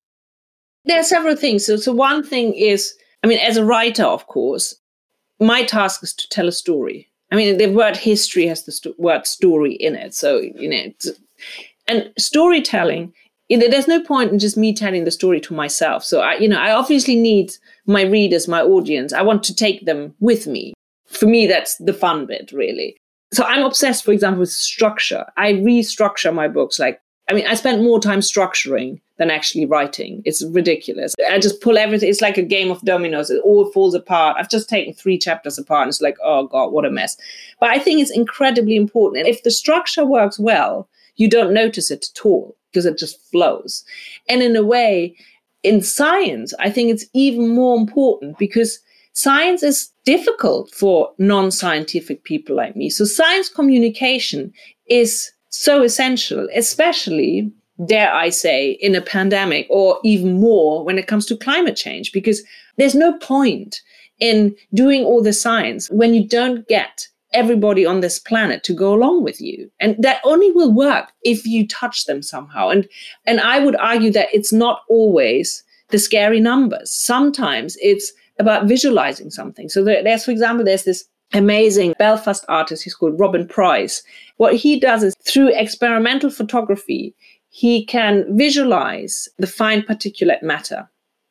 There 0.85 0.99
are 0.99 1.03
several 1.03 1.35
things. 1.35 1.65
So, 1.65 1.75
so 1.75 1.91
one 1.91 2.23
thing 2.23 2.53
is 2.53 2.93
I 3.23 3.27
mean, 3.27 3.39
as 3.39 3.57
a 3.57 3.65
writer, 3.65 4.05
of 4.05 4.27
course, 4.27 4.75
my 5.39 5.63
task 5.63 6.03
is 6.03 6.13
to 6.13 6.29
tell 6.29 6.47
a 6.47 6.51
story. 6.51 7.09
I 7.31 7.35
mean, 7.35 7.57
the 7.57 7.67
word 7.67 7.97
history 7.97 8.47
has 8.47 8.63
the 8.63 8.95
word 8.97 9.27
story 9.27 9.73
in 9.73 9.95
it. 9.95 10.13
So, 10.13 10.39
you 10.39 10.69
know, 10.69 11.11
and 11.87 12.11
storytelling, 12.17 13.13
you 13.49 13.57
know, 13.57 13.67
there's 13.67 13.87
no 13.87 14.01
point 14.01 14.31
in 14.31 14.39
just 14.39 14.57
me 14.57 14.73
telling 14.73 15.03
the 15.03 15.11
story 15.11 15.39
to 15.41 15.53
myself. 15.53 16.03
So, 16.03 16.21
I, 16.21 16.35
you 16.35 16.47
know, 16.47 16.59
I 16.59 16.71
obviously 16.71 17.15
need 17.15 17.53
my 17.85 18.03
readers, 18.03 18.47
my 18.47 18.61
audience. 18.61 19.13
I 19.13 19.21
want 19.21 19.43
to 19.43 19.55
take 19.55 19.85
them 19.85 20.13
with 20.19 20.47
me. 20.47 20.73
For 21.07 21.25
me, 21.25 21.47
that's 21.47 21.77
the 21.77 21.93
fun 21.93 22.25
bit, 22.25 22.51
really. 22.51 22.97
So 23.33 23.43
I'm 23.43 23.63
obsessed, 23.63 24.05
for 24.05 24.11
example, 24.11 24.41
with 24.41 24.51
structure. 24.51 25.25
I 25.37 25.53
restructure 25.53 26.33
my 26.33 26.47
books 26.47 26.79
like 26.79 27.01
I 27.29 27.33
mean, 27.33 27.45
I 27.45 27.55
spent 27.55 27.83
more 27.83 27.99
time 27.99 28.21
structuring 28.21 29.01
than 29.17 29.29
actually 29.29 29.65
writing. 29.65 30.21
It's 30.23 30.43
ridiculous. 30.45 31.13
I 31.29 31.39
just 31.39 31.61
pull 31.61 31.77
everything. 31.77 32.09
It's 32.09 32.21
like 32.21 32.37
a 32.37 32.43
game 32.43 32.71
of 32.71 32.81
dominoes. 32.81 33.29
It 33.29 33.41
all 33.43 33.69
falls 33.71 33.93
apart. 33.93 34.37
I've 34.39 34.49
just 34.49 34.69
taken 34.69 34.93
three 34.93 35.17
chapters 35.17 35.57
apart 35.57 35.83
and 35.83 35.89
it's 35.89 36.01
like, 36.01 36.17
oh 36.23 36.47
God, 36.47 36.71
what 36.71 36.85
a 36.85 36.91
mess. 36.91 37.17
But 37.59 37.69
I 37.69 37.79
think 37.79 38.01
it's 38.01 38.15
incredibly 38.15 38.77
important. 38.77 39.25
And 39.25 39.33
if 39.33 39.43
the 39.43 39.51
structure 39.51 40.05
works 40.05 40.39
well, 40.39 40.87
you 41.17 41.29
don't 41.29 41.53
notice 41.53 41.91
it 41.91 42.07
at 42.15 42.25
all 42.25 42.55
because 42.71 42.85
it 42.85 42.97
just 42.97 43.19
flows. 43.29 43.83
And 44.29 44.41
in 44.41 44.55
a 44.55 44.63
way, 44.63 45.15
in 45.63 45.81
science, 45.81 46.53
I 46.59 46.69
think 46.69 46.91
it's 46.91 47.05
even 47.13 47.49
more 47.49 47.75
important 47.77 48.37
because 48.37 48.79
science 49.13 49.63
is 49.63 49.91
difficult 50.05 50.71
for 50.71 51.11
non 51.17 51.51
scientific 51.51 52.23
people 52.23 52.55
like 52.55 52.75
me. 52.75 52.89
So, 52.89 53.03
science 53.03 53.49
communication 53.49 54.53
is 54.87 55.31
so 55.57 55.83
essential, 55.83 56.47
especially, 56.53 57.51
dare 57.85 58.13
I 58.13 58.29
say, 58.29 58.71
in 58.71 58.95
a 58.95 59.01
pandemic 59.01 59.67
or 59.69 59.99
even 60.03 60.39
more 60.39 60.83
when 60.83 60.97
it 60.97 61.07
comes 61.07 61.25
to 61.27 61.37
climate 61.37 61.75
change, 61.75 62.11
because 62.11 62.41
there's 62.77 62.95
no 62.95 63.17
point 63.17 63.81
in 64.19 64.55
doing 64.73 65.03
all 65.03 65.21
the 65.21 65.33
science 65.33 65.89
when 65.89 66.13
you 66.13 66.27
don't 66.27 66.67
get 66.67 67.07
everybody 67.33 67.85
on 67.85 67.99
this 67.99 68.19
planet 68.19 68.63
to 68.63 68.73
go 68.73 68.93
along 68.93 69.23
with 69.23 69.41
you. 69.41 69.69
And 69.79 69.95
that 69.99 70.21
only 70.23 70.51
will 70.51 70.71
work 70.71 71.11
if 71.23 71.45
you 71.45 71.67
touch 71.67 72.05
them 72.05 72.21
somehow. 72.21 72.69
And 72.69 72.87
and 73.25 73.39
i 73.41 73.59
would 73.59 73.75
argue 73.75 74.11
that 74.11 74.29
it's 74.33 74.53
not 74.53 74.81
always 74.89 75.63
the 75.89 75.99
scary 75.99 76.39
numbers. 76.39 76.91
Sometimes 76.91 77.77
it's 77.81 78.11
about 78.39 78.67
visualizing 78.67 79.29
something. 79.29 79.69
So 79.69 79.83
there's 79.83 80.25
for 80.25 80.31
example 80.31 80.65
there's 80.65 80.83
this 80.83 81.05
amazing 81.33 81.93
belfast 81.99 82.45
artist 82.47 82.83
he's 82.83 82.95
called 82.95 83.19
robin 83.19 83.47
price 83.47 84.03
what 84.37 84.55
he 84.55 84.79
does 84.79 85.03
is 85.03 85.15
through 85.21 85.49
experimental 85.53 86.29
photography 86.29 87.13
he 87.49 87.85
can 87.85 88.25
visualize 88.37 89.27
the 89.37 89.47
fine 89.47 89.81
particulate 89.81 90.41
matter 90.41 90.89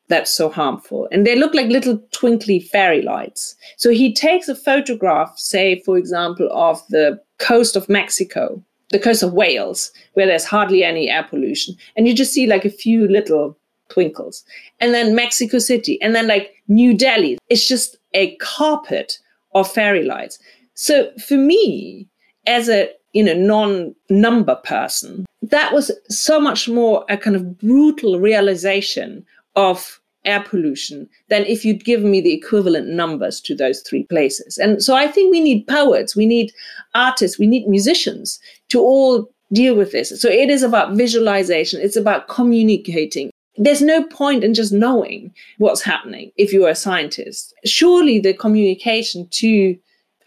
that's 0.09 0.31
so 0.31 0.49
harmful. 0.49 1.09
And 1.11 1.27
they 1.27 1.37
look 1.37 1.55
like 1.55 1.67
little 1.69 2.01
twinkly 2.13 2.61
fairy 2.61 3.03
lights. 3.03 3.57
So 3.77 3.91
he 3.91 4.13
takes 4.13 4.49
a 4.49 4.55
photograph, 4.55 5.37
say, 5.39 5.81
for 5.81 5.99
example, 5.99 6.49
of 6.53 6.83
the 6.89 7.21
coast 7.39 7.77
of 7.77 7.89
Mexico, 7.89 8.63
the 8.91 8.99
coast 8.99 9.23
of 9.23 9.33
Wales, 9.33 9.91
where 10.15 10.27
there's 10.27 10.45
hardly 10.45 10.85
any 10.85 11.11
air 11.11 11.25
pollution. 11.25 11.75
And 11.97 12.07
you 12.07 12.15
just 12.15 12.33
see 12.33 12.47
like 12.47 12.65
a 12.65 12.71
few 12.71 13.09
little 13.09 13.59
twinkles. 13.89 14.45
And 14.81 14.95
then 14.95 15.15
Mexico 15.15 15.59
City, 15.59 16.01
and 16.01 16.15
then 16.15 16.29
like 16.29 16.55
New 16.69 16.97
Delhi. 16.97 17.39
It's 17.49 17.67
just 17.67 17.97
a 18.15 18.37
carpet 18.37 19.19
of 19.55 19.71
fairy 19.71 20.05
lights. 20.05 20.39
So 20.75 21.11
for 21.27 21.37
me, 21.37 22.09
as 22.47 22.69
a 22.69 22.91
you 23.13 23.25
know 23.25 23.35
non-number 23.35 24.57
person, 24.57 25.27
that 25.43 25.73
was 25.73 25.91
so 26.09 26.41
much 26.41 26.69
more 26.69 27.05
a 27.09 27.17
kind 27.17 27.37
of 27.37 27.59
brutal 27.59 28.19
realization 28.21 29.25
of 29.55 30.01
air 30.27 30.43
pollution 30.43 31.09
than 31.29 31.45
if 31.45 31.65
you'd 31.65 31.85
given 31.85 32.11
me 32.11 32.21
the 32.21 32.35
equivalent 32.35 32.89
numbers 32.89 33.41
to 33.41 33.55
those 33.55 33.81
three 33.81 34.03
places. 34.05 34.59
And 34.59 34.83
so 34.83 34.95
I 34.95 35.07
think 35.07 35.31
we 35.31 35.41
need 35.41 35.67
poets, 35.67 36.17
we 36.17 36.27
need 36.27 36.53
artists, 36.95 37.39
we 37.39 37.47
need 37.47 37.67
musicians 37.69 38.41
to 38.71 38.81
all 38.81 39.31
deal 39.53 39.77
with 39.77 39.93
this. 39.93 40.21
So 40.21 40.29
it 40.29 40.51
is 40.51 40.63
about 40.63 40.97
visualization, 40.97 41.81
it's 41.81 41.97
about 41.97 42.29
communicating. 42.29 43.31
There's 43.59 43.83
no 43.83 44.05
point 44.05 44.45
in 44.45 44.55
just 44.55 44.73
knowing 44.73 45.33
what's 45.59 45.83
happening 45.83 46.33
if 46.37 46.53
you're 46.53 46.69
a 46.69 46.75
scientist. 46.75 47.55
Surely 47.65 48.19
the 48.21 48.35
communication 48.35 49.29
to 49.33 49.77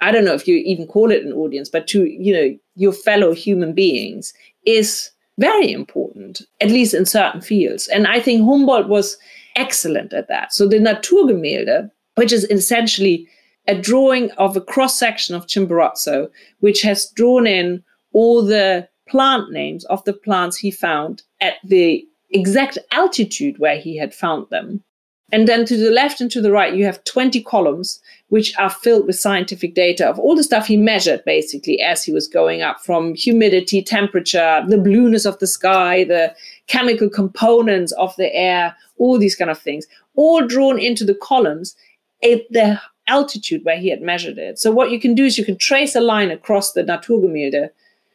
I 0.01 0.11
don't 0.11 0.25
know 0.25 0.33
if 0.33 0.47
you 0.47 0.55
even 0.55 0.87
call 0.87 1.11
it 1.11 1.25
an 1.25 1.33
audience, 1.33 1.69
but 1.69 1.87
to, 1.87 2.05
you 2.05 2.33
know, 2.33 2.57
your 2.75 2.93
fellow 2.93 3.33
human 3.33 3.73
beings 3.73 4.33
is 4.65 5.11
very 5.37 5.71
important, 5.71 6.41
at 6.61 6.69
least 6.69 6.93
in 6.93 7.05
certain 7.05 7.41
fields. 7.41 7.87
And 7.87 8.07
I 8.07 8.19
think 8.19 8.43
Humboldt 8.43 8.87
was 8.87 9.17
excellent 9.55 10.13
at 10.13 10.27
that. 10.27 10.53
So 10.53 10.67
the 10.67 10.77
Naturgemälde, 10.77 11.89
which 12.15 12.31
is 12.31 12.45
essentially 12.45 13.27
a 13.67 13.75
drawing 13.75 14.31
of 14.31 14.55
a 14.55 14.61
cross 14.61 14.97
section 14.97 15.35
of 15.35 15.47
Chimborazo, 15.47 16.29
which 16.59 16.81
has 16.81 17.11
drawn 17.11 17.45
in 17.45 17.83
all 18.13 18.43
the 18.43 18.87
plant 19.07 19.51
names 19.51 19.85
of 19.85 20.03
the 20.05 20.13
plants 20.13 20.57
he 20.57 20.71
found 20.71 21.23
at 21.41 21.55
the 21.63 22.05
exact 22.31 22.77
altitude 22.91 23.57
where 23.59 23.77
he 23.77 23.97
had 23.97 24.13
found 24.13 24.49
them. 24.49 24.83
And 25.31 25.47
then 25.47 25.63
to 25.65 25.77
the 25.77 25.91
left 25.91 26.21
and 26.21 26.31
to 26.31 26.41
the 26.41 26.51
right, 26.51 26.73
you 26.73 26.85
have 26.85 27.03
20 27.03 27.43
columns, 27.43 27.99
which 28.29 28.57
are 28.57 28.69
filled 28.69 29.05
with 29.05 29.19
scientific 29.19 29.75
data 29.75 30.07
of 30.07 30.17
all 30.17 30.35
the 30.35 30.43
stuff 30.43 30.65
he 30.65 30.77
measured 30.77 31.23
basically 31.23 31.79
as 31.81 32.03
he 32.03 32.11
was 32.11 32.27
going 32.27 32.63
up 32.63 32.79
from 32.83 33.13
humidity, 33.13 33.83
temperature, 33.83 34.63
the 34.67 34.77
blueness 34.77 35.25
of 35.25 35.37
the 35.37 35.45
sky, 35.45 36.03
the 36.03 36.33
chemical 36.67 37.09
components 37.09 37.91
of 37.93 38.15
the 38.15 38.33
air, 38.33 38.75
all 38.97 39.19
these 39.19 39.35
kind 39.35 39.51
of 39.51 39.59
things, 39.59 39.85
all 40.15 40.45
drawn 40.45 40.79
into 40.79 41.05
the 41.05 41.15
columns 41.15 41.75
at 42.23 42.41
the 42.49 42.79
altitude 43.07 43.63
where 43.65 43.77
he 43.77 43.89
had 43.89 44.01
measured 44.01 44.37
it. 44.37 44.57
So 44.59 44.71
what 44.71 44.91
you 44.91 44.99
can 44.99 45.13
do 45.15 45.25
is 45.25 45.37
you 45.37 45.45
can 45.45 45.57
trace 45.57 45.95
a 45.95 46.01
line 46.01 46.31
across 46.31 46.73
the 46.73 46.83
Naturgemälde, 46.83 47.69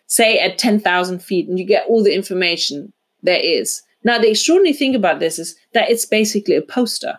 say 0.07 0.39
at 0.39 0.59
10,000 0.59 1.21
feet, 1.21 1.49
and 1.49 1.59
you 1.59 1.65
get 1.65 1.87
all 1.89 2.03
the 2.03 2.15
information 2.15 2.93
there 3.23 3.41
is. 3.41 3.83
Now, 4.05 4.18
the 4.18 4.30
extraordinary 4.30 4.74
thing 4.74 4.94
about 4.94 5.18
this 5.18 5.38
is 5.38 5.57
that 5.72 5.90
it's 5.90 6.05
basically 6.05 6.57
a 6.57 6.62
poster. 6.62 7.18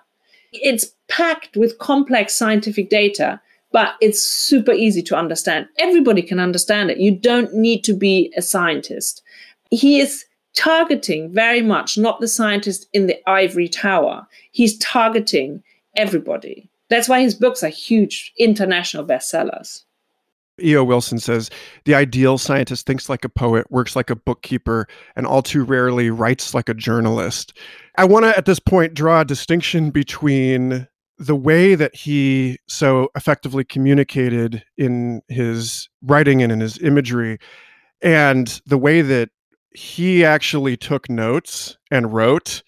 It's 0.54 0.92
packed 1.08 1.58
with 1.58 1.80
complex 1.80 2.36
scientific 2.36 2.90
data, 2.90 3.42
but 3.72 3.96
it's 4.02 4.22
super 4.22 4.72
easy 4.72 5.02
to 5.04 5.18
understand. 5.18 5.68
Everybody 5.80 6.22
can 6.22 6.40
understand 6.40 6.92
it. 6.92 7.00
You 7.00 7.12
don't 7.16 7.54
need 7.54 7.84
to 7.86 7.94
be 7.94 8.32
a 8.38 8.42
scientist. 8.42 9.24
He 9.72 10.00
is 10.00 10.26
targeting 10.56 11.34
very 11.34 11.62
much 11.62 11.98
not 11.98 12.22
the 12.22 12.28
scientist 12.28 12.88
in 12.94 13.08
the 13.08 13.18
ivory 13.30 13.68
tower. 13.68 14.26
He's 14.52 14.78
targeting 14.78 15.64
everybody. 15.98 16.70
That's 16.90 17.10
why 17.10 17.22
his 17.22 17.36
books 17.36 17.64
are 17.64 17.70
huge 17.70 18.32
international 18.38 19.06
bestsellers. 19.06 19.85
E.O. 20.64 20.84
Wilson 20.84 21.20
says 21.20 21.50
the 21.86 21.96
ideal 21.96 22.38
scientist 22.38 22.86
thinks 22.86 23.10
like 23.10 23.26
a 23.26 23.30
poet, 23.30 23.70
works 23.70 23.96
like 23.96 24.10
a 24.10 24.16
bookkeeper, 24.16 24.88
and 25.16 25.28
all 25.28 25.42
too 25.42 25.64
rarely 25.64 26.10
writes 26.10 26.54
like 26.54 26.70
a 26.70 26.74
journalist. 26.74 27.58
I 27.98 28.06
want 28.06 28.26
to, 28.26 28.38
at 28.38 28.46
this 28.46 28.60
point, 28.60 28.94
draw 28.94 29.22
a 29.22 29.26
distinction 29.26 29.90
between 29.90 30.88
the 31.18 31.36
way 31.36 31.76
that 31.76 31.96
he 31.96 32.58
so 32.68 33.10
effectively 33.16 33.64
communicated 33.64 34.64
in 34.78 35.22
his 35.30 35.90
writing 36.02 36.42
and 36.42 36.52
in 36.52 36.60
his 36.60 36.78
imagery 36.82 37.38
and 38.02 38.62
the 38.66 38.78
way 38.78 39.02
that 39.02 39.30
he 39.74 40.26
actually 40.26 40.76
took 40.76 41.10
notes 41.10 41.78
and 41.92 42.14
wrote 42.14 42.64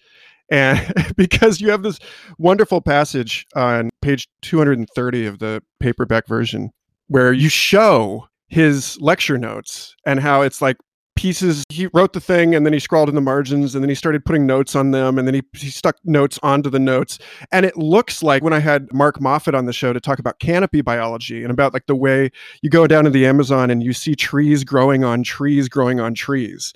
and 0.50 0.94
because 1.16 1.60
you 1.60 1.70
have 1.70 1.82
this 1.82 1.98
wonderful 2.38 2.80
passage 2.80 3.46
on 3.54 3.90
page 4.00 4.28
230 4.42 5.26
of 5.26 5.38
the 5.38 5.62
paperback 5.80 6.26
version 6.26 6.70
where 7.08 7.32
you 7.32 7.48
show 7.48 8.28
his 8.48 8.98
lecture 9.00 9.36
notes 9.36 9.94
and 10.06 10.20
how 10.20 10.42
it's 10.42 10.62
like 10.62 10.76
pieces 11.18 11.64
he 11.68 11.88
wrote 11.92 12.12
the 12.12 12.20
thing 12.20 12.54
and 12.54 12.64
then 12.64 12.72
he 12.72 12.78
scrawled 12.78 13.08
in 13.08 13.16
the 13.16 13.20
margins 13.20 13.74
and 13.74 13.82
then 13.82 13.88
he 13.88 13.94
started 13.94 14.24
putting 14.24 14.46
notes 14.46 14.76
on 14.76 14.92
them 14.92 15.18
and 15.18 15.26
then 15.26 15.34
he, 15.34 15.42
he 15.52 15.68
stuck 15.68 15.96
notes 16.04 16.38
onto 16.44 16.70
the 16.70 16.78
notes. 16.78 17.18
And 17.50 17.66
it 17.66 17.76
looks 17.76 18.22
like 18.22 18.44
when 18.44 18.52
i 18.52 18.60
had 18.60 18.92
mark 18.92 19.18
moffett 19.18 19.54
on 19.54 19.66
the 19.66 19.72
show 19.72 19.92
to 19.92 19.98
talk 19.98 20.20
about 20.20 20.38
canopy 20.38 20.80
biology 20.80 21.42
and 21.42 21.50
about 21.50 21.74
like 21.74 21.86
the 21.86 21.96
way 21.96 22.30
you 22.62 22.70
go 22.70 22.86
down 22.86 23.02
to 23.02 23.10
the 23.10 23.26
amazon 23.26 23.68
and 23.68 23.82
you 23.82 23.92
see 23.92 24.14
trees 24.14 24.62
growing 24.62 25.02
on 25.02 25.24
trees 25.24 25.68
growing 25.68 25.98
on 25.98 26.14
trees. 26.14 26.72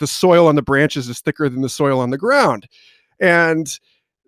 The 0.00 0.08
soil 0.08 0.48
on 0.48 0.56
the 0.56 0.62
branches 0.62 1.08
is 1.08 1.20
thicker 1.20 1.48
than 1.48 1.62
the 1.62 1.68
soil 1.68 2.00
on 2.00 2.10
the 2.10 2.18
ground. 2.18 2.66
And 3.20 3.78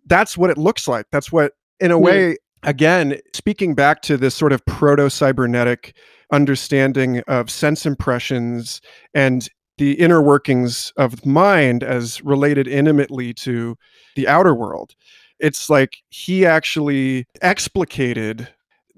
that's 0.07 0.39
what 0.39 0.51
it 0.51 0.59
looks 0.59 0.87
like. 0.87 1.07
That's 1.11 1.33
what 1.33 1.55
in 1.81 1.91
a 1.91 1.97
hmm. 1.97 2.05
way 2.05 2.37
again, 2.67 3.19
speaking 3.33 3.75
back 3.75 4.03
to 4.03 4.19
this 4.19 4.35
sort 4.35 4.53
of 4.53 4.65
proto 4.67 5.09
cybernetic 5.09 5.97
understanding 6.31 7.21
of 7.29 7.51
sense 7.51 7.87
impressions 7.87 8.81
and 9.15 9.49
the 9.79 9.93
inner 9.93 10.21
workings 10.21 10.93
of 10.97 11.25
mind 11.25 11.83
as 11.83 12.23
related 12.23 12.67
intimately 12.67 13.33
to 13.33 13.77
the 14.17 14.27
outer 14.27 14.55
world. 14.55 14.95
It's 15.39 15.71
like 15.71 15.93
he 16.09 16.45
actually 16.45 17.27
explicated 17.43 18.49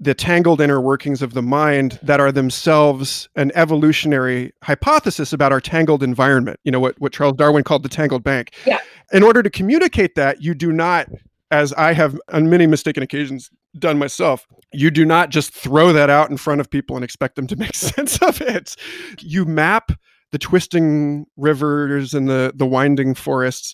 the 0.01 0.13
tangled 0.13 0.61
inner 0.61 0.79
workings 0.79 1.21
of 1.21 1.33
the 1.33 1.41
mind 1.41 1.99
that 2.01 2.21
are 2.21 2.31
themselves 2.31 3.27
an 3.35 3.51
evolutionary 3.53 4.53
hypothesis 4.63 5.33
about 5.33 5.51
our 5.51 5.59
tangled 5.59 6.01
environment. 6.01 6.57
You 6.63 6.71
know, 6.71 6.79
what, 6.79 6.99
what 7.01 7.11
Charles 7.11 7.35
Darwin 7.35 7.65
called 7.65 7.83
the 7.83 7.89
tangled 7.89 8.23
bank. 8.23 8.53
Yeah. 8.65 8.79
In 9.11 9.23
order 9.23 9.43
to 9.43 9.49
communicate 9.49 10.15
that, 10.15 10.41
you 10.41 10.55
do 10.55 10.71
not 10.71 11.09
as 11.51 11.73
I 11.73 11.93
have 11.93 12.19
on 12.29 12.49
many 12.49 12.67
mistaken 12.67 13.03
occasions 13.03 13.49
done 13.77 13.97
myself, 13.97 14.45
you 14.73 14.91
do 14.91 15.05
not 15.05 15.29
just 15.29 15.53
throw 15.53 15.93
that 15.93 16.09
out 16.09 16.29
in 16.29 16.37
front 16.37 16.61
of 16.61 16.69
people 16.69 16.95
and 16.95 17.03
expect 17.03 17.35
them 17.35 17.47
to 17.47 17.55
make 17.57 17.75
sense 17.75 18.17
of 18.21 18.41
it. 18.41 18.75
You 19.19 19.45
map 19.45 19.91
the 20.31 20.39
twisting 20.39 21.25
rivers 21.37 22.13
and 22.13 22.29
the 22.29 22.53
the 22.55 22.65
winding 22.65 23.15
forests 23.15 23.73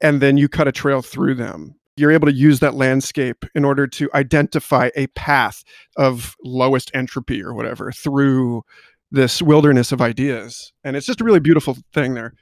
and 0.00 0.20
then 0.20 0.36
you 0.36 0.48
cut 0.48 0.68
a 0.68 0.72
trail 0.72 1.02
through 1.02 1.34
them. 1.34 1.74
You're 1.96 2.12
able 2.12 2.26
to 2.26 2.34
use 2.34 2.60
that 2.60 2.74
landscape 2.74 3.44
in 3.54 3.64
order 3.64 3.86
to 3.86 4.08
identify 4.14 4.90
a 4.96 5.08
path 5.08 5.62
of 5.96 6.34
lowest 6.42 6.90
entropy 6.94 7.42
or 7.42 7.52
whatever 7.52 7.92
through 7.92 8.62
this 9.10 9.42
wilderness 9.42 9.92
of 9.92 10.00
ideas. 10.00 10.72
And 10.84 10.96
it's 10.96 11.06
just 11.06 11.20
a 11.20 11.24
really 11.24 11.40
beautiful 11.40 11.76
thing 11.92 12.14
there. 12.14 12.32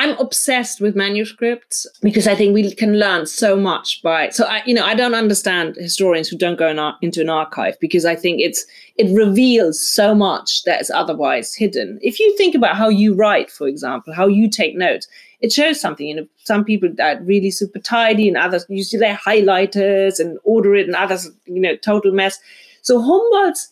I'm 0.00 0.16
obsessed 0.16 0.80
with 0.80 0.96
manuscripts 0.96 1.86
because 2.00 2.26
I 2.26 2.34
think 2.34 2.54
we 2.54 2.74
can 2.74 2.98
learn 2.98 3.26
so 3.26 3.54
much 3.54 4.00
by. 4.02 4.30
So 4.30 4.46
I, 4.46 4.62
you 4.64 4.72
know, 4.72 4.82
I 4.82 4.94
don't 4.94 5.14
understand 5.14 5.76
historians 5.76 6.26
who 6.26 6.38
don't 6.38 6.58
go 6.58 6.68
in 6.68 6.78
ar- 6.78 6.96
into 7.02 7.20
an 7.20 7.28
archive 7.28 7.78
because 7.80 8.06
I 8.06 8.16
think 8.16 8.40
it's 8.40 8.64
it 8.96 9.14
reveals 9.14 9.86
so 9.86 10.14
much 10.14 10.64
that 10.64 10.80
is 10.80 10.90
otherwise 10.90 11.54
hidden. 11.54 11.98
If 12.00 12.18
you 12.18 12.34
think 12.38 12.54
about 12.54 12.76
how 12.76 12.88
you 12.88 13.12
write, 13.14 13.50
for 13.50 13.68
example, 13.68 14.14
how 14.14 14.26
you 14.26 14.48
take 14.48 14.74
notes, 14.74 15.06
it 15.42 15.52
shows 15.52 15.78
something. 15.78 16.06
You 16.06 16.16
know, 16.16 16.28
some 16.44 16.64
people 16.64 16.88
are 16.98 17.20
really 17.20 17.50
super 17.50 17.78
tidy, 17.78 18.26
and 18.26 18.38
others 18.38 18.64
use 18.70 18.90
their 18.92 19.16
highlighters 19.16 20.18
and 20.18 20.38
order 20.44 20.74
it, 20.76 20.86
and 20.86 20.96
others, 20.96 21.30
you 21.44 21.60
know, 21.60 21.76
total 21.76 22.10
mess. 22.10 22.38
So 22.80 23.02
Humboldt's 23.02 23.70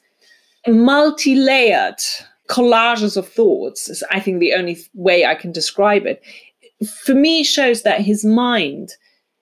multi-layered 0.67 2.03
collages 2.49 3.17
of 3.17 3.29
thoughts 3.29 3.89
is, 3.89 4.03
I 4.11 4.21
think, 4.21 4.41
the 4.41 4.55
only 4.55 4.79
way 4.95 5.27
I 5.27 5.35
can 5.35 5.53
describe 5.53 6.07
it. 6.07 6.23
For 7.05 7.15
me, 7.15 7.45
shows 7.45 7.83
that 7.83 8.01
his 8.01 8.25
mind 8.25 8.93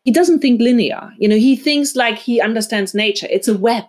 he 0.06 0.12
doesn't 0.12 0.38
think 0.38 0.60
linear. 0.60 1.12
You 1.18 1.28
know, 1.28 1.36
he 1.36 1.56
thinks 1.56 1.96
like 1.96 2.16
he 2.16 2.40
understands 2.40 2.94
nature. 2.94 3.26
It's 3.28 3.48
a 3.48 3.58
web. 3.58 3.82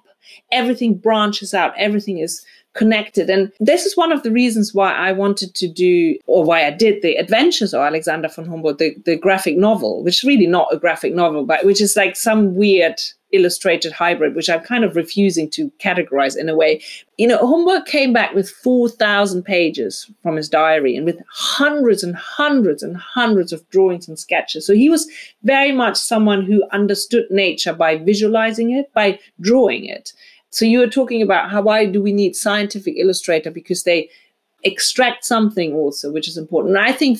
Everything 0.51 0.97
branches 0.97 1.53
out. 1.53 1.75
Everything 1.77 2.17
is 2.17 2.43
connected. 2.77 3.29
And 3.29 3.51
this 3.59 3.85
is 3.85 3.97
one 3.97 4.11
of 4.11 4.23
the 4.23 4.31
reasons 4.31 4.73
why 4.73 4.93
I 4.93 5.11
wanted 5.11 5.55
to 5.55 5.67
do, 5.67 6.17
or 6.27 6.43
why 6.43 6.65
I 6.65 6.71
did 6.71 7.01
the 7.01 7.15
Adventures 7.15 7.73
of 7.73 7.81
Alexander 7.81 8.29
von 8.29 8.45
Humboldt, 8.45 8.77
the, 8.77 8.95
the 9.05 9.17
graphic 9.17 9.57
novel, 9.57 10.03
which 10.03 10.19
is 10.19 10.23
really 10.23 10.47
not 10.47 10.73
a 10.73 10.77
graphic 10.77 11.13
novel, 11.13 11.45
but 11.45 11.65
which 11.65 11.81
is 11.81 11.95
like 11.95 12.15
some 12.15 12.55
weird 12.55 13.01
illustrated 13.33 13.91
hybrid, 13.91 14.35
which 14.35 14.49
I'm 14.49 14.61
kind 14.61 14.83
of 14.83 14.95
refusing 14.95 15.49
to 15.51 15.69
categorize 15.79 16.37
in 16.37 16.47
a 16.47 16.55
way. 16.55 16.81
You 17.17 17.27
know, 17.27 17.37
Humboldt 17.39 17.85
came 17.85 18.13
back 18.13 18.33
with 18.33 18.49
4,000 18.49 19.43
pages 19.43 20.09
from 20.23 20.37
his 20.37 20.47
diary 20.47 20.95
and 20.95 21.05
with 21.05 21.19
hundreds 21.29 22.03
and 22.03 22.15
hundreds 22.15 22.83
and 22.83 22.95
hundreds 22.95 23.51
of 23.51 23.67
drawings 23.69 24.07
and 24.07 24.17
sketches. 24.17 24.65
So 24.65 24.73
he 24.73 24.89
was 24.89 25.09
very 25.43 25.71
much 25.71 25.97
someone 25.97 26.45
who 26.45 26.63
understood 26.71 27.25
nature 27.29 27.73
by 27.73 27.97
visualizing 27.97 28.71
it, 28.71 28.93
by 28.93 29.19
drawing 29.41 29.85
it. 29.85 30.13
So 30.49 30.65
you 30.65 30.79
were 30.79 30.87
talking 30.87 31.21
about 31.21 31.49
how 31.51 31.61
why 31.61 31.85
do 31.85 32.01
we 32.01 32.13
need 32.13 32.35
scientific 32.35 32.95
illustrator 32.97 33.51
because 33.51 33.83
they 33.83 34.09
extract 34.63 35.25
something 35.25 35.73
also, 35.73 36.11
which 36.11 36.27
is 36.27 36.37
important. 36.37 36.75
And 36.75 36.85
I 36.85 36.91
think 36.91 37.19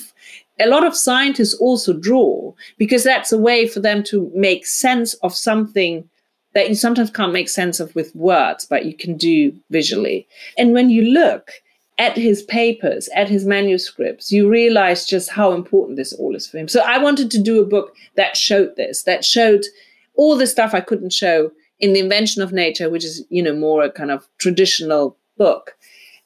a 0.60 0.68
lot 0.68 0.84
of 0.84 0.96
scientists 0.96 1.54
also 1.54 1.92
draw 1.92 2.52
because 2.78 3.04
that's 3.04 3.32
a 3.32 3.38
way 3.38 3.66
for 3.66 3.80
them 3.80 4.02
to 4.04 4.30
make 4.34 4.66
sense 4.66 5.14
of 5.14 5.34
something 5.34 6.08
that 6.54 6.68
you 6.68 6.74
sometimes 6.74 7.10
can't 7.10 7.32
make 7.32 7.48
sense 7.48 7.78
of 7.78 7.94
with 7.94 8.14
words, 8.16 8.64
but 8.64 8.84
you 8.84 8.94
can 8.94 9.16
do 9.16 9.52
visually. 9.70 10.26
And 10.56 10.72
when 10.72 10.90
you 10.90 11.02
look 11.02 11.52
at 11.98 12.16
his 12.16 12.42
papers, 12.42 13.08
at 13.14 13.28
his 13.28 13.44
manuscripts, 13.44 14.32
you 14.32 14.48
realize 14.48 15.04
just 15.04 15.30
how 15.30 15.52
important 15.52 15.96
this 15.96 16.12
all 16.12 16.34
is 16.34 16.46
for 16.46 16.58
him. 16.58 16.68
So 16.68 16.80
I 16.80 16.98
wanted 16.98 17.30
to 17.32 17.42
do 17.42 17.60
a 17.60 17.66
book 17.66 17.94
that 18.14 18.36
showed 18.36 18.76
this, 18.76 19.02
that 19.02 19.24
showed 19.24 19.64
all 20.14 20.36
the 20.36 20.46
stuff 20.46 20.74
I 20.74 20.80
couldn't 20.80 21.12
show 21.12 21.52
in 21.80 21.92
the 21.92 22.00
invention 22.00 22.42
of 22.42 22.52
nature, 22.52 22.90
which 22.90 23.04
is, 23.04 23.24
you 23.28 23.42
know, 23.42 23.54
more 23.54 23.82
a 23.82 23.90
kind 23.90 24.10
of 24.10 24.26
traditional 24.38 25.16
book. 25.36 25.76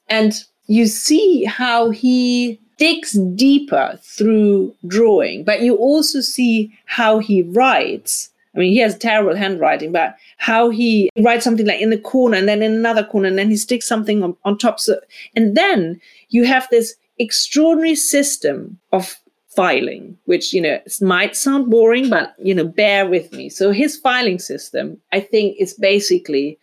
And 0.08 0.32
you 0.66 0.86
see 0.86 1.44
how 1.44 1.90
he 1.90 2.58
digs 2.78 3.12
deeper 3.34 3.98
through 4.02 4.74
drawing, 4.86 5.44
but 5.44 5.60
you 5.60 5.76
also 5.76 6.20
see 6.20 6.72
how 6.86 7.18
he 7.18 7.42
writes. 7.42 8.30
I 8.54 8.58
mean, 8.58 8.72
he 8.72 8.78
has 8.78 8.98
terrible 8.98 9.36
handwriting, 9.36 9.92
but 9.92 10.16
how 10.36 10.70
he 10.70 11.10
writes 11.18 11.44
something 11.44 11.66
like 11.66 11.80
in 11.80 11.90
the 11.90 11.98
corner 11.98 12.36
and 12.36 12.48
then 12.48 12.62
in 12.62 12.72
another 12.72 13.04
corner, 13.04 13.28
and 13.28 13.38
then 13.38 13.50
he 13.50 13.56
sticks 13.56 13.86
something 13.86 14.22
on, 14.22 14.36
on 14.44 14.58
top. 14.58 14.80
So, 14.80 15.00
and 15.36 15.56
then 15.56 16.00
you 16.28 16.44
have 16.44 16.66
this 16.70 16.94
extraordinary 17.18 17.94
system 17.94 18.78
of 18.92 19.16
filing, 19.54 20.16
which, 20.24 20.52
you 20.52 20.60
know, 20.60 20.78
might 21.00 21.36
sound 21.36 21.70
boring, 21.70 22.08
but, 22.08 22.34
you 22.42 22.54
know, 22.54 22.64
bear 22.64 23.08
with 23.08 23.32
me. 23.32 23.48
So 23.48 23.70
his 23.70 23.96
filing 23.96 24.38
system, 24.38 24.98
I 25.12 25.20
think, 25.20 25.56
is 25.58 25.74
basically 25.74 26.58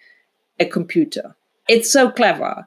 a 0.59 0.65
computer. 0.65 1.35
It's 1.67 1.91
so 1.91 2.09
clever. 2.09 2.65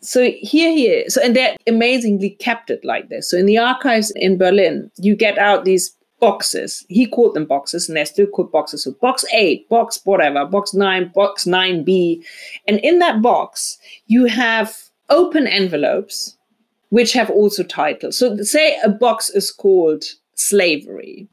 So 0.00 0.30
here 0.38 0.70
he 0.70 0.86
is. 0.86 1.14
So, 1.14 1.22
and 1.22 1.34
they 1.34 1.56
amazingly 1.66 2.30
kept 2.30 2.70
it 2.70 2.84
like 2.84 3.08
this. 3.08 3.30
So 3.30 3.38
in 3.38 3.46
the 3.46 3.58
archives 3.58 4.12
in 4.14 4.38
Berlin, 4.38 4.90
you 4.98 5.16
get 5.16 5.38
out 5.38 5.64
these 5.64 5.96
boxes. 6.20 6.84
He 6.88 7.06
called 7.06 7.34
them 7.34 7.46
boxes, 7.46 7.88
and 7.88 7.96
they're 7.96 8.06
still 8.06 8.26
called 8.26 8.52
boxes. 8.52 8.84
So 8.84 8.92
box 8.92 9.24
eight, 9.32 9.68
box 9.68 10.00
whatever, 10.04 10.44
box 10.46 10.74
nine, 10.74 11.10
box 11.14 11.44
9B. 11.44 12.24
And 12.68 12.78
in 12.80 12.98
that 13.00 13.22
box, 13.22 13.78
you 14.06 14.26
have 14.26 14.76
open 15.10 15.46
envelopes 15.46 16.36
which 16.90 17.12
have 17.12 17.30
also 17.30 17.62
titles. 17.62 18.18
So, 18.18 18.36
say 18.42 18.78
a 18.84 18.88
box 18.88 19.30
is 19.30 19.50
called 19.50 20.04
slavery, 20.34 21.28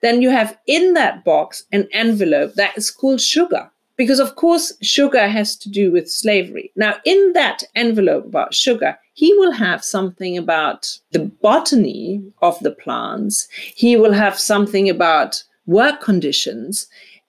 then 0.00 0.20
you 0.20 0.30
have 0.30 0.58
in 0.66 0.94
that 0.94 1.24
box 1.24 1.64
an 1.72 1.88
envelope 1.92 2.54
that 2.54 2.76
is 2.76 2.90
called 2.90 3.20
sugar. 3.20 3.70
Because, 3.96 4.20
of 4.20 4.36
course, 4.36 4.72
sugar 4.80 5.28
has 5.28 5.54
to 5.56 5.68
do 5.68 5.92
with 5.92 6.10
slavery. 6.10 6.72
Now, 6.76 6.96
in 7.04 7.34
that 7.34 7.62
envelope 7.74 8.24
about 8.24 8.54
sugar, 8.54 8.98
he 9.12 9.32
will 9.34 9.52
have 9.52 9.84
something 9.84 10.38
about 10.38 10.98
the 11.10 11.20
botany 11.42 12.22
of 12.40 12.58
the 12.60 12.70
plants. 12.70 13.46
He 13.76 13.96
will 13.96 14.12
have 14.12 14.38
something 14.38 14.88
about 14.88 15.44
work 15.66 16.00
conditions, 16.00 16.88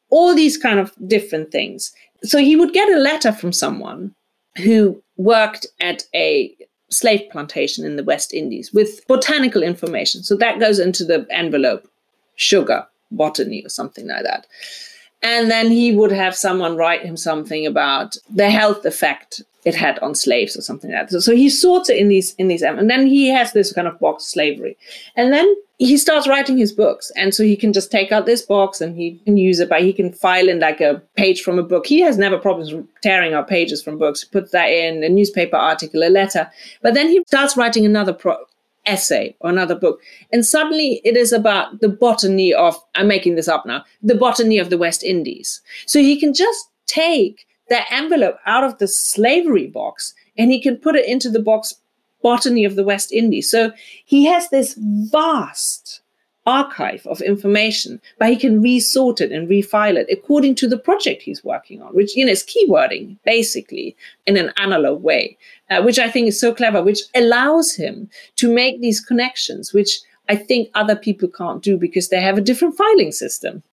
all 0.09 0.33
these 0.33 0.57
kind 0.57 0.79
of 0.79 0.93
different 1.05 1.51
things. 1.51 1.93
So 2.23 2.37
he 2.37 2.55
would 2.55 2.73
get 2.73 2.89
a 2.89 2.99
letter 2.99 3.33
from 3.33 3.51
someone 3.51 4.15
who 4.57 5.03
worked 5.17 5.67
at 5.81 6.03
a 6.15 6.55
slave 6.93 7.29
plantation 7.31 7.85
in 7.85 7.95
the 7.95 8.03
West 8.03 8.33
Indies 8.33 8.71
with 8.73 9.05
botanical 9.07 9.63
information. 9.63 10.23
So 10.23 10.35
that 10.37 10.59
goes 10.59 10.79
into 10.79 11.03
the 11.03 11.27
envelope, 11.29 11.87
sugar, 12.35 12.85
botany, 13.11 13.65
or 13.65 13.69
something 13.69 14.07
like 14.07 14.23
that. 14.23 14.47
And 15.21 15.49
then 15.49 15.71
he 15.71 15.95
would 15.95 16.11
have 16.11 16.35
someone 16.35 16.75
write 16.75 17.03
him 17.03 17.15
something 17.15 17.65
about 17.65 18.17
the 18.29 18.49
health 18.49 18.85
effect 18.85 19.41
it 19.65 19.75
had 19.75 19.99
on 19.99 20.15
slaves 20.15 20.57
or 20.57 20.61
something 20.61 20.91
like 20.91 21.09
that. 21.09 21.11
So, 21.11 21.19
so 21.19 21.35
he 21.35 21.49
sorts 21.49 21.89
it 21.89 21.97
in 21.97 22.09
these 22.09 22.33
in 22.35 22.47
these 22.47 22.61
and 22.61 22.89
then 22.89 23.07
he 23.07 23.29
has 23.29 23.53
this 23.53 23.71
kind 23.71 23.87
of 23.87 23.99
box 23.99 24.25
slavery. 24.25 24.77
And 25.15 25.31
then 25.31 25.55
he 25.77 25.97
starts 25.97 26.27
writing 26.27 26.57
his 26.57 26.71
books. 26.71 27.11
And 27.15 27.33
so 27.33 27.43
he 27.43 27.55
can 27.55 27.73
just 27.73 27.91
take 27.91 28.11
out 28.11 28.25
this 28.25 28.41
box 28.41 28.81
and 28.81 28.95
he 28.95 29.19
can 29.25 29.37
use 29.37 29.59
it 29.59 29.69
by 29.69 29.81
he 29.81 29.93
can 29.93 30.11
file 30.11 30.47
in 30.47 30.59
like 30.59 30.81
a 30.81 31.01
page 31.15 31.41
from 31.41 31.59
a 31.59 31.63
book. 31.63 31.85
He 31.85 31.99
has 32.01 32.17
never 32.17 32.37
problems 32.37 32.73
tearing 33.01 33.33
out 33.33 33.47
pages 33.47 33.81
from 33.83 33.97
books. 33.97 34.21
He 34.21 34.29
puts 34.29 34.51
that 34.51 34.67
in 34.67 35.03
a 35.03 35.09
newspaper 35.09 35.57
article, 35.57 36.03
a 36.03 36.09
letter. 36.09 36.49
But 36.81 36.93
then 36.93 37.09
he 37.09 37.23
starts 37.27 37.57
writing 37.57 37.85
another 37.85 38.13
pro- 38.13 38.45
essay 38.85 39.35
or 39.39 39.49
another 39.49 39.75
book. 39.75 40.01
And 40.31 40.45
suddenly 40.45 41.01
it 41.03 41.15
is 41.15 41.31
about 41.31 41.81
the 41.81 41.89
botany 41.89 42.53
of, 42.53 42.77
I'm 42.95 43.07
making 43.07 43.35
this 43.35 43.47
up 43.47 43.65
now, 43.65 43.83
the 44.01 44.15
botany 44.15 44.57
of 44.59 44.69
the 44.69 44.77
West 44.77 45.03
Indies. 45.03 45.61
So 45.85 45.99
he 45.99 46.19
can 46.19 46.33
just 46.33 46.69
take 46.85 47.45
that 47.69 47.87
envelope 47.91 48.37
out 48.45 48.63
of 48.63 48.77
the 48.77 48.87
slavery 48.87 49.67
box 49.67 50.13
and 50.37 50.51
he 50.51 50.61
can 50.61 50.77
put 50.77 50.95
it 50.95 51.05
into 51.05 51.29
the 51.29 51.39
box 51.39 51.75
botany 52.21 52.65
of 52.65 52.75
the 52.75 52.83
West 52.83 53.11
Indies. 53.11 53.51
So 53.51 53.71
he 54.05 54.25
has 54.25 54.49
this 54.49 54.75
vast 54.77 56.01
archive 56.45 57.05
of 57.07 57.21
information, 57.21 58.01
but 58.19 58.29
he 58.29 58.35
can 58.35 58.61
resort 58.61 59.21
it 59.21 59.31
and 59.31 59.47
refile 59.47 59.95
it 59.95 60.07
according 60.11 60.55
to 60.55 60.67
the 60.67 60.77
project 60.77 61.21
he's 61.21 61.43
working 61.43 61.81
on, 61.81 61.93
which 61.95 62.15
you 62.15 62.25
know 62.25 62.31
is 62.31 62.43
keywording 62.43 63.17
basically 63.23 63.95
in 64.25 64.37
an 64.37 64.51
analog 64.57 65.01
way, 65.01 65.37
uh, 65.69 65.81
which 65.81 65.99
I 65.99 66.09
think 66.09 66.27
is 66.27 66.39
so 66.39 66.53
clever, 66.53 66.83
which 66.83 67.01
allows 67.15 67.75
him 67.75 68.09
to 68.37 68.53
make 68.53 68.81
these 68.81 68.99
connections, 68.99 69.73
which 69.73 69.99
I 70.29 70.35
think 70.35 70.69
other 70.73 70.95
people 70.95 71.29
can't 71.29 71.61
do 71.61 71.77
because 71.77 72.09
they 72.09 72.21
have 72.21 72.37
a 72.37 72.41
different 72.41 72.75
filing 72.75 73.11
system. 73.11 73.63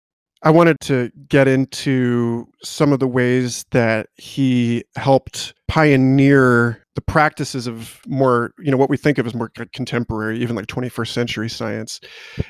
I 0.42 0.50
wanted 0.50 0.80
to 0.80 1.10
get 1.28 1.48
into 1.48 2.48
some 2.62 2.92
of 2.92 2.98
the 2.98 3.06
ways 3.06 3.66
that 3.72 4.08
he 4.16 4.84
helped 4.96 5.54
pioneer 5.68 6.82
the 6.94 7.00
practices 7.02 7.66
of 7.66 8.00
more, 8.06 8.52
you 8.58 8.70
know, 8.70 8.76
what 8.76 8.90
we 8.90 8.96
think 8.96 9.18
of 9.18 9.26
as 9.26 9.34
more 9.34 9.50
contemporary, 9.72 10.38
even 10.40 10.56
like 10.56 10.66
21st 10.66 11.08
century 11.08 11.48
science. 11.48 12.00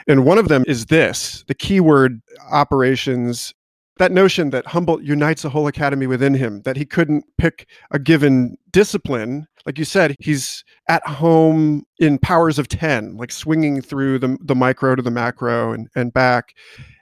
And 0.08 0.24
one 0.24 0.38
of 0.38 0.48
them 0.48 0.64
is 0.66 0.86
this 0.86 1.44
the 1.48 1.54
keyword 1.54 2.20
operations. 2.50 3.52
That 3.98 4.12
notion 4.12 4.48
that 4.50 4.66
Humboldt 4.66 5.02
unites 5.02 5.44
a 5.44 5.50
whole 5.50 5.66
academy 5.66 6.06
within 6.06 6.32
him, 6.32 6.62
that 6.62 6.78
he 6.78 6.86
couldn't 6.86 7.24
pick 7.36 7.68
a 7.90 7.98
given 7.98 8.56
discipline. 8.70 9.46
Like 9.66 9.78
you 9.78 9.84
said, 9.84 10.16
he's 10.20 10.64
at 10.88 11.06
home 11.06 11.84
in 11.98 12.18
powers 12.18 12.58
of 12.58 12.68
10, 12.68 13.18
like 13.18 13.30
swinging 13.30 13.82
through 13.82 14.20
the, 14.20 14.38
the 14.42 14.54
micro 14.54 14.94
to 14.94 15.02
the 15.02 15.10
macro 15.10 15.72
and, 15.72 15.88
and 15.94 16.14
back 16.14 16.54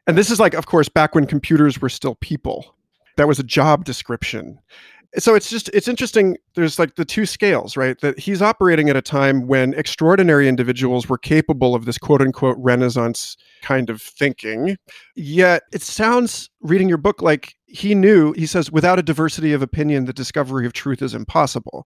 and 0.09 0.17
this 0.17 0.31
is 0.31 0.41
like, 0.41 0.55
of 0.55 0.67
course, 0.67 0.89
back 0.89 1.15
when 1.15 1.27
computers 1.27 1.81
were 1.81 1.91
still 1.91 2.15
people. 2.17 2.75
That 3.19 3.29
was 3.29 3.39
a 3.39 3.45
job 3.45 3.85
description. 3.85 4.59
So 5.19 5.35
it's 5.35 5.51
just 5.51 5.69
it's 5.71 5.87
interesting. 5.87 6.39
There's 6.55 6.79
like 6.79 6.97
the 6.97 7.05
two 7.05 7.27
scales, 7.27 7.77
right? 7.77 7.99
That 8.01 8.19
he's 8.19 8.41
operating 8.41 8.89
at 8.89 8.97
a 8.97 9.03
time 9.03 9.47
when 9.47 9.75
extraordinary 9.75 10.49
individuals 10.49 11.09
were 11.09 11.19
capable 11.19 11.75
of 11.75 11.85
this 11.85 11.99
quote 11.99 12.23
unquote 12.23 12.57
renaissance 12.59 13.37
kind 13.63 13.91
of 13.91 14.01
thinking. 14.01 14.77
Yet 15.15 15.65
it 15.73 15.83
sounds 15.83 16.49
reading 16.63 16.89
your 16.89 16.99
book 16.99 17.21
like 17.21 17.55
he 17.67 17.95
knew, 17.95 18.33
he 18.33 18.47
says, 18.47 18.73
without 18.73 18.99
a 18.99 19.03
diversity 19.03 19.53
of 19.53 19.61
opinion, 19.61 20.07
the 20.07 20.13
discovery 20.15 20.65
of 20.65 20.73
truth 20.73 21.03
is 21.03 21.15
impossible. 21.15 21.87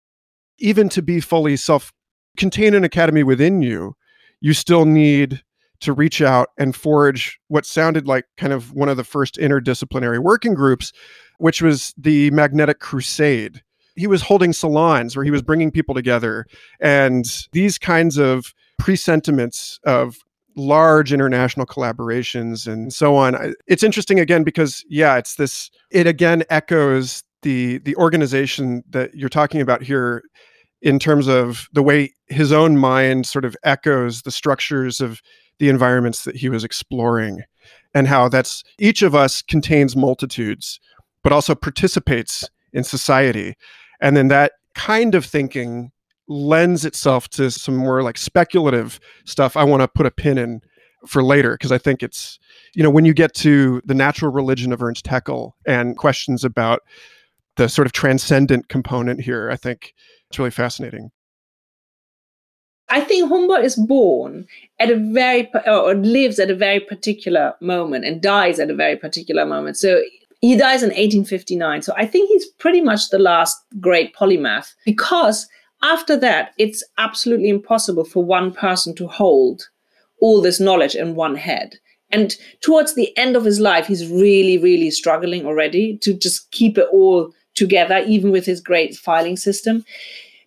Even 0.59 0.89
to 0.89 1.03
be 1.03 1.21
fully 1.21 1.57
self 1.57 1.93
contain 2.37 2.75
an 2.75 2.83
academy 2.83 3.23
within 3.23 3.63
you, 3.63 3.95
you 4.41 4.55
still 4.55 4.85
need 4.85 5.43
to 5.81 5.93
reach 5.93 6.21
out 6.21 6.51
and 6.59 6.75
forge 6.75 7.39
what 7.49 7.67
sounded 7.67 8.07
like 8.07 8.25
kind 8.37 8.53
of 8.53 8.73
one 8.73 8.89
of 8.89 8.97
the 8.97 9.05
first 9.05 9.37
interdisciplinary 9.37 10.19
working 10.19 10.55
groups, 10.55 10.93
which 11.39 11.63
was 11.63 11.95
the 11.97 12.31
Magnetic 12.31 12.81
Crusade. 12.81 13.63
He 13.97 14.07
was 14.07 14.23
holding 14.23 14.53
salons 14.53 15.17
where 15.17 15.25
he 15.25 15.31
was 15.31 15.43
bringing 15.43 15.71
people 15.71 15.95
together, 15.95 16.47
and 16.81 17.25
these 17.53 17.79
kinds 17.79 18.17
of 18.17 18.55
presentiments 18.79 19.81
of 19.85 20.19
large 20.57 21.13
international 21.13 21.67
collaborations 21.67 22.67
and 22.67 22.93
so 22.93 23.17
on. 23.17 23.55
It's 23.67 23.83
interesting 23.83 24.19
again 24.19 24.45
because 24.45 24.85
yeah, 24.89 25.17
it's 25.17 25.37
this 25.37 25.71
it 25.91 26.07
again 26.07 26.45
echoes 26.51 27.23
the 27.43 27.79
the 27.79 27.97
organization 27.97 28.83
that 28.91 29.15
you're 29.15 29.29
talking 29.29 29.61
about 29.61 29.83
here 29.83 30.23
in 30.83 30.99
terms 30.99 31.29
of 31.29 31.69
the 31.73 31.83
way 31.83 32.13
his 32.27 32.53
own 32.53 32.77
mind 32.77 33.27
sort 33.27 33.45
of 33.45 33.57
echoes 33.65 34.23
the 34.23 34.31
structures 34.31 35.01
of 35.01 35.21
the 35.59 35.69
environments 35.69 36.25
that 36.25 36.37
he 36.37 36.49
was 36.49 36.65
exploring 36.65 37.43
and 37.95 38.07
how 38.07 38.29
that's 38.29 38.65
each 38.79 39.03
of 39.03 39.15
us 39.15 39.43
contains 39.43 39.97
multitudes 39.97 40.81
but 41.23 41.33
also 41.33 41.55
participates 41.55 42.49
in 42.73 42.85
society 42.85 43.55
and 44.01 44.17
then 44.17 44.29
that 44.29 44.53
kind 44.75 45.15
of 45.15 45.25
thinking 45.25 45.91
lends 46.29 46.85
itself 46.85 47.29
to 47.29 47.51
some 47.51 47.77
more 47.77 48.03
like 48.03 48.19
speculative 48.19 49.01
stuff 49.25 49.57
I 49.57 49.65
want 49.65 49.83
to 49.83 49.89
put 49.89 50.07
a 50.07 50.11
pin 50.11 50.39
in 50.39 50.61
for 51.07 51.23
later 51.23 51.53
because 51.53 51.73
I 51.73 51.79
think 51.79 52.03
it's 52.03 52.39
you 52.75 52.83
know 52.83 52.91
when 52.91 53.05
you 53.05 53.15
get 53.15 53.35
to 53.35 53.81
the 53.85 53.95
natural 53.95 54.31
religion 54.31 54.73
of 54.73 54.83
Ernst 54.83 55.07
Haeckel 55.07 55.57
and 55.67 55.97
questions 55.97 56.45
about 56.45 56.81
the 57.57 57.69
sort 57.69 57.87
of 57.87 57.93
transcendent 57.93 58.69
component 58.69 59.23
here 59.23 59.51
I 59.51 59.57
think 59.57 59.95
it's 60.29 60.39
really 60.39 60.51
fascinating. 60.51 61.11
I 62.91 63.01
think 63.01 63.29
Humboldt 63.29 63.65
is 63.65 63.77
born 63.77 64.47
at 64.81 64.91
a 64.91 64.97
very 64.97 65.51
or 65.67 65.95
lives 65.95 66.39
at 66.39 66.51
a 66.51 66.55
very 66.55 66.81
particular 66.81 67.55
moment 67.61 68.05
and 68.05 68.23
dies 68.23 68.59
at 68.59 68.71
a 68.71 68.75
very 68.75 68.97
particular 68.97 69.45
moment. 69.45 69.77
So 69.77 70.03
he 70.41 70.57
dies 70.57 70.83
in 70.83 70.91
1859. 70.91 71.83
So 71.83 71.93
I 71.97 72.07
think 72.07 72.29
he's 72.29 72.47
pretty 72.47 72.81
much 72.81 73.11
the 73.11 73.19
last 73.19 73.57
great 73.81 74.15
polymath 74.15 74.75
because 74.85 75.49
after 75.83 76.17
that, 76.17 76.53
it's 76.59 76.83
absolutely 76.97 77.49
impossible 77.49 78.05
for 78.05 78.25
one 78.25 78.53
person 78.53 78.95
to 78.97 79.07
hold 79.07 79.69
all 80.21 80.41
this 80.41 80.59
knowledge 80.61 80.95
in 80.95 81.15
one 81.15 81.37
head. 81.37 81.77
And 82.11 82.35
towards 82.63 82.95
the 82.95 83.17
end 83.17 83.37
of 83.37 83.45
his 83.45 83.61
life, 83.61 83.87
he's 83.87 84.11
really, 84.11 84.59
really 84.59 84.91
struggling 84.91 85.45
already 85.45 85.99
to 85.99 86.15
just 86.15 86.51
keep 86.51 86.79
it 86.79 86.89
all 86.91 87.33
together, 87.55 88.03
even 88.07 88.31
with 88.31 88.47
his 88.47 88.61
great 88.61 88.97
filing 88.97 89.37
system. 89.37 89.85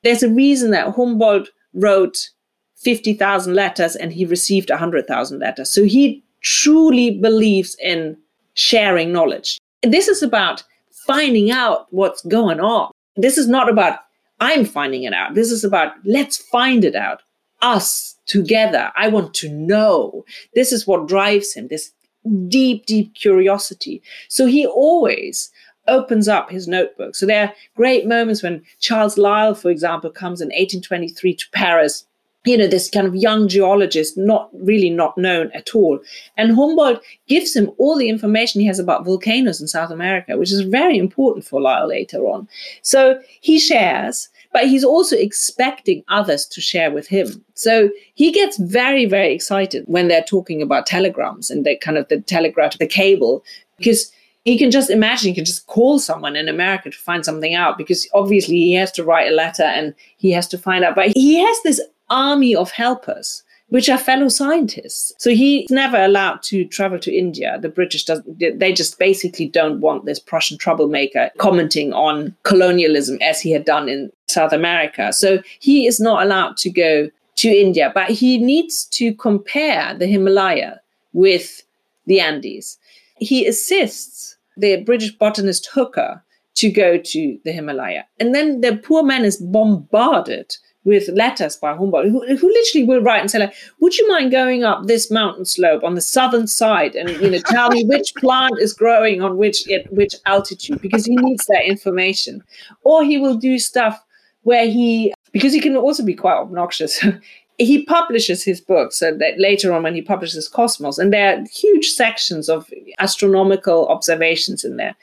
There's 0.04 0.24
a 0.24 0.30
reason 0.30 0.72
that 0.72 0.96
Humboldt 0.96 1.50
wrote 1.74 2.30
50,000 2.78 3.54
letters 3.54 3.96
and 3.96 4.12
he 4.12 4.26
received 4.26 4.70
100,000 4.70 5.40
letters. 5.40 5.70
So 5.70 5.84
he 5.84 6.24
truly 6.42 7.12
believes 7.20 7.76
in 7.82 8.18
sharing 8.54 9.12
knowledge. 9.12 9.60
This 9.84 10.08
is 10.08 10.24
about 10.24 10.64
finding 11.06 11.52
out 11.52 11.88
what's 11.92 12.22
going 12.24 12.60
on. 12.60 12.92
This 13.16 13.38
is 13.38 13.48
not 13.48 13.70
about 13.70 14.00
I'm 14.40 14.66
finding 14.66 15.04
it 15.04 15.14
out. 15.14 15.36
This 15.36 15.52
is 15.52 15.64
about 15.64 15.94
let's 16.04 16.38
find 16.38 16.84
it 16.84 16.96
out. 16.96 17.22
Us 17.62 18.18
together. 18.26 18.92
I 18.98 19.08
want 19.08 19.36
to 19.36 19.50
know. 19.50 20.26
This 20.56 20.72
is 20.72 20.88
what 20.88 21.08
drives 21.08 21.54
him, 21.54 21.68
this 21.68 21.92
deep, 22.48 22.86
deep 22.88 23.14
curiosity. 23.14 24.02
So 24.30 24.48
he 24.48 24.66
always 24.66 25.52
opens 25.92 26.28
up 26.28 26.50
his 26.50 26.68
notebook. 26.68 27.16
So 27.16 27.26
there 27.26 27.48
are 27.48 27.54
great 27.76 28.08
moments 28.08 28.42
when 28.42 28.64
Charles 28.80 29.18
Lyell, 29.18 29.54
for 29.54 29.70
example, 29.70 30.10
comes 30.10 30.42
in 30.42 30.48
1823 30.48 31.36
to 31.36 31.46
Paris 31.52 32.06
you 32.44 32.58
know, 32.58 32.68
this 32.68 32.90
kind 32.90 33.06
of 33.06 33.16
young 33.16 33.48
geologist, 33.48 34.18
not 34.18 34.50
really 34.54 34.90
not 34.90 35.16
known 35.18 35.52
at 35.54 35.76
all. 35.76 36.00
And 36.38 36.56
Humboldt 36.56 37.04
gives 37.28 37.56
him 37.56 37.70
all 37.78 37.96
the 37.96 38.10
information 38.10 38.62
he 38.62 38.68
has 38.68 38.80
about 38.80 39.06
volcanoes 39.06 39.62
in 39.62 39.68
South 39.68 39.92
America, 39.92 40.38
which 40.38 40.52
is 40.52 40.62
very 40.62 40.98
important 40.98 41.46
for 41.46 41.62
Lyell 41.62 41.88
later 41.88 42.22
on. 42.22 42.48
So 42.82 43.20
he 43.42 43.60
shares, 43.60 44.30
but 44.52 44.68
he's 44.68 44.84
also 44.84 45.16
expecting 45.16 46.04
others 46.08 46.48
to 46.48 46.62
share 46.62 46.90
with 46.90 47.08
him. 47.08 47.46
So 47.54 47.92
he 48.16 48.32
gets 48.32 48.58
very, 48.58 49.06
very 49.06 49.34
excited 49.34 49.84
when 49.86 50.08
they're 50.08 50.24
talking 50.24 50.64
about 50.64 50.88
telegrams 50.88 51.52
and 51.52 51.64
the 51.64 51.78
kind 51.78 51.98
of 51.98 52.08
the 52.08 52.22
telegraph, 52.22 52.80
the 52.80 52.88
cable, 52.88 53.44
because 53.78 54.12
he 54.44 54.58
can 54.58 54.72
just 54.72 54.90
imagine 54.90 55.30
he 55.30 55.36
can 55.36 55.46
just 55.46 55.68
call 55.68 56.00
someone 56.00 56.36
in 56.36 56.50
America 56.50 56.90
to 56.90 56.98
find 56.98 57.24
something 57.24 57.54
out 57.54 57.78
because 57.78 58.08
obviously 58.14 58.56
he 58.56 58.74
has 58.74 58.92
to 58.94 59.04
write 59.04 59.32
a 59.32 59.36
letter 59.36 59.64
and 59.64 59.94
he 60.18 60.32
has 60.32 60.48
to 60.48 60.58
find 60.58 60.84
out. 60.84 60.96
But 60.96 61.12
he 61.16 61.40
has 61.40 61.62
this 61.64 61.82
army 62.10 62.56
of 62.56 62.72
helpers 62.72 63.44
which 63.72 63.88
are 63.88 63.98
fellow 63.98 64.28
scientists. 64.28 65.14
So 65.18 65.30
he's 65.30 65.70
never 65.70 65.96
allowed 65.96 66.44
to 66.44 66.66
travel 66.66 67.00
to 67.00 67.16
India. 67.16 67.58
The 67.62 67.70
British 67.70 68.04
doesn't, 68.04 68.60
they 68.60 68.74
just 68.74 69.00
basically 69.00 69.48
don't 69.48 69.80
want 69.80 70.06
this 70.06 70.20
Prussian 70.20 70.58
troublemaker 70.58 71.32
commenting 71.38 71.94
on 71.94 72.36
colonialism 72.44 73.18
as 73.22 73.40
he 73.40 73.50
had 73.52 73.64
done 73.64 73.88
in 73.88 74.12
South 74.28 74.52
America. 74.52 75.14
So 75.14 75.42
he 75.60 75.88
is 75.88 76.02
not 76.02 76.22
allowed 76.22 76.58
to 76.58 76.70
go 76.70 77.10
to 77.38 77.48
India, 77.48 77.94
but 77.96 78.10
he 78.10 78.38
needs 78.40 78.84
to 78.86 79.14
compare 79.14 79.94
the 79.94 80.06
Himalaya 80.06 80.82
with 81.14 81.64
the 82.08 82.20
Andes. 82.20 82.78
He 83.22 83.48
assists 83.48 84.38
the 84.58 84.84
British 84.84 85.12
botanist 85.14 85.70
Hooker 85.72 86.24
to 86.56 86.70
go 86.70 86.98
to 86.98 87.40
the 87.46 87.52
Himalaya. 87.52 88.06
And 88.20 88.36
then 88.36 88.62
the 88.62 88.76
poor 88.76 89.04
man 89.04 89.24
is 89.24 89.38
bombarded 89.38 90.56
with 90.84 91.10
letters 91.10 91.56
by 91.56 91.76
Humboldt, 91.76 92.08
who, 92.08 92.26
who 92.36 92.48
literally 92.48 92.86
will 92.86 93.02
write 93.02 93.22
and 93.22 93.30
say, 93.30 93.38
like, 93.40 93.54
would 93.80 93.96
you 93.98 94.08
mind 94.10 94.32
going 94.32 94.64
up 94.64 94.88
this 94.88 95.12
mountain 95.12 95.46
slope 95.46 95.84
on 95.84 95.94
the 95.94 96.02
southern 96.02 96.48
side 96.48 96.96
and 96.96 97.10
you 97.22 97.30
know 97.30 97.40
tell 97.40 97.70
me 97.70 97.86
which 97.86 98.14
plant 98.18 98.54
is 98.60 98.74
growing 98.74 99.22
on 99.22 99.38
which 99.38 99.70
at 99.70 99.92
which 99.94 100.16
altitude 100.26 100.82
because 100.82 101.06
he 101.06 101.16
needs 101.16 101.46
that 101.46 101.66
information. 101.66 102.44
Or 102.84 103.04
he 103.04 103.20
will 103.20 103.36
do 103.36 103.60
stuff 103.60 104.04
where 104.42 104.66
he 104.66 105.14
because 105.32 105.54
he 105.54 105.62
can 105.62 105.78
also 105.78 106.04
be 106.04 106.16
quite 106.16 106.38
obnoxious. 106.38 107.06
he 107.62 107.86
publishes 107.86 108.44
his 108.44 108.60
books 108.60 109.00
that 109.00 109.36
later 109.38 109.72
on 109.72 109.84
when 109.84 109.96
he 109.96 110.02
publishes 110.02 110.48
Cosmos, 110.48 110.98
and 110.98 111.14
there 111.14 111.38
are 111.38 111.46
huge 111.54 111.90
sections 111.90 112.50
of 112.50 112.70
astronomical 113.00 113.88
observations 113.88 114.64
in 114.64 114.78
there. 114.78 114.96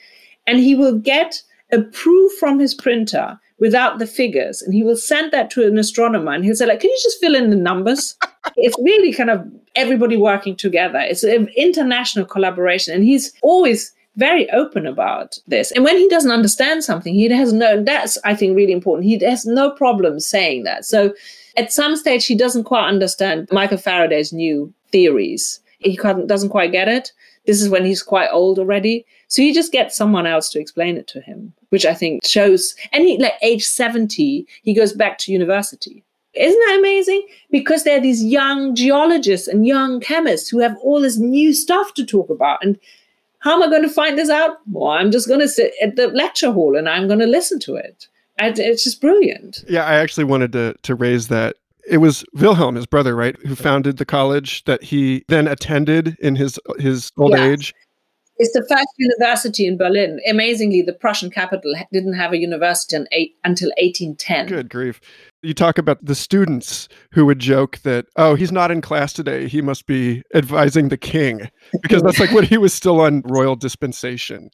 And 0.46 0.58
he 0.58 0.74
will 0.74 0.98
get 0.98 1.42
a 1.70 1.82
proof 1.82 2.32
from 2.38 2.58
his 2.58 2.74
printer 2.74 3.38
without 3.58 3.98
the 3.98 4.06
figures 4.06 4.62
and 4.62 4.72
he 4.72 4.82
will 4.82 4.96
send 4.96 5.32
that 5.32 5.50
to 5.50 5.66
an 5.66 5.76
astronomer 5.76 6.32
and 6.32 6.44
he'll 6.44 6.54
say 6.54 6.64
like 6.64 6.80
can 6.80 6.88
you 6.88 6.98
just 7.02 7.20
fill 7.20 7.34
in 7.34 7.50
the 7.50 7.56
numbers? 7.56 8.16
It's 8.56 8.78
really 8.82 9.12
kind 9.12 9.28
of 9.28 9.46
everybody 9.76 10.16
working 10.16 10.56
together. 10.56 11.00
It's 11.00 11.22
an 11.22 11.48
international 11.54 12.24
collaboration 12.24 12.94
and 12.94 13.04
he's 13.04 13.34
always 13.42 13.92
very 14.16 14.48
open 14.50 14.86
about 14.86 15.38
this. 15.46 15.70
And 15.70 15.84
when 15.84 15.98
he 15.98 16.08
doesn't 16.08 16.30
understand 16.30 16.82
something 16.82 17.12
he 17.14 17.28
has 17.28 17.52
no 17.52 17.82
that's 17.82 18.16
i 18.24 18.34
think 18.34 18.56
really 18.56 18.72
important. 18.72 19.04
He 19.04 19.22
has 19.22 19.44
no 19.44 19.70
problem 19.70 20.18
saying 20.18 20.64
that. 20.64 20.86
So 20.86 21.12
at 21.58 21.72
some 21.72 21.96
stage 21.96 22.26
he 22.26 22.34
doesn't 22.34 22.64
quite 22.64 22.86
understand 22.86 23.48
michael 23.52 23.78
faraday's 23.78 24.32
new 24.32 24.72
theories 24.92 25.60
he 25.80 25.96
doesn't 26.26 26.48
quite 26.48 26.72
get 26.72 26.88
it 26.88 27.12
this 27.46 27.60
is 27.60 27.68
when 27.68 27.84
he's 27.84 28.02
quite 28.02 28.28
old 28.32 28.58
already 28.58 29.04
so 29.28 29.42
he 29.42 29.52
just 29.52 29.72
gets 29.72 29.96
someone 29.96 30.26
else 30.26 30.48
to 30.50 30.58
explain 30.58 30.96
it 30.96 31.06
to 31.08 31.20
him, 31.20 31.52
which 31.68 31.84
I 31.84 31.94
think 31.94 32.24
shows. 32.26 32.74
And 32.92 33.04
he, 33.04 33.18
like 33.18 33.34
age 33.42 33.64
70, 33.64 34.46
he 34.62 34.74
goes 34.74 34.94
back 34.94 35.18
to 35.18 35.32
university. 35.32 36.02
Isn't 36.32 36.60
that 36.66 36.78
amazing? 36.78 37.26
Because 37.50 37.84
there 37.84 37.98
are 37.98 38.02
these 38.02 38.24
young 38.24 38.74
geologists 38.74 39.46
and 39.46 39.66
young 39.66 40.00
chemists 40.00 40.48
who 40.48 40.60
have 40.60 40.76
all 40.78 41.00
this 41.00 41.18
new 41.18 41.52
stuff 41.52 41.94
to 41.94 42.06
talk 42.06 42.30
about. 42.30 42.64
And 42.64 42.78
how 43.40 43.54
am 43.54 43.62
I 43.62 43.70
going 43.70 43.82
to 43.82 43.88
find 43.88 44.18
this 44.18 44.30
out? 44.30 44.58
Well, 44.70 44.92
I'm 44.92 45.10
just 45.10 45.28
going 45.28 45.40
to 45.40 45.48
sit 45.48 45.74
at 45.82 45.96
the 45.96 46.08
lecture 46.08 46.52
hall 46.52 46.76
and 46.76 46.88
I'm 46.88 47.06
going 47.06 47.20
to 47.20 47.26
listen 47.26 47.60
to 47.60 47.76
it. 47.76 48.08
It's 48.38 48.84
just 48.84 49.00
brilliant. 49.00 49.64
Yeah, 49.68 49.84
I 49.84 49.94
actually 49.96 50.24
wanted 50.24 50.52
to 50.52 50.74
to 50.82 50.94
raise 50.94 51.28
that 51.28 51.56
it 51.88 51.98
was 51.98 52.24
Wilhelm, 52.34 52.74
his 52.74 52.86
brother, 52.86 53.16
right, 53.16 53.36
who 53.46 53.54
founded 53.54 53.96
the 53.96 54.04
college 54.04 54.64
that 54.64 54.82
he 54.82 55.24
then 55.28 55.48
attended 55.48 56.16
in 56.20 56.36
his 56.36 56.58
his 56.78 57.10
old 57.16 57.32
yeah. 57.32 57.46
age. 57.46 57.74
It's 58.40 58.52
the 58.52 58.64
first 58.68 58.86
university 58.98 59.66
in 59.66 59.76
Berlin. 59.76 60.20
Amazingly, 60.28 60.82
the 60.82 60.92
Prussian 60.92 61.28
capital 61.28 61.74
didn't 61.92 62.12
have 62.12 62.32
a 62.32 62.38
university 62.38 63.04
eight, 63.10 63.34
until 63.42 63.68
1810. 63.78 64.46
Good 64.46 64.70
grief. 64.70 65.00
You 65.42 65.54
talk 65.54 65.76
about 65.76 66.04
the 66.04 66.14
students 66.14 66.88
who 67.12 67.26
would 67.26 67.40
joke 67.40 67.78
that, 67.78 68.06
oh, 68.14 68.36
he's 68.36 68.52
not 68.52 68.70
in 68.70 68.80
class 68.80 69.12
today. 69.12 69.48
He 69.48 69.60
must 69.60 69.86
be 69.86 70.22
advising 70.34 70.88
the 70.88 70.96
king, 70.96 71.50
because 71.82 72.00
that's 72.02 72.20
like 72.20 72.30
when 72.30 72.44
he 72.44 72.58
was 72.58 72.72
still 72.72 73.00
on 73.00 73.22
royal 73.24 73.56
dispensation. 73.56 74.50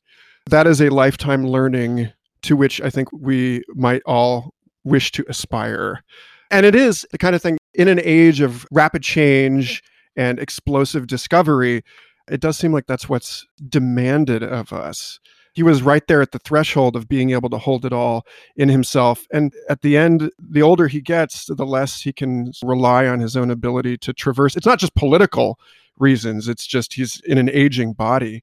That 0.49 0.67
is 0.67 0.81
a 0.81 0.89
lifetime 0.89 1.47
learning 1.47 2.11
to 2.45 2.57
which 2.57 2.81
I 2.81 2.91
think 2.91 3.09
we 3.13 3.63
might 3.75 4.03
all 4.07 4.55
wish 4.85 5.13
to 5.13 5.25
aspire. 5.29 6.03
And 6.51 6.65
it 6.65 6.75
is 6.75 7.07
the 7.11 7.19
kind 7.19 7.35
of 7.35 7.43
thing 7.43 7.59
in 7.75 7.89
an 7.89 8.01
age 8.03 8.41
of 8.41 8.67
rapid 8.71 9.03
change 9.03 9.83
and 10.17 10.39
explosive 10.39 11.07
discovery 11.07 11.83
it 12.31 12.41
does 12.41 12.57
seem 12.57 12.73
like 12.73 12.87
that's 12.87 13.09
what's 13.09 13.47
demanded 13.69 14.43
of 14.43 14.73
us. 14.73 15.21
He 15.53 15.63
was 15.63 15.83
right 15.83 16.05
there 16.09 16.21
at 16.21 16.33
the 16.33 16.41
threshold 16.41 16.97
of 16.97 17.09
being 17.09 17.31
able 17.31 17.49
to 17.51 17.59
hold 17.59 17.85
it 17.85 17.93
all 17.93 18.27
in 18.57 18.69
himself. 18.69 19.27
And 19.33 19.53
at 19.69 19.83
the 19.83 19.97
end, 19.97 20.31
the 20.39 20.63
older 20.63 20.89
he 20.89 21.01
gets, 21.01 21.47
the 21.47 21.67
less 21.67 22.01
he 22.01 22.13
can 22.13 22.51
rely 22.65 23.07
on 23.07 23.21
his 23.21 23.37
own 23.37 23.51
ability 23.51 23.99
to 23.99 24.13
traverse. 24.13 24.57
It's 24.57 24.67
not 24.67 24.81
just 24.81 24.95
political 24.97 25.59
reasons, 25.99 26.49
it's 26.49 26.67
just 26.67 26.95
he's 26.95 27.21
in 27.21 27.39
an 27.39 27.49
aging 27.51 27.93
body. 27.93 28.43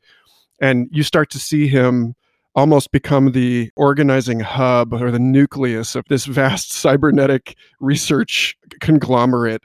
And 0.61 0.87
you 0.91 1.03
start 1.03 1.29
to 1.31 1.39
see 1.39 1.67
him 1.67 2.15
almost 2.55 2.91
become 2.91 3.31
the 3.31 3.71
organizing 3.75 4.39
hub 4.39 4.93
or 4.93 5.11
the 5.11 5.19
nucleus 5.19 5.95
of 5.95 6.05
this 6.09 6.25
vast 6.25 6.71
cybernetic 6.83 7.55
research 7.79 8.55
conglomerate. 8.79 9.61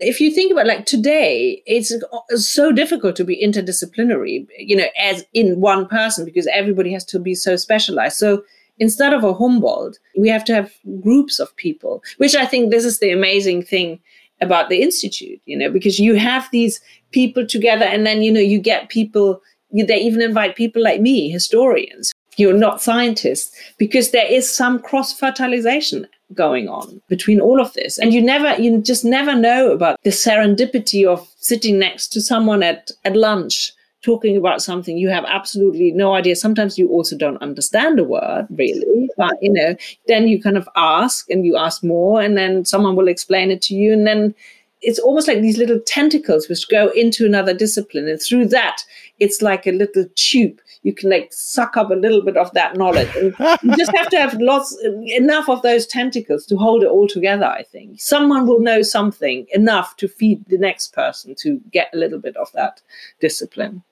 If 0.00 0.20
you 0.20 0.32
think 0.32 0.52
about 0.52 0.66
like 0.66 0.86
today 0.86 1.62
it's 1.66 1.92
uh, 1.92 2.36
so 2.36 2.70
difficult 2.70 3.16
to 3.16 3.24
be 3.24 3.42
interdisciplinary 3.44 4.46
you 4.58 4.76
know 4.76 4.86
as 4.98 5.24
in 5.34 5.60
one 5.60 5.86
person 5.86 6.24
because 6.24 6.46
everybody 6.46 6.92
has 6.92 7.04
to 7.06 7.18
be 7.18 7.34
so 7.34 7.56
specialized. 7.56 8.16
So 8.16 8.44
instead 8.78 9.12
of 9.12 9.24
a 9.24 9.34
humboldt 9.34 9.98
we 10.16 10.28
have 10.28 10.44
to 10.44 10.54
have 10.54 10.72
groups 11.00 11.38
of 11.38 11.54
people 11.56 12.02
which 12.18 12.34
i 12.34 12.46
think 12.46 12.70
this 12.70 12.84
is 12.84 12.98
the 12.98 13.10
amazing 13.10 13.62
thing 13.62 13.98
about 14.40 14.68
the 14.68 14.82
institute 14.82 15.40
you 15.46 15.56
know 15.56 15.70
because 15.70 15.98
you 15.98 16.14
have 16.14 16.48
these 16.52 16.80
people 17.10 17.46
together 17.46 17.84
and 17.84 18.06
then 18.06 18.22
you 18.22 18.32
know 18.32 18.40
you 18.40 18.58
get 18.58 18.88
people 18.88 19.40
they 19.72 19.98
even 19.98 20.22
invite 20.22 20.56
people 20.56 20.82
like 20.82 21.00
me 21.00 21.30
historians. 21.30 22.12
You're 22.36 22.54
not 22.54 22.80
scientists 22.80 23.54
because 23.78 24.10
there 24.10 24.30
is 24.30 24.48
some 24.48 24.78
cross 24.80 25.18
fertilization 25.18 26.06
going 26.34 26.68
on 26.68 27.00
between 27.08 27.40
all 27.40 27.60
of 27.60 27.72
this. 27.74 27.98
And 27.98 28.12
you 28.12 28.22
never 28.22 28.60
you 28.60 28.80
just 28.80 29.04
never 29.04 29.34
know 29.34 29.72
about 29.72 30.00
the 30.04 30.10
serendipity 30.10 31.06
of 31.06 31.26
sitting 31.36 31.78
next 31.78 32.08
to 32.08 32.20
someone 32.20 32.62
at 32.62 32.90
at 33.04 33.16
lunch 33.16 33.72
talking 34.02 34.36
about 34.36 34.62
something 34.62 34.96
you 34.96 35.08
have 35.08 35.24
absolutely 35.24 35.90
no 35.90 36.14
idea. 36.14 36.36
Sometimes 36.36 36.78
you 36.78 36.88
also 36.88 37.16
don't 37.16 37.42
understand 37.42 37.98
a 37.98 38.04
word 38.04 38.46
really 38.50 39.08
but 39.18 39.36
you 39.42 39.52
know 39.52 39.74
then 40.06 40.28
you 40.28 40.40
kind 40.40 40.56
of 40.56 40.68
ask 40.76 41.28
and 41.28 41.44
you 41.44 41.56
ask 41.56 41.84
more 41.84 42.22
and 42.22 42.38
then 42.38 42.64
someone 42.64 42.96
will 42.96 43.08
explain 43.08 43.50
it 43.50 43.60
to 43.60 43.74
you 43.74 43.92
and 43.92 44.06
then 44.06 44.34
it's 44.80 45.00
almost 45.00 45.26
like 45.26 45.40
these 45.40 45.58
little 45.58 45.80
tentacles 45.86 46.48
which 46.48 46.68
go 46.68 46.88
into 46.90 47.26
another 47.26 47.52
discipline 47.52 48.08
and 48.08 48.22
through 48.22 48.46
that 48.46 48.82
it's 49.18 49.42
like 49.42 49.66
a 49.66 49.72
little 49.72 50.06
tube 50.14 50.60
you 50.82 50.94
can 50.94 51.10
like 51.10 51.28
suck 51.32 51.76
up 51.76 51.90
a 51.90 51.94
little 51.94 52.22
bit 52.22 52.36
of 52.36 52.52
that 52.54 52.76
knowledge. 52.76 53.08
And 53.16 53.34
you 53.62 53.76
just 53.76 53.94
have 53.96 54.08
to 54.10 54.16
have 54.18 54.34
lots 54.40 54.76
enough 54.82 55.48
of 55.48 55.62
those 55.62 55.86
tentacles 55.86 56.46
to 56.46 56.56
hold 56.56 56.82
it 56.82 56.88
all 56.88 57.08
together. 57.08 57.46
I 57.46 57.62
think 57.62 58.00
someone 58.00 58.46
will 58.46 58.60
know 58.60 58.82
something 58.82 59.46
enough 59.52 59.96
to 59.96 60.08
feed 60.08 60.44
the 60.48 60.58
next 60.58 60.92
person 60.92 61.34
to 61.40 61.60
get 61.70 61.90
a 61.92 61.96
little 61.96 62.18
bit 62.18 62.36
of 62.36 62.50
that 62.52 62.80
discipline. 63.20 63.82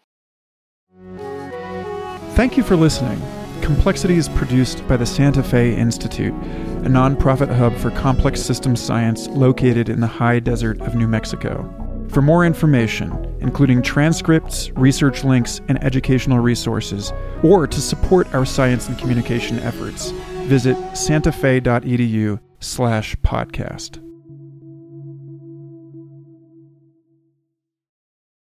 Thank 2.34 2.56
you 2.56 2.62
for 2.62 2.76
listening. 2.76 3.20
Complexity 3.62 4.16
is 4.16 4.28
produced 4.28 4.86
by 4.86 4.96
the 4.96 5.06
Santa 5.06 5.42
Fe 5.42 5.74
Institute, 5.74 6.32
a 6.32 6.88
nonprofit 6.88 7.52
hub 7.54 7.74
for 7.76 7.90
complex 7.90 8.40
systems 8.40 8.80
science 8.80 9.26
located 9.28 9.88
in 9.88 10.00
the 10.00 10.06
high 10.06 10.38
desert 10.38 10.80
of 10.82 10.94
New 10.94 11.08
Mexico. 11.08 11.85
For 12.16 12.22
more 12.22 12.46
information, 12.46 13.12
including 13.40 13.82
transcripts, 13.82 14.70
research 14.70 15.22
links, 15.22 15.60
and 15.68 15.84
educational 15.84 16.38
resources, 16.38 17.12
or 17.42 17.66
to 17.66 17.78
support 17.78 18.34
our 18.34 18.46
science 18.46 18.88
and 18.88 18.98
communication 18.98 19.58
efforts, 19.58 20.12
visit 20.48 20.78
santafe.edu 20.94 22.40
slash 22.60 23.16
podcast. 23.16 24.05